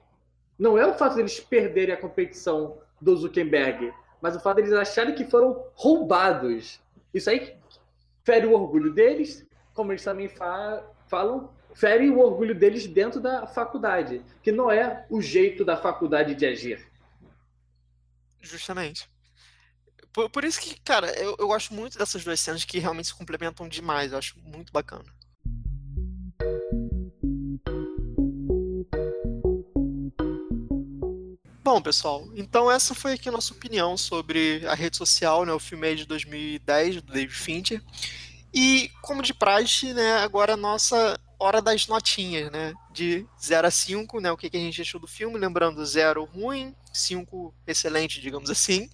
Não 0.58 0.78
é 0.78 0.86
o 0.86 0.94
fato 0.94 1.16
deles 1.16 1.40
perderem 1.40 1.94
a 1.94 2.00
competição 2.00 2.80
do 3.02 3.16
Zuckerberg, 3.16 3.94
mas 4.22 4.36
o 4.36 4.40
fato 4.40 4.58
deles 4.58 4.74
acharem 4.74 5.14
que 5.14 5.26
foram 5.26 5.66
roubados. 5.76 6.82
Isso 7.14 7.30
aí 7.30 7.56
fere 8.28 8.46
o 8.46 8.52
orgulho 8.52 8.94
deles, 8.94 9.48
como 9.74 9.94
eles 9.94 10.04
também 10.04 10.28
fa 10.28 10.84
falam, 11.08 11.50
fere 11.74 12.10
o 12.10 12.20
orgulho 12.20 12.54
deles 12.54 12.86
dentro 12.86 13.22
da 13.22 13.48
faculdade, 13.48 14.22
que 14.44 14.52
não 14.52 14.70
é 14.70 15.06
o 15.10 15.22
jeito 15.22 15.64
da 15.64 15.78
faculdade 15.78 16.36
de 16.36 16.46
agir. 16.46 16.86
Justamente. 18.42 19.10
Por, 20.12 20.30
por 20.30 20.44
isso 20.44 20.60
que, 20.60 20.78
cara, 20.82 21.10
eu, 21.18 21.38
eu 21.40 21.48
gosto 21.48 21.74
muito 21.74 21.98
dessas 21.98 22.26
duas 22.26 22.42
cenas 22.42 22.66
que 22.66 22.80
realmente 22.80 23.08
se 23.08 23.16
complementam 23.16 23.70
demais. 23.70 24.12
Eu 24.12 24.18
acho 24.18 24.38
muito 24.40 24.74
bacana. 24.74 25.06
Bom, 31.68 31.82
pessoal, 31.82 32.26
então 32.34 32.72
essa 32.72 32.96
foi 32.96 33.12
aqui 33.12 33.28
a 33.28 33.32
nossa 33.34 33.54
opinião 33.54 33.98
sobre 33.98 34.66
a 34.68 34.74
rede 34.74 34.96
social, 34.96 35.44
né, 35.44 35.52
o 35.52 35.60
filme 35.60 35.96
de 35.96 36.06
2010 36.06 37.02
do 37.02 37.12
David 37.12 37.34
Fincher. 37.34 37.82
E, 38.54 38.90
como 39.02 39.22
de 39.22 39.34
praxe, 39.34 39.94
né, 39.94 40.14
agora 40.20 40.54
a 40.54 40.58
nossa 40.58 41.20
hora 41.38 41.62
das 41.62 41.86
notinhas, 41.86 42.50
né, 42.50 42.74
de 42.90 43.28
0 43.44 43.68
a 43.68 43.70
5, 43.70 44.22
né, 44.22 44.32
o 44.32 44.38
que, 44.38 44.50
que 44.50 44.56
a 44.56 44.62
gente 44.62 44.82
achou 44.82 44.98
do 44.98 45.08
filme, 45.08 45.38
lembrando 45.38 45.86
0 45.86 46.24
ruim, 46.24 46.74
5 46.94 47.54
excelente, 47.68 48.22
digamos 48.22 48.50
assim, 48.50 48.90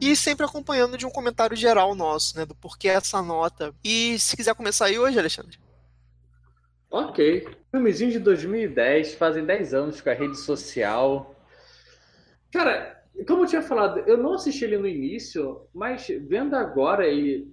e 0.00 0.16
sempre 0.16 0.44
acompanhando 0.44 0.98
de 0.98 1.06
um 1.06 1.10
comentário 1.10 1.56
geral 1.56 1.94
nosso, 1.94 2.36
né, 2.36 2.44
do 2.44 2.56
porquê 2.56 2.88
essa 2.88 3.22
nota. 3.22 3.72
E 3.84 4.18
se 4.18 4.36
quiser 4.36 4.56
começar 4.56 4.86
aí 4.86 4.98
hoje, 4.98 5.20
Alexandre. 5.20 5.56
Ok. 6.90 7.46
Filmezinho 7.70 8.10
de 8.10 8.18
2010, 8.18 9.14
fazem 9.14 9.46
10 9.46 9.72
anos 9.72 10.00
com 10.00 10.10
a 10.10 10.14
rede 10.14 10.36
social, 10.36 11.37
Cara, 12.52 13.02
como 13.26 13.42
eu 13.42 13.46
tinha 13.46 13.62
falado, 13.62 14.00
eu 14.00 14.16
não 14.16 14.34
assisti 14.34 14.64
ele 14.64 14.78
no 14.78 14.86
início, 14.86 15.62
mas 15.74 16.06
vendo 16.08 16.54
agora 16.54 17.08
e 17.08 17.46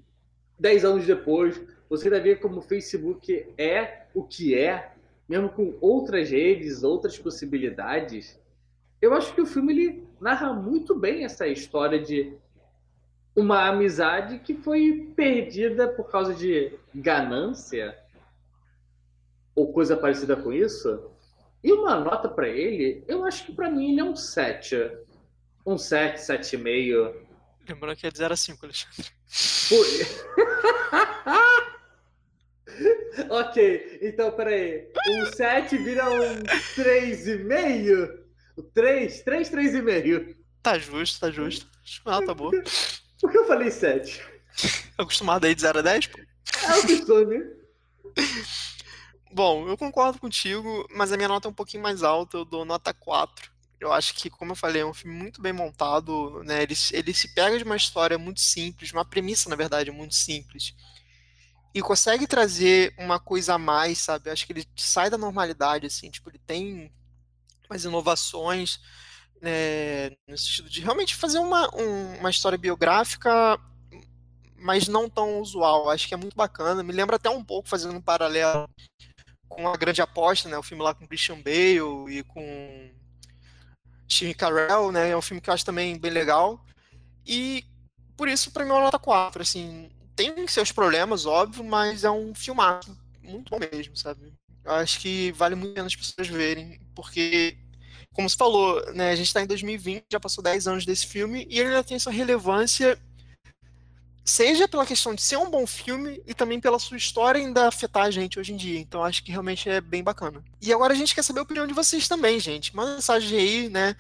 dez 0.60 0.86
anos 0.86 1.06
depois, 1.06 1.62
você 1.90 2.10
vai 2.10 2.20
ver 2.20 2.40
como 2.40 2.60
o 2.60 2.62
Facebook 2.62 3.48
é 3.58 4.06
o 4.14 4.24
que 4.24 4.56
é, 4.58 4.94
mesmo 5.28 5.50
com 5.50 5.78
outras 5.82 6.30
redes, 6.30 6.84
outras 6.84 7.18
possibilidades. 7.18 8.40
Eu 9.02 9.14
acho 9.14 9.34
que 9.34 9.42
o 9.42 9.46
filme 9.46 9.74
ele 9.74 10.08
narra 10.20 10.54
muito 10.54 10.96
bem 10.96 11.26
essa 11.26 11.48
história 11.48 12.00
de 12.00 12.34
uma 13.36 13.68
amizade 13.68 14.40
que 14.40 14.54
foi 14.54 15.12
perdida 15.16 15.88
por 15.88 16.10
causa 16.10 16.34
de 16.34 16.74
ganância 16.94 17.98
ou 19.54 19.74
coisa 19.74 19.98
parecida 19.98 20.36
com 20.36 20.54
isso. 20.54 21.12
E 21.66 21.74
uma 21.74 22.00
nota 22.00 22.30
para 22.30 22.48
ele, 22.48 23.04
eu 23.08 23.26
acho 23.26 23.48
que 23.48 23.52
para 23.52 23.72
mim 23.72 23.94
ele 23.94 24.00
é 24.00 24.04
um 24.04 24.16
7. 24.16 24.92
Um 25.66 25.80
7, 25.80 26.20
7,5. 26.20 27.16
Lembrando 27.68 27.98
que 27.98 28.06
é 28.06 28.12
de 28.12 28.20
0 28.20 28.32
a 28.32 28.38
5, 28.38 28.64
Alexandre. 28.64 29.08
ok, 33.32 34.00
então 34.00 34.32
peraí. 34.34 34.88
Um 35.10 35.26
7 35.26 35.76
vira 35.80 36.08
um 36.08 36.44
3,5? 36.44 38.20
3, 38.72 39.22
3, 39.24 39.50
3,5. 39.50 40.36
Tá 40.62 40.78
justo, 40.78 41.20
tá 41.20 41.32
justo. 41.32 41.68
Ah, 42.06 42.22
tá 42.24 42.36
boa. 42.36 42.52
Por 43.20 43.32
que 43.32 43.38
eu 43.40 43.48
falei 43.48 43.72
7? 43.72 44.22
Acostumado 45.00 45.46
aí 45.46 45.56
de 45.56 45.62
0 45.62 45.80
a 45.80 45.82
10, 45.82 46.08
pô? 46.08 46.20
É 46.20 46.78
o 46.78 46.82
costume. 46.84 47.44
Bom, 49.36 49.68
eu 49.68 49.78
concordo 49.78 50.18
contigo, 50.18 50.88
mas 50.96 51.12
a 51.12 51.18
minha 51.18 51.28
nota 51.28 51.46
é 51.50 51.52
um 51.52 51.54
pouquinho 51.54 51.84
mais 51.84 52.04
alta, 52.04 52.38
eu 52.38 52.46
dou 52.46 52.64
nota 52.64 52.94
4. 52.94 53.52
Eu 53.82 53.92
acho 53.92 54.14
que, 54.16 54.30
como 54.30 54.54
eu 54.54 54.56
falei, 54.56 54.82
é 54.82 54.86
um 54.86 54.94
filme 54.94 55.14
muito 55.14 55.42
bem 55.42 55.52
montado, 55.52 56.42
né? 56.46 56.64
Ele, 56.64 56.74
ele 56.94 57.14
se 57.14 57.28
pega 57.36 57.58
de 57.58 57.66
uma 57.66 57.76
história 57.76 58.18
muito 58.18 58.40
simples, 58.40 58.94
uma 58.94 59.04
premissa, 59.04 59.50
na 59.50 59.58
verdade, 59.58 59.92
muito 59.92 60.16
simples. 60.16 60.74
E 61.74 61.82
consegue 61.82 62.26
trazer 62.26 62.96
uma 62.98 63.20
coisa 63.20 63.56
a 63.56 63.58
mais, 63.58 63.98
sabe? 63.98 64.30
Eu 64.30 64.34
acho 64.34 64.48
que 64.48 64.54
ele 64.54 64.66
sai 64.78 65.10
da 65.10 65.18
normalidade, 65.18 65.86
assim, 65.86 66.10
tipo, 66.10 66.30
ele 66.30 66.40
tem 66.40 66.90
umas 67.70 67.84
inovações, 67.84 68.80
né, 69.42 70.12
no 70.30 70.38
sentido 70.38 70.70
de 70.70 70.80
realmente 70.80 71.14
fazer 71.14 71.40
uma, 71.40 71.70
um, 71.76 72.20
uma 72.20 72.30
história 72.30 72.58
biográfica, 72.58 73.60
mas 74.56 74.88
não 74.88 75.10
tão 75.10 75.42
usual. 75.42 75.90
Acho 75.90 76.08
que 76.08 76.14
é 76.14 76.18
muito 76.18 76.38
bacana. 76.38 76.82
Me 76.82 76.94
lembra 76.94 77.18
até 77.18 77.30
um 77.30 77.44
pouco, 77.44 77.68
fazendo 77.68 77.98
um 77.98 78.02
paralelo 78.02 78.70
com 79.48 79.68
a 79.68 79.78
grande 79.78 80.02
aposta, 80.02 80.50
né? 80.50 80.58
O 80.58 80.64
filme 80.64 80.84
lá 80.84 80.94
com 80.94 81.08
Christian 81.08 81.42
Bale 81.42 82.18
e 82.18 82.24
com 82.24 82.92
Steve 84.10 84.34
Carell, 84.34 84.92
né? 84.92 85.10
É 85.10 85.18
um 85.18 85.22
filme 85.22 85.42
que 85.42 85.50
eu 85.50 85.54
acho 85.54 85.66
também 85.66 85.98
bem 85.98 86.12
legal. 86.12 86.64
E 87.26 87.66
por 88.16 88.28
isso, 88.28 88.52
para 88.52 88.64
mim, 88.64 88.72
é 88.72 88.74
uma 88.74 88.84
nota 88.84 89.00
4. 89.00 89.42
Assim, 89.42 89.90
tem 90.16 90.48
seus 90.48 90.72
problemas, 90.72 91.26
óbvio, 91.26 91.64
mas 91.64 92.04
é 92.04 92.12
um 92.12 92.34
filmaço 92.34 92.98
muito 93.22 93.50
bom 93.50 93.60
mesmo, 93.60 93.96
sabe? 93.98 94.34
Eu 94.64 94.72
acho 94.74 95.00
que 95.00 95.32
vale 95.34 95.56
muito 95.56 95.80
a 95.80 95.86
as 95.86 95.96
pessoas 95.96 96.28
verem, 96.28 96.80
porque, 96.96 97.58
como 98.14 98.30
você 98.30 98.36
falou, 98.36 98.84
né, 98.94 99.12
a 99.12 99.16
gente 99.16 99.28
está 99.28 99.42
em 99.42 99.48
2020, 99.48 100.06
já 100.12 100.20
passou 100.20 100.44
10 100.44 100.68
anos 100.68 100.86
desse 100.86 101.06
filme, 101.06 101.46
e 101.50 101.60
ele 101.60 101.70
ainda 101.70 101.84
tem 101.84 102.00
sua 102.00 102.12
relevância 102.12 102.98
seja 104.26 104.68
pela 104.68 104.88
questão 104.88 105.14
de 105.14 105.22
ser 105.22 105.38
um 105.38 105.52
bom 105.52 105.68
filme 105.68 106.20
e 106.26 106.34
também 106.34 106.60
pela 106.60 106.80
sua 106.80 106.98
história 106.98 107.40
ainda 107.40 107.68
afetar 107.68 108.06
a 108.06 108.12
gente 108.12 108.40
hoje 108.40 108.52
em 108.52 108.58
dia. 108.58 108.80
Então 108.80 109.04
acho 109.04 109.24
que 109.24 109.32
realmente 109.32 109.70
é 109.70 109.80
bem 109.80 110.04
bacana. 110.04 110.44
E 110.60 110.74
agora 110.74 110.94
a 110.94 110.96
gente 110.96 111.14
quer 111.14 111.24
saber 111.24 111.40
a 111.40 111.44
opinião 111.44 111.68
de 111.68 111.74
vocês 111.74 112.08
também, 112.08 112.40
gente. 112.40 112.76
Manda 112.76 112.96
mensagem 112.96 113.38
aí, 113.38 113.70
né? 113.70 113.96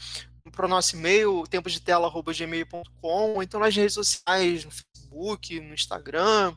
Para 0.52 0.66
o 0.66 0.70
nosso 0.70 0.96
e-mail, 0.96 1.44
temposdetela.gmail.com, 1.48 3.34
ou 3.36 3.44
então 3.44 3.60
nas 3.60 3.76
redes 3.76 3.94
sociais, 3.94 4.66
no 4.66 4.72
Facebook, 4.72 5.60
no 5.60 5.74
Instagram, 5.74 6.56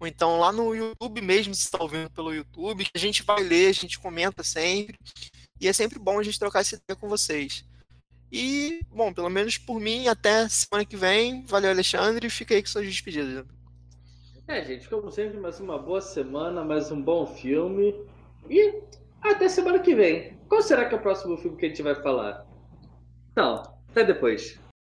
ou 0.00 0.06
então 0.06 0.38
lá 0.38 0.50
no 0.50 0.74
YouTube 0.74 1.20
mesmo, 1.20 1.54
se 1.54 1.64
está 1.64 1.82
ouvindo 1.82 2.10
pelo 2.10 2.34
YouTube, 2.34 2.84
que 2.84 2.90
a 2.94 2.98
gente 2.98 3.22
vai 3.22 3.42
ler, 3.42 3.68
a 3.68 3.72
gente 3.72 3.98
comenta 3.98 4.42
sempre. 4.42 4.98
E 5.60 5.68
é 5.68 5.72
sempre 5.72 5.98
bom 5.98 6.18
a 6.18 6.22
gente 6.22 6.38
trocar 6.38 6.60
essa 6.60 6.74
ideia 6.74 6.96
com 6.98 7.08
vocês. 7.08 7.64
E, 8.32 8.80
bom, 8.90 9.12
pelo 9.12 9.28
menos 9.28 9.58
por 9.58 9.78
mim, 9.78 10.08
até 10.08 10.48
semana 10.48 10.86
que 10.86 10.96
vem. 10.96 11.44
Valeu, 11.44 11.70
Alexandre. 11.70 12.30
Fica 12.30 12.54
aí 12.54 12.62
com 12.62 12.68
suas 12.68 12.86
despedidas. 12.86 13.44
É, 14.48 14.64
gente, 14.64 14.88
como 14.88 15.10
sempre, 15.10 15.38
mais 15.38 15.60
uma 15.60 15.78
boa 15.78 16.00
semana, 16.00 16.64
mais 16.64 16.90
um 16.90 17.00
bom 17.00 17.26
filme. 17.26 17.94
E 18.48 18.80
até 19.20 19.50
semana 19.50 19.78
que 19.78 19.94
vem. 19.94 20.38
Qual 20.48 20.62
será 20.62 20.86
que 20.86 20.94
é 20.94 20.98
o 20.98 21.02
próximo 21.02 21.36
filme 21.36 21.58
que 21.58 21.66
a 21.66 21.68
gente 21.68 21.82
vai 21.82 21.94
falar? 21.94 22.46
Então, 23.32 23.62
até 23.90 24.02
depois. 24.02 24.58